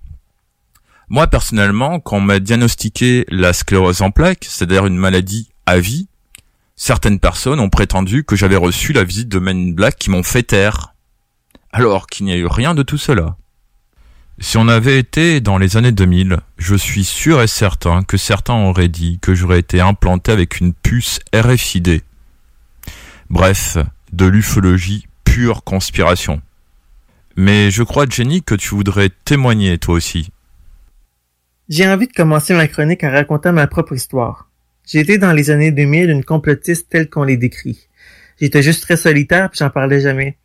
[1.09, 6.07] moi personnellement, quand on m'a diagnostiqué la sclérose en plaques, c'est-à-dire une maladie à vie,
[6.75, 10.43] certaines personnes ont prétendu que j'avais reçu la visite de Men Black qui m'ont fait
[10.43, 10.93] taire.
[11.73, 13.37] Alors qu'il n'y a eu rien de tout cela.
[14.39, 18.55] Si on avait été dans les années 2000, je suis sûr et certain que certains
[18.55, 22.01] auraient dit que j'aurais été implanté avec une puce RFID.
[23.29, 23.77] Bref,
[24.11, 26.41] de l'ufologie pure conspiration.
[27.37, 30.29] Mais je crois, Jenny, que tu voudrais témoigner toi aussi.
[31.69, 34.49] J'ai envie de commencer ma chronique en racontant ma propre histoire.
[34.85, 37.87] J'étais dans les années 2000 une complotiste telle qu'on les décrit.
[38.41, 40.37] J'étais juste très solitaire puis j'en parlais jamais.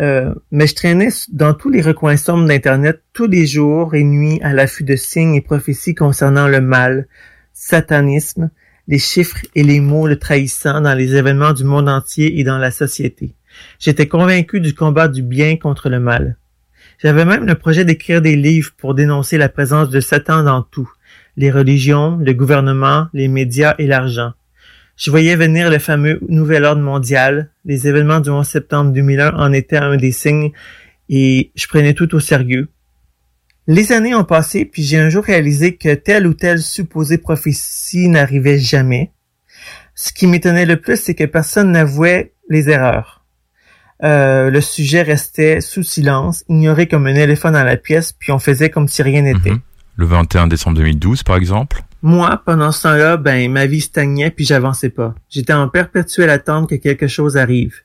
[0.00, 4.40] Euh, mais je traînais dans tous les recoins sombres d'Internet tous les jours et nuits
[4.42, 7.06] à l'affût de signes et prophéties concernant le mal,
[7.52, 8.50] satanisme,
[8.88, 12.58] les chiffres et les mots le trahissant dans les événements du monde entier et dans
[12.58, 13.36] la société.
[13.78, 16.36] J'étais convaincu du combat du bien contre le mal.
[17.02, 20.90] J'avais même le projet d'écrire des livres pour dénoncer la présence de Satan dans tout,
[21.36, 24.32] les religions, le gouvernement, les médias et l'argent.
[24.96, 27.50] Je voyais venir le fameux nouvel ordre mondial.
[27.64, 30.52] Les événements du 11 septembre 2001 en étaient un des signes
[31.08, 32.68] et je prenais tout au sérieux.
[33.66, 38.08] Les années ont passé, puis j'ai un jour réalisé que telle ou telle supposée prophétie
[38.08, 39.10] n'arrivait jamais.
[39.94, 43.23] Ce qui m'étonnait le plus, c'est que personne n'avouait les erreurs.
[44.02, 48.38] Euh, le sujet restait sous silence, ignoré comme un éléphant dans la pièce, puis on
[48.38, 49.52] faisait comme si rien n'était.
[49.52, 49.60] Mhm.
[49.96, 51.82] Le 21 décembre 2012, par exemple?
[52.02, 55.14] Moi, pendant ce temps-là, ben, ma vie stagnait puis j'avançais pas.
[55.30, 57.76] J'étais en perpétuelle attente que quelque chose arrive.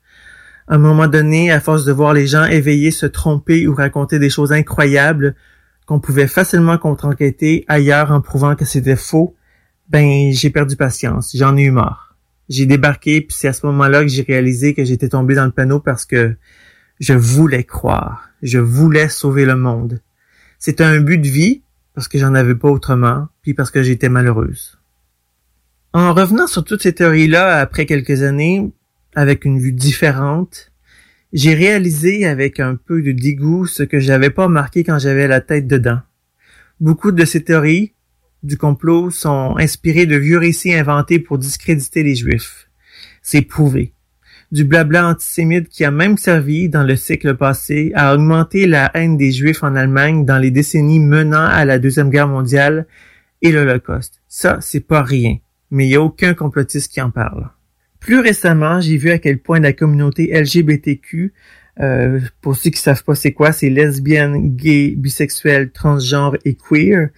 [0.67, 4.19] À un moment donné, à force de voir les gens éveillés se tromper ou raconter
[4.19, 5.35] des choses incroyables
[5.85, 9.35] qu'on pouvait facilement contre-enquêter ailleurs en prouvant que c'était faux,
[9.89, 11.31] ben, j'ai perdu patience.
[11.35, 12.08] J'en ai eu marre.
[12.49, 15.51] J'ai débarqué puis c'est à ce moment-là que j'ai réalisé que j'étais tombé dans le
[15.51, 16.35] panneau parce que
[16.99, 18.29] je voulais croire.
[18.41, 20.01] Je voulais sauver le monde.
[20.57, 21.61] C'était un but de vie,
[21.93, 24.77] parce que j'en avais pas autrement, puis parce que j'étais malheureuse.
[25.93, 28.71] En revenant sur toutes ces théories-là après quelques années,
[29.15, 30.71] avec une vue différente,
[31.33, 35.41] j'ai réalisé avec un peu de dégoût ce que j'avais pas remarqué quand j'avais la
[35.41, 35.99] tête dedans.
[36.79, 37.93] Beaucoup de ces théories
[38.43, 42.69] du complot sont inspirées de vieux récits inventés pour discréditer les Juifs.
[43.21, 43.93] C'est prouvé
[44.51, 49.17] du blabla antisémite qui a même servi, dans le siècle passé, à augmenter la haine
[49.17, 52.87] des Juifs en Allemagne dans les décennies menant à la Deuxième Guerre mondiale
[53.41, 54.21] et l'Holocauste.
[54.27, 55.37] Ça, c'est pas rien,
[55.71, 57.49] mais il n'y a aucun complotiste qui en parle.
[57.99, 61.33] Plus récemment, j'ai vu à quel point la communauté LGBTQ,
[61.81, 67.09] euh, pour ceux qui savent pas c'est quoi, c'est lesbienne, gay, bisexuel, transgenre et queer,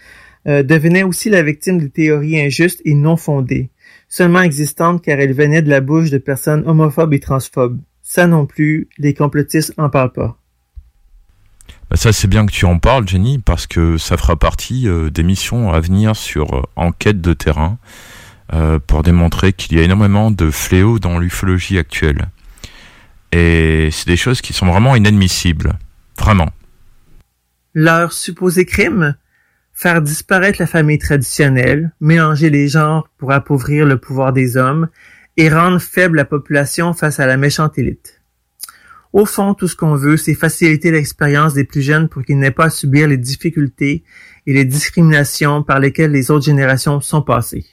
[0.48, 3.70] euh, devenait aussi la victime de théories injustes et non fondées
[4.12, 7.80] seulement existante car elle venait de la bouche de personnes homophobes et transphobes.
[8.04, 10.38] Ça non plus, les complotistes en parlent pas.
[11.90, 15.10] Bah, ça c'est bien que tu en parles Jenny parce que ça fera partie euh,
[15.10, 17.78] des missions à venir sur euh, enquête de terrain
[18.54, 22.28] euh, pour démontrer qu'il y a énormément de fléaux dans l'ufologie actuelle.
[23.32, 25.80] Et c'est des choses qui sont vraiment inadmissibles.
[26.20, 26.50] Vraiment.
[27.74, 29.16] Leur supposé crime?
[29.82, 34.90] Faire disparaître la famille traditionnelle, mélanger les genres pour appauvrir le pouvoir des hommes
[35.38, 38.22] et rendre faible la population face à la méchante élite.
[39.12, 42.52] Au fond, tout ce qu'on veut, c'est faciliter l'expérience des plus jeunes pour qu'ils n'aient
[42.52, 44.04] pas à subir les difficultés
[44.46, 47.66] et les discriminations par lesquelles les autres générations sont passées.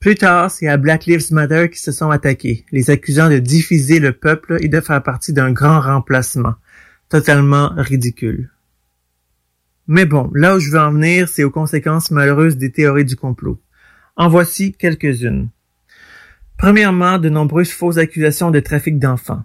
[0.00, 3.98] Plus tard, c'est à Black Lives Matter qui se sont attaqués, les accusant de diffuser
[3.98, 6.56] le peuple et de faire partie d'un grand remplacement,
[7.08, 8.50] totalement ridicule.
[9.88, 13.16] Mais bon, là où je veux en venir, c'est aux conséquences malheureuses des théories du
[13.16, 13.58] complot.
[14.16, 15.48] En voici quelques-unes.
[16.58, 19.44] Premièrement, de nombreuses fausses accusations de trafic d'enfants.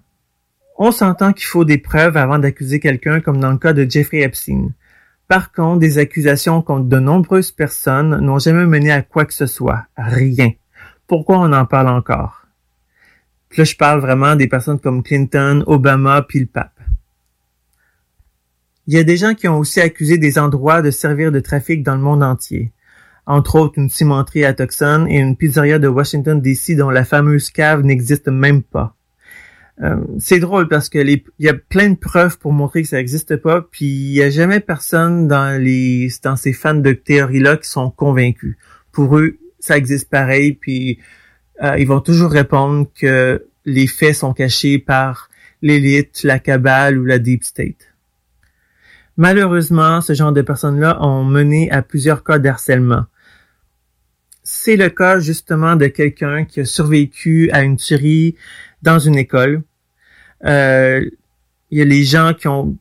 [0.77, 4.21] On s'entend qu'il faut des preuves avant d'accuser quelqu'un comme dans le cas de Jeffrey
[4.21, 4.73] Epstein.
[5.29, 9.45] Par contre, des accusations contre de nombreuses personnes n'ont jamais mené à quoi que ce
[9.45, 9.85] soit.
[9.95, 10.51] Rien.
[11.07, 12.47] Pourquoi on en parle encore?
[13.55, 16.47] là, je parle vraiment des personnes comme Clinton, Obama, puis le.
[18.87, 21.83] Il y a des gens qui ont aussi accusé des endroits de servir de trafic
[21.83, 22.73] dans le monde entier.
[23.25, 27.49] Entre autres, une cimenterie à Tucson et une pizzeria de Washington DC dont la fameuse
[27.49, 28.95] cave n'existe même pas.
[29.81, 32.97] Euh, c'est drôle parce que il y a plein de preuves pour montrer que ça
[32.97, 37.57] n'existe pas, puis il y a jamais personne dans les dans ces fans de théorie-là
[37.57, 38.55] qui sont convaincus.
[38.91, 40.99] Pour eux, ça existe pareil, puis
[41.63, 45.29] euh, ils vont toujours répondre que les faits sont cachés par
[45.61, 47.92] l'élite, la cabale ou la deep state.
[49.17, 53.05] Malheureusement, ce genre de personnes-là ont mené à plusieurs cas d'harcèlement.
[54.43, 58.35] C'est le cas justement de quelqu'un qui a survécu à une tuerie
[58.81, 59.61] dans une école.
[60.45, 61.09] Euh,
[61.69, 62.75] il y a les gens qui ont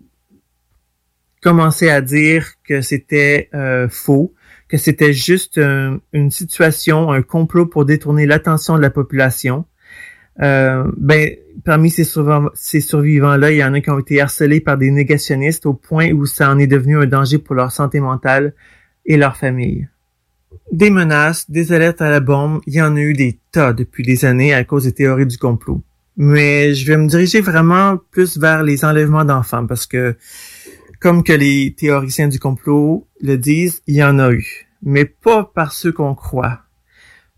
[1.40, 4.34] commencé à dire que c'était euh, faux,
[4.68, 9.66] que c'était juste une situation, un complot pour détourner l'attention de la population.
[10.40, 11.30] Euh, ben,
[11.64, 15.74] parmi ces, survivants-là, il y en a qui ont été harcelés par des négationnistes au
[15.74, 18.54] point où ça en est devenu un danger pour leur santé mentale
[19.04, 19.88] et leur famille.
[20.70, 24.04] Des menaces, des alertes à la bombe, il y en a eu des tas depuis
[24.04, 25.82] des années à cause des théories du complot.
[26.16, 30.16] Mais je vais me diriger vraiment plus vers les enlèvements d'enfants parce que,
[31.00, 34.68] comme que les théoriciens du complot le disent, il y en a eu.
[34.82, 36.60] Mais pas par ceux qu'on croit.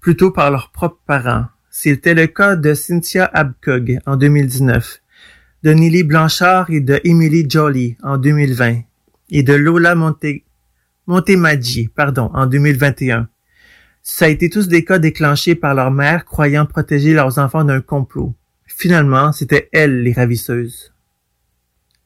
[0.00, 1.46] Plutôt par leurs propres parents
[1.76, 5.02] c'était le cas de Cynthia Abcog en 2019,
[5.64, 8.82] de Nelly Blanchard et de Emily Jolly en 2020
[9.30, 10.44] et de Lola Monte
[11.08, 13.28] Montemaggi pardon, en 2021.
[14.04, 17.80] Ça a été tous des cas déclenchés par leur mère croyant protéger leurs enfants d'un
[17.80, 18.36] complot.
[18.66, 20.94] Finalement, c'était elles les ravisseuses.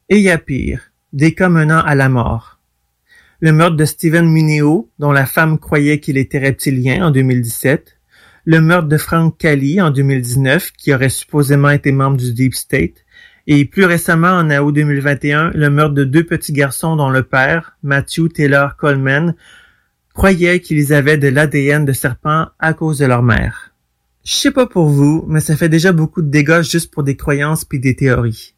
[0.08, 2.58] Et il y a pire, des cas menant à la mort.
[3.40, 7.97] Le meurtre de Steven Mineo, dont la femme croyait qu'il était reptilien en 2017,
[8.44, 13.04] le meurtre de Frank Cali en 2019, qui aurait supposément été membre du Deep State,
[13.46, 17.78] et plus récemment, en août 2021, le meurtre de deux petits garçons dont le père,
[17.82, 19.34] Matthew Taylor Coleman,
[20.12, 23.72] croyait qu'ils avaient de l'ADN de serpent à cause de leur mère.
[24.24, 27.16] Je sais pas pour vous, mais ça fait déjà beaucoup de dégâts juste pour des
[27.16, 28.54] croyances puis des théories.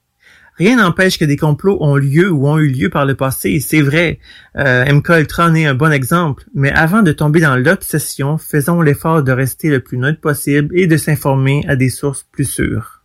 [0.60, 3.80] Rien n'empêche que des complots ont lieu ou ont eu lieu par le passé, c'est
[3.80, 4.18] vrai.
[4.58, 8.82] Euh, MK Ultra en est un bon exemple, mais avant de tomber dans l'obsession, faisons
[8.82, 13.02] l'effort de rester le plus neutre possible et de s'informer à des sources plus sûres.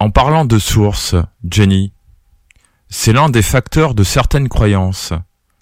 [0.00, 1.14] En parlant de sources,
[1.48, 1.92] Jenny,
[2.88, 5.12] c'est l'un des facteurs de certaines croyances.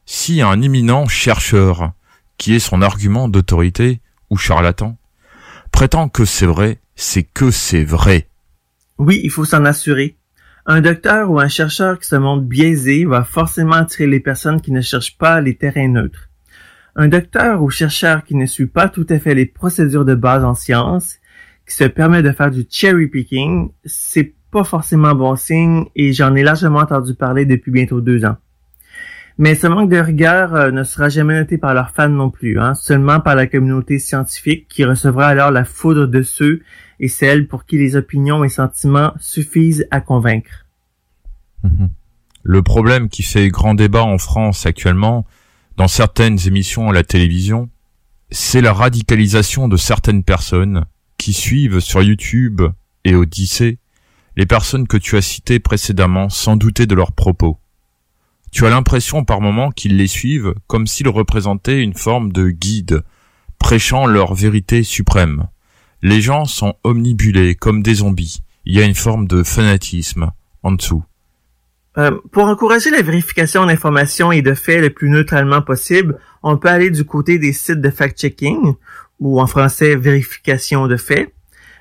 [0.07, 1.93] Si un imminent chercheur,
[2.39, 4.01] qui est son argument d'autorité
[4.31, 4.97] ou charlatan,
[5.71, 8.31] prétend que c'est vrai, c'est que c'est vrai.
[8.97, 10.17] Oui, il faut s'en assurer.
[10.69, 14.73] Un docteur ou un chercheur qui se montre biaisé va forcément attirer les personnes qui
[14.73, 16.29] ne cherchent pas les terrains neutres.
[16.97, 20.45] Un docteur ou chercheur qui ne suit pas tout à fait les procédures de base
[20.45, 21.19] en sciences,
[21.69, 26.35] qui se permet de faire du cherry picking, c'est pas forcément bon signe et j'en
[26.35, 28.37] ai largement entendu parler depuis bientôt deux ans.
[29.39, 32.59] Mais ce manque de rigueur euh, ne sera jamais noté par leurs fans non plus,
[32.59, 36.63] hein, seulement par la communauté scientifique qui recevra alors la foudre de ceux
[37.01, 40.67] et celles pour qui les opinions et sentiments suffisent à convaincre.
[41.63, 41.91] Mhm.
[42.43, 45.27] Le problème qui fait grand débat en France actuellement,
[45.77, 47.69] dans certaines émissions à la télévision,
[48.31, 50.85] c'est la radicalisation de certaines personnes
[51.19, 52.63] qui suivent sur YouTube
[53.05, 53.79] et Odyssée
[54.37, 57.59] les personnes que tu as citées précédemment sans douter de leurs propos.
[58.53, 63.03] Tu as l'impression par moments qu'ils les suivent comme s'ils représentaient une forme de guide,
[63.59, 65.49] prêchant leur vérité suprême.
[66.07, 68.41] Les gens sont omnibulés comme des zombies.
[68.65, 70.31] Il y a une forme de fanatisme
[70.63, 71.05] en dessous.
[71.99, 76.69] Euh, pour encourager la vérification d'informations et de faits le plus neutralement possible, on peut
[76.69, 78.75] aller du côté des sites de fact-checking,
[79.19, 81.35] ou en français vérification de faits.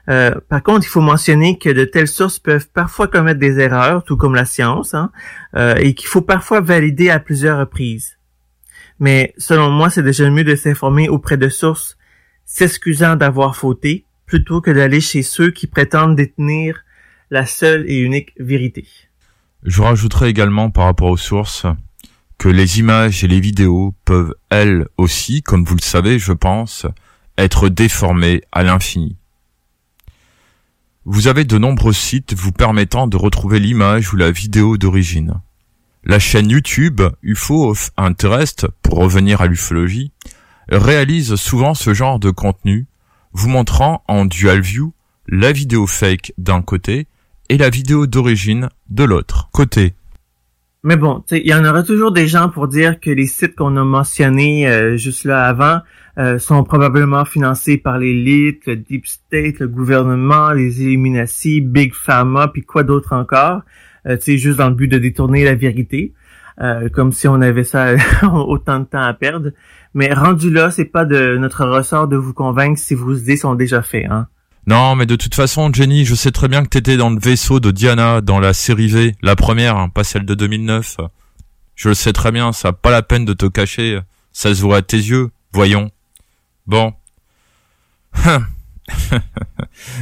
[0.09, 4.03] Euh, par contre, il faut mentionner que de telles sources peuvent parfois commettre des erreurs,
[4.03, 5.11] tout comme la science, hein,
[5.55, 8.17] euh, et qu'il faut parfois valider à plusieurs reprises.
[8.99, 11.95] Mais selon moi, c'est déjà mieux de s'informer auprès de sources
[12.45, 16.83] s'excusant d'avoir fauté, plutôt que d'aller chez ceux qui prétendent détenir
[17.29, 18.87] la seule et unique vérité.
[19.63, 21.65] Je rajouterai également par rapport aux sources
[22.37, 26.85] que les images et les vidéos peuvent elles aussi, comme vous le savez, je pense,
[27.37, 29.17] être déformées à l'infini.
[31.05, 35.35] Vous avez de nombreux sites vous permettant de retrouver l'image ou la vidéo d'origine.
[36.03, 40.11] La chaîne YouTube UFO of Interest, pour revenir à l'ufologie,
[40.69, 42.87] réalise souvent ce genre de contenu,
[43.35, 44.93] vous montrant en dual view
[45.27, 47.07] la vidéo fake d'un côté
[47.49, 49.93] et la vidéo d'origine de l'autre côté.
[50.83, 53.75] Mais bon, il y en aura toujours des gens pour dire que les sites qu'on
[53.75, 55.79] a mentionnés euh, juste là avant
[56.17, 62.47] euh, sont probablement financés par l'élite, le Deep State, le gouvernement, les Illuminati, Big Pharma,
[62.47, 63.63] puis quoi d'autre encore,
[64.07, 66.13] euh, juste dans le but de détourner la vérité,
[66.61, 69.51] euh, comme si on avait ça autant de temps à perdre.
[69.93, 73.55] Mais rendu là, c'est pas de notre ressort de vous convaincre si vos idées sont
[73.55, 74.09] déjà faites.
[74.09, 74.27] Hein.
[74.67, 77.59] Non, mais de toute façon, Jenny, je sais très bien que t'étais dans le vaisseau
[77.59, 80.97] de Diana dans la série V, la première, hein, pas celle de 2009.
[81.75, 83.99] Je le sais très bien, ça a pas la peine de te cacher,
[84.31, 85.91] ça se voit à tes yeux, voyons.
[86.65, 86.93] Bon.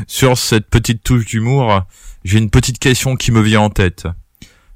[0.08, 1.84] Sur cette petite touche d'humour,
[2.24, 4.08] j'ai une petite question qui me vient en tête.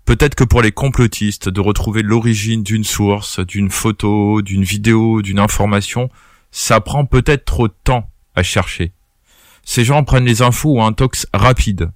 [0.07, 5.37] Peut-être que pour les complotistes, de retrouver l'origine d'une source, d'une photo, d'une vidéo, d'une
[5.37, 6.09] information,
[6.49, 8.93] ça prend peut-être trop de temps à chercher.
[9.65, 11.91] Ces gens prennent les infos ou un tox rapide.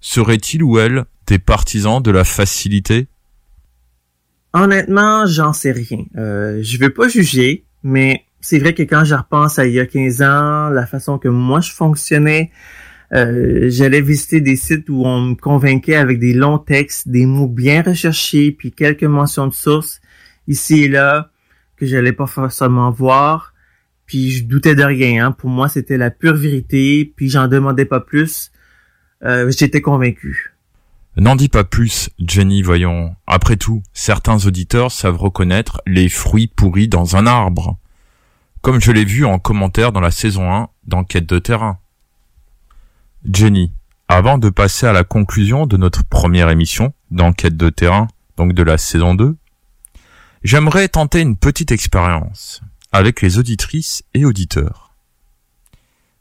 [0.00, 3.08] Seraient-ils ou elles des partisans de la facilité?
[4.52, 6.04] Honnêtement, j'en sais rien.
[6.16, 9.80] Euh, je veux pas juger, mais c'est vrai que quand je repense à il y
[9.80, 12.52] a 15 ans, la façon que moi je fonctionnais,
[13.12, 17.48] euh, j'allais visiter des sites où on me convainquait avec des longs textes, des mots
[17.48, 20.00] bien recherchés, puis quelques mentions de sources
[20.48, 21.30] ici et là
[21.76, 23.54] que j'allais pas forcément voir.
[24.06, 25.26] Puis je doutais de rien.
[25.26, 25.32] Hein.
[25.32, 27.12] Pour moi, c'était la pure vérité.
[27.16, 28.52] Puis j'en demandais pas plus.
[29.24, 30.52] Euh, J'étais convaincu.
[31.16, 33.16] N'en dis pas plus, Jenny, voyons.
[33.26, 37.78] Après tout, certains auditeurs savent reconnaître les fruits pourris dans un arbre
[38.64, 41.76] comme je l'ai vu en commentaire dans la saison 1 d'Enquête de terrain.
[43.30, 43.72] Jenny,
[44.08, 48.62] avant de passer à la conclusion de notre première émission d'Enquête de terrain, donc de
[48.62, 49.36] la saison 2,
[50.42, 52.60] j'aimerais tenter une petite expérience
[52.92, 54.94] avec les auditrices et auditeurs.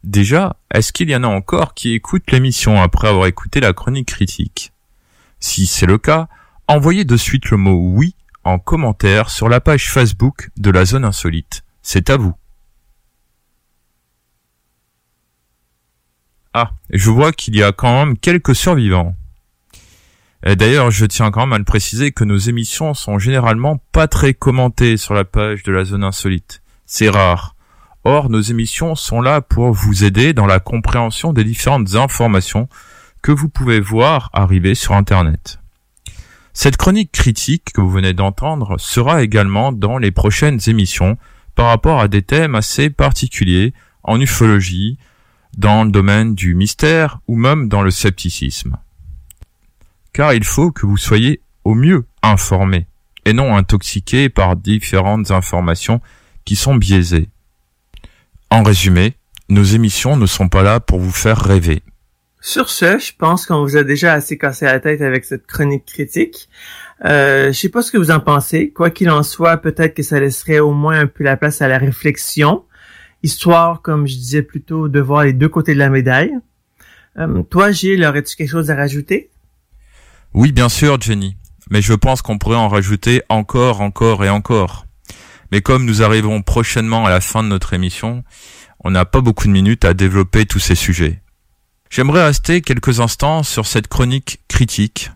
[0.03, 4.07] Déjà, est-ce qu'il y en a encore qui écoutent l'émission après avoir écouté la chronique
[4.07, 4.71] critique?
[5.39, 6.29] Si c'est le cas,
[6.67, 8.15] envoyez de suite le mot oui
[8.45, 12.33] en commentaire sur la page Facebook de la zone insolite c'est à vous.
[16.53, 19.15] Ah, je vois qu'il y a quand même quelques survivants.
[20.45, 24.33] D'ailleurs, je tiens quand même à le préciser que nos émissions sont généralement pas très
[24.33, 26.61] commentées sur la page de la zone insolite.
[26.85, 27.55] C'est rare.
[28.03, 32.67] Or, nos émissions sont là pour vous aider dans la compréhension des différentes informations
[33.21, 35.59] que vous pouvez voir arriver sur Internet.
[36.51, 41.17] Cette chronique critique que vous venez d'entendre sera également dans les prochaines émissions
[41.55, 43.73] par rapport à des thèmes assez particuliers
[44.03, 44.99] en ufologie,
[45.57, 48.77] dans le domaine du mystère ou même dans le scepticisme.
[50.13, 52.87] Car il faut que vous soyez au mieux informés
[53.25, 56.01] et non intoxiqués par différentes informations
[56.45, 57.29] qui sont biaisées.
[58.49, 59.15] En résumé,
[59.49, 61.83] nos émissions ne sont pas là pour vous faire rêver.
[62.41, 65.85] Sur ce, je pense qu'on vous a déjà assez cassé la tête avec cette chronique
[65.85, 66.49] critique.
[67.05, 68.71] Euh, je sais pas ce que vous en pensez.
[68.71, 71.69] Quoi qu'il en soit, peut-être que ça laisserait au moins un peu la place à
[71.69, 72.65] la réflexion,
[73.23, 76.33] histoire, comme je disais plus tôt, de voir les deux côtés de la médaille.
[77.17, 79.29] Euh, toi, Gilles, aurais-tu quelque chose à rajouter?
[80.33, 81.37] Oui, bien sûr, Jenny.
[81.69, 84.85] Mais je pense qu'on pourrait en rajouter encore, encore et encore.
[85.51, 88.23] Mais comme nous arrivons prochainement à la fin de notre émission,
[88.83, 91.21] on n'a pas beaucoup de minutes à développer tous ces sujets.
[91.89, 95.11] J'aimerais rester quelques instants sur cette chronique critique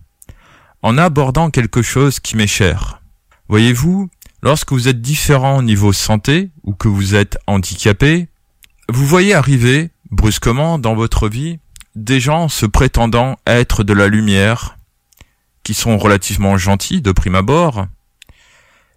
[0.83, 3.01] en abordant quelque chose qui m'est cher.
[3.49, 4.09] Voyez-vous,
[4.41, 8.27] lorsque vous êtes différent au niveau santé ou que vous êtes handicapé,
[8.89, 11.59] vous voyez arriver brusquement dans votre vie
[11.95, 14.77] des gens se prétendant être de la lumière,
[15.63, 17.87] qui sont relativement gentils de prime abord,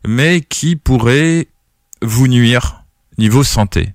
[0.06, 1.48] mais qui pourrait
[2.02, 2.84] vous nuire
[3.18, 3.94] niveau santé.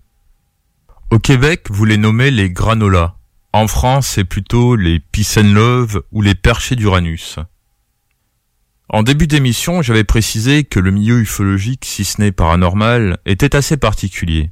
[1.12, 3.16] Au Québec, vous les nommez les granolas.
[3.54, 5.02] En France, c'est plutôt les
[5.38, 7.38] love ou les perchés d'Uranus.
[8.90, 13.78] En début d'émission, j'avais précisé que le milieu ufologique, si ce n'est paranormal, était assez
[13.78, 14.52] particulier.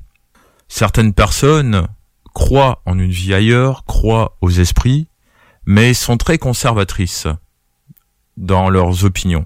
[0.68, 1.88] Certaines personnes
[2.34, 5.08] croient en une vie ailleurs, croient aux esprits,
[5.66, 7.28] mais sont très conservatrices
[8.36, 9.46] dans leurs opinions.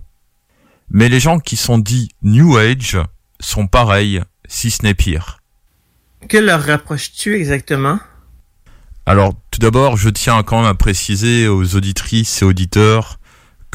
[0.90, 2.98] Mais les gens qui sont dits New Age
[3.42, 5.40] sont pareils, si ce n'est pire.
[6.30, 8.00] Que leur rapproches-tu exactement?
[9.06, 13.20] Alors, tout d'abord, je tiens quand même à préciser aux auditrices et auditeurs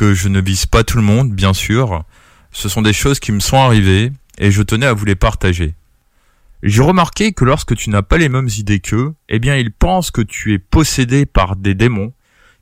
[0.02, 2.02] que je ne vise pas tout le monde, bien sûr.
[2.50, 5.76] Ce sont des choses qui me sont arrivées et je tenais à vous les partager.
[6.64, 10.10] J'ai remarqué que lorsque tu n'as pas les mêmes idées qu'eux, eh bien ils pensent
[10.10, 12.12] que tu es possédé par des démons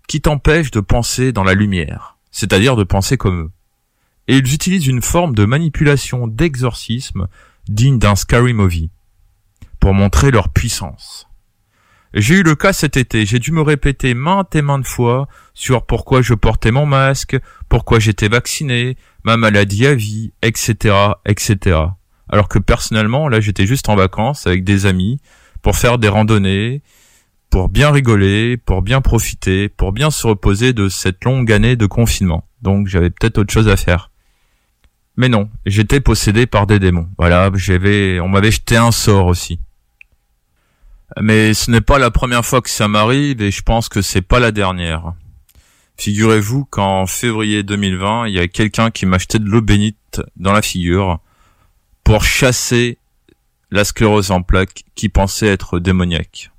[0.06, 3.50] qui t'empêchent de penser dans la lumière, c'est-à-dire de penser comme eux
[4.28, 7.26] et ils utilisent une forme de manipulation d'exorcisme
[7.70, 8.90] digne d'un scary movie
[9.80, 11.29] pour montrer leur puissance.
[12.12, 15.86] J'ai eu le cas cet été, j'ai dû me répéter maintes et maintes fois sur
[15.86, 17.38] pourquoi je portais mon masque,
[17.68, 21.78] pourquoi j'étais vacciné, ma maladie à vie, etc., etc.
[22.28, 25.20] Alors que personnellement, là, j'étais juste en vacances avec des amis
[25.62, 26.82] pour faire des randonnées,
[27.48, 31.86] pour bien rigoler, pour bien profiter, pour bien se reposer de cette longue année de
[31.86, 32.48] confinement.
[32.60, 34.10] Donc j'avais peut-être autre chose à faire.
[35.16, 37.08] Mais non, j'étais possédé par des démons.
[37.18, 39.60] Voilà, j'avais, on m'avait jeté un sort aussi.
[41.18, 44.22] Mais ce n'est pas la première fois que ça m'arrive et je pense que c'est
[44.22, 45.14] pas la dernière.
[45.96, 50.52] Figurez-vous qu'en février 2020, il y a quelqu'un qui m'a acheté de l'eau bénite dans
[50.52, 51.20] la figure
[52.04, 52.98] pour chasser
[53.70, 56.50] la sclérose en plaques qui pensait être démoniaque.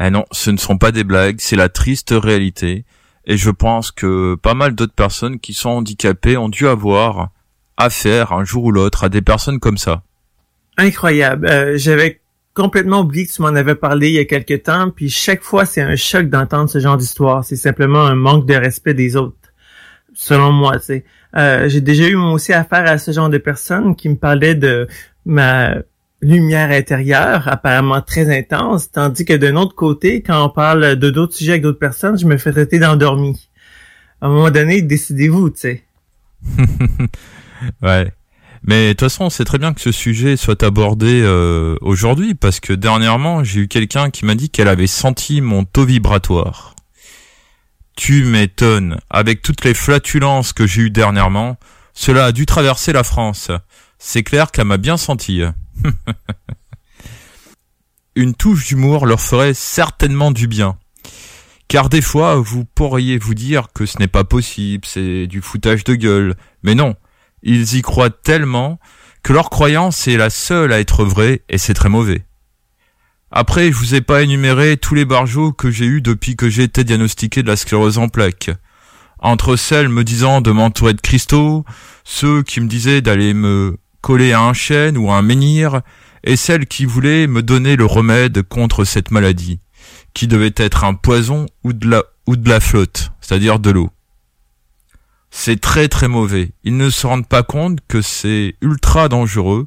[0.00, 2.84] Eh non, ce ne sont pas des blagues, c'est la triste réalité.
[3.26, 7.30] Et je pense que pas mal d'autres personnes qui sont handicapées ont dû avoir
[7.76, 10.02] affaire un jour ou l'autre à des personnes comme ça.
[10.76, 11.46] Incroyable.
[11.46, 12.20] Euh, j'avais
[12.54, 15.66] complètement oublié que tu m'en avais parlé il y a quelque temps, puis chaque fois
[15.66, 17.44] c'est un choc d'entendre ce genre d'histoire.
[17.44, 19.36] C'est simplement un manque de respect des autres,
[20.14, 20.78] selon moi.
[20.78, 21.04] Tu.
[21.36, 24.54] Euh, j'ai déjà eu moi aussi affaire à ce genre de personnes qui me parlaient
[24.54, 24.86] de
[25.26, 25.74] ma
[26.22, 31.34] lumière intérieure, apparemment très intense, tandis que d'un autre côté, quand on parle de d'autres
[31.34, 33.50] sujets avec d'autres personnes, je me fais traiter d'endormi.
[34.20, 35.84] À un moment donné, décidez-vous, tu sais.
[37.82, 38.12] Ouais.
[38.66, 42.60] Mais de toute façon, c'est très bien que ce sujet soit abordé euh, aujourd'hui parce
[42.60, 46.74] que dernièrement, j'ai eu quelqu'un qui m'a dit qu'elle avait senti mon taux vibratoire.
[47.94, 48.98] Tu m'étonnes.
[49.10, 51.58] Avec toutes les flatulences que j'ai eues dernièrement,
[51.92, 53.50] cela a dû traverser la France.
[53.98, 55.42] C'est clair qu'elle m'a bien senti.
[58.16, 60.78] Une touche d'humour leur ferait certainement du bien.
[61.68, 65.84] Car des fois, vous pourriez vous dire que ce n'est pas possible, c'est du foutage
[65.84, 66.34] de gueule.
[66.62, 66.96] Mais non,
[67.44, 68.80] ils y croient tellement
[69.22, 72.24] que leur croyance est la seule à être vraie et c'est très mauvais.
[73.30, 76.64] Après, je vous ai pas énuméré tous les barjots que j'ai eus depuis que j'ai
[76.64, 78.50] été diagnostiqué de la sclérose en plaques.
[79.18, 81.64] Entre celles me disant de m'entourer de cristaux,
[82.04, 85.80] ceux qui me disaient d'aller me coller à un chêne ou à un menhir,
[86.22, 89.60] et celles qui voulaient me donner le remède contre cette maladie,
[90.12, 93.90] qui devait être un poison ou de la, ou de la flotte, c'est-à-dire de l'eau.
[95.36, 96.52] C'est très très mauvais.
[96.62, 99.66] Ils ne se rendent pas compte que c'est ultra dangereux.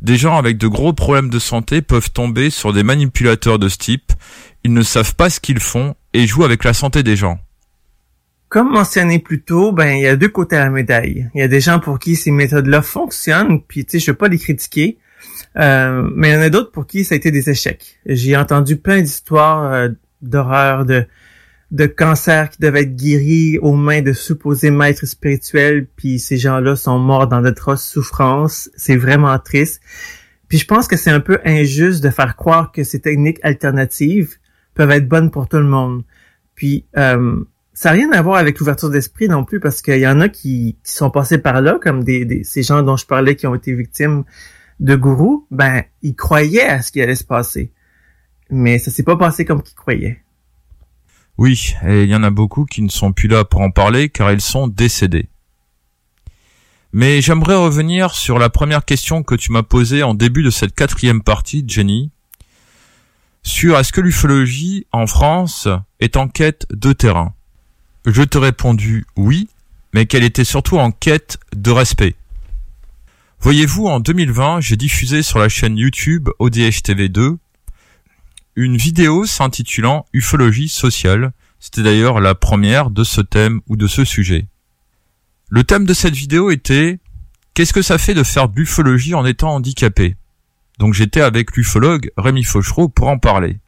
[0.00, 3.78] Des gens avec de gros problèmes de santé peuvent tomber sur des manipulateurs de ce
[3.78, 4.12] type.
[4.64, 7.38] Ils ne savent pas ce qu'ils font et jouent avec la santé des gens.
[8.48, 11.30] Comme mentionné plus tôt, ben il y a deux côtés à la médaille.
[11.34, 14.16] Il y a des gens pour qui ces méthodes-là fonctionnent, puis tu sais, je veux
[14.16, 14.98] pas les critiquer,
[15.56, 18.00] euh, mais il y en a d'autres pour qui ça a été des échecs.
[18.04, 19.88] J'ai entendu plein d'histoires euh,
[20.22, 21.06] d'horreur, de
[21.74, 26.76] de cancers qui devaient être guéris aux mains de supposés maîtres spirituels, puis ces gens-là
[26.76, 28.70] sont morts dans d'atroces souffrances.
[28.76, 29.82] C'est vraiment triste.
[30.46, 34.36] Puis je pense que c'est un peu injuste de faire croire que ces techniques alternatives
[34.74, 36.04] peuvent être bonnes pour tout le monde.
[36.54, 37.42] Puis euh,
[37.72, 40.28] ça n'a rien à voir avec l'ouverture d'esprit non plus, parce qu'il y en a
[40.28, 43.48] qui, qui, sont passés par là, comme des, des, ces gens dont je parlais qui
[43.48, 44.22] ont été victimes
[44.78, 47.72] de gourous, ben ils croyaient à ce qui allait se passer.
[48.48, 50.23] Mais ça s'est pas passé comme qu'ils croyaient.
[51.36, 54.08] Oui, et il y en a beaucoup qui ne sont plus là pour en parler
[54.08, 55.28] car ils sont décédés.
[56.92, 60.76] Mais j'aimerais revenir sur la première question que tu m'as posée en début de cette
[60.76, 62.10] quatrième partie, Jenny,
[63.42, 67.34] sur est-ce que l'ufologie en France est en quête de terrain?
[68.06, 69.48] Je te répondu oui,
[69.92, 72.14] mais qu'elle était surtout en quête de respect.
[73.40, 77.38] Voyez-vous, en 2020, j'ai diffusé sur la chaîne YouTube ODH TV 2
[78.56, 81.32] une vidéo s'intitulant Ufologie sociale.
[81.58, 84.46] C'était d'ailleurs la première de ce thème ou de ce sujet.
[85.48, 86.98] Le thème de cette vidéo était
[87.54, 90.16] Qu'est-ce que ça fait de faire de l'ufologie en étant handicapé?
[90.78, 93.58] Donc j'étais avec l'ufologue Rémi Fauchereau pour en parler.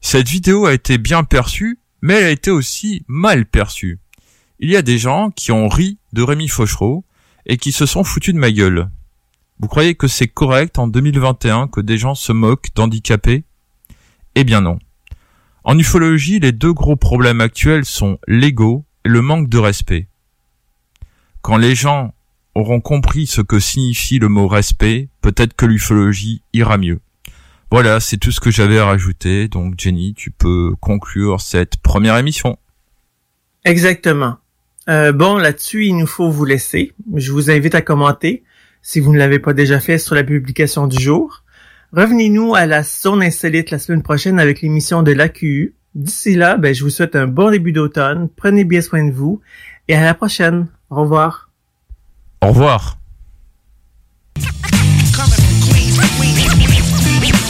[0.00, 4.00] Cette vidéo a été bien perçue, mais elle a été aussi mal perçue.
[4.58, 7.04] Il y a des gens qui ont ri de Rémi Fauchereau
[7.46, 8.90] et qui se sont foutus de ma gueule.
[9.60, 13.44] Vous croyez que c'est correct en 2021 que des gens se moquent d'handicapés?
[14.34, 14.78] Eh bien non.
[15.64, 20.08] En ufologie, les deux gros problèmes actuels sont l'ego et le manque de respect.
[21.42, 22.14] Quand les gens
[22.54, 27.00] auront compris ce que signifie le mot respect, peut-être que l'ufologie ira mieux.
[27.70, 29.48] Voilà, c'est tout ce que j'avais à rajouter.
[29.48, 32.58] Donc Jenny, tu peux conclure cette première émission.
[33.64, 34.38] Exactement.
[34.88, 36.92] Euh, bon, là-dessus, il nous faut vous laisser.
[37.14, 38.42] Je vous invite à commenter
[38.82, 41.44] si vous ne l'avez pas déjà fait sur la publication du jour.
[41.92, 45.74] Revenez-nous à la zone insolite la semaine prochaine avec l'émission de l'AQU.
[45.96, 48.28] D'ici là, ben, je vous souhaite un bon début d'automne.
[48.36, 49.40] Prenez bien soin de vous
[49.88, 50.68] et à la prochaine.
[50.88, 51.50] Au revoir.
[52.42, 52.96] Au revoir.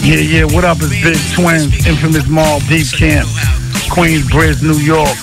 [0.02, 0.78] Yeah, yeah, what up?
[0.80, 3.28] It's Big Twins, Infamous Mall, Deep Camp,
[3.90, 5.14] Queensbridge, New York.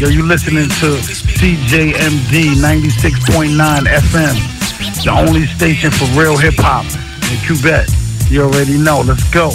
[0.00, 0.98] Yo, you listening to
[1.38, 3.54] CJMD 96.9
[3.86, 6.84] FM, the only station for real hip hop
[7.30, 7.86] in Quebec.
[8.30, 9.00] You already know.
[9.02, 9.50] Let's go.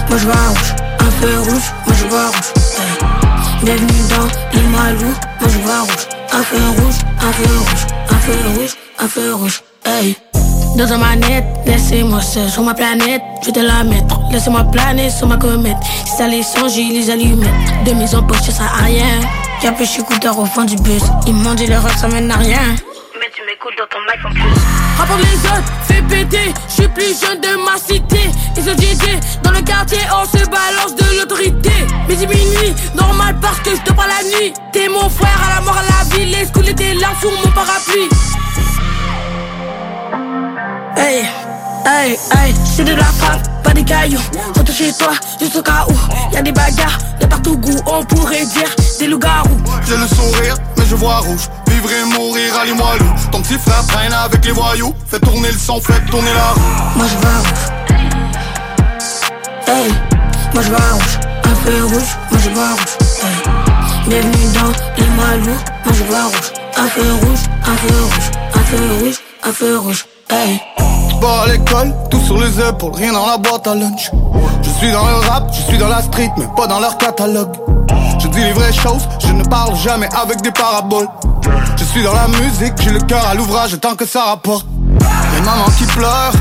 [0.09, 0.75] moi je vois rouge.
[0.99, 2.53] Un feu rouge, moi je vois rouge.
[2.77, 3.63] Hey.
[3.63, 6.07] Bienvenue dans les Malou, moi je vois rouge.
[6.33, 9.63] Un feu rouge, un feu rouge, un feu rouge, un feu rouge.
[9.85, 10.17] Hey.
[10.77, 14.19] Dans un manette, laissez-moi seul sur ma planète, je vais te la mettre.
[14.31, 15.77] Laissez-moi planer sur ma comète.
[16.03, 17.85] Si ça les songe, les allumettes.
[17.85, 19.19] De mise en poche, ça sert à rien.
[19.63, 21.03] Y'a plus écouteur au fond du bus.
[21.25, 22.59] Ils m'ont dit le rock, ça mène à rien.
[23.17, 24.61] Mais tu m'écoutes dans ton mic en plus.
[24.97, 26.53] Rapporte les autres, fais péter.
[26.67, 28.29] Je suis plus jeune de ma cité.
[28.57, 28.97] Ils ont dit
[29.41, 31.71] dans le quartier, on se balance de l'autorité.
[32.09, 34.53] Mais c'est minuit, normal parce que je te parle la nuit.
[34.73, 36.31] T'es mon frère à la mort à la ville.
[36.31, 38.09] Les schools étaient là sous mon parapluie.
[40.97, 41.23] Hey,
[41.85, 44.21] hey, hey, c'est de la frappe, pas des cailloux.
[44.55, 46.33] Retour chez toi, juste au cas où.
[46.33, 48.69] Y'a des bagarres de partout goût, on pourrait dire
[48.99, 49.57] des loups-garous.
[49.87, 51.49] J'ai le sourire, mais je vois rouge.
[51.67, 53.13] Vivre et mourir, allez-moi loup.
[53.31, 54.93] Ton petit frère traîne avec les voyous.
[55.07, 56.61] Fais tourner le son, fais tourner la roue.
[56.95, 57.63] Moi je vois rouge.
[59.67, 59.93] Hey,
[60.53, 61.19] moi je vois rouge.
[61.45, 62.97] Un feu rouge, moi je vois rouge.
[63.23, 64.09] Hey.
[64.09, 66.51] Bienvenue dans les Malous, moi je vois rouge.
[66.75, 70.05] Un feu rouge, un feu rouge, un feu rouge, un feu rouge.
[70.29, 70.61] Hey.
[72.11, 74.11] Tout sur les épaules, rien dans la boîte à lunch.
[74.61, 77.55] Je suis dans le rap, je suis dans la street, mais pas dans leur catalogue.
[78.19, 81.07] Je dis les vraies choses, je ne parle jamais avec des paraboles.
[81.77, 84.65] Je suis dans la musique, j'ai le cœur à l'ouvrage tant que ça rapporte.
[85.45, 86.33] mamans qui pleurent.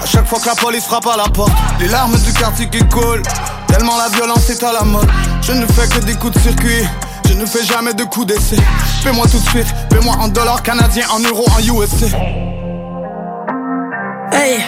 [0.00, 2.78] À chaque fois que la police frappe à la porte, les larmes du quartier qui
[2.86, 3.22] coulent.
[3.66, 5.08] Tellement la violence est à la mode.
[5.42, 6.86] Je ne fais que des coups de circuit.
[7.28, 8.58] Je ne fais jamais de coups d'essai.
[9.02, 12.14] Fais-moi tout de suite, fais-moi en dollars canadiens, en euros, en USC.
[14.36, 14.58] Hey,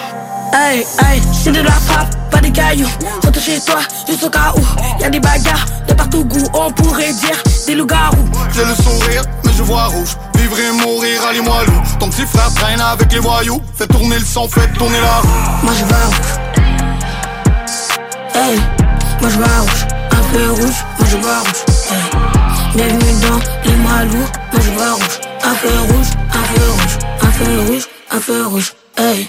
[0.53, 2.89] hey, hey, c'est de la frappe, pas des cailloux.
[3.25, 5.03] Rentre chez toi, juste au cas où.
[5.03, 8.29] Y'a des bagarres de partout goût, on pourrait dire des loups-garous.
[8.55, 10.17] J'ai le sourire, mais je vois rouge.
[10.37, 11.83] Vivre et mourir, allez-moi loup.
[11.99, 13.61] Ton petit frère traîne avec les voyous.
[13.75, 15.65] Fais tourner le son, fais tourner la roue.
[15.65, 16.33] Moi je vois rouge.
[18.37, 18.61] Hey,
[19.21, 19.87] moi je vois rouge.
[20.13, 21.65] Un feu rouge, moi je vois rouge.
[21.91, 22.77] Hey.
[22.77, 25.21] Bienvenue dans les malous, moi je vois rouge.
[25.43, 28.73] Un feu rouge, un feu rouge, un feu rouge, un feu rouge.
[28.97, 29.29] Hey.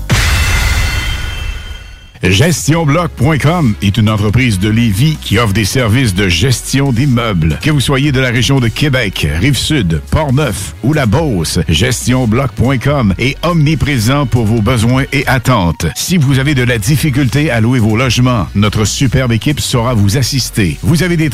[2.23, 7.57] GestionBloc.com est une entreprise de Lévis qui offre des services de gestion d'immeubles.
[7.63, 13.37] Que vous soyez de la région de Québec, Rive-Sud, Port-Neuf ou la Beauce, GestionBloc.com est
[13.43, 15.87] omniprésent pour vos besoins et attentes.
[15.95, 20.17] Si vous avez de la difficulté à louer vos logements, notre superbe équipe saura vous
[20.17, 20.77] assister.
[20.83, 21.31] Vous avez des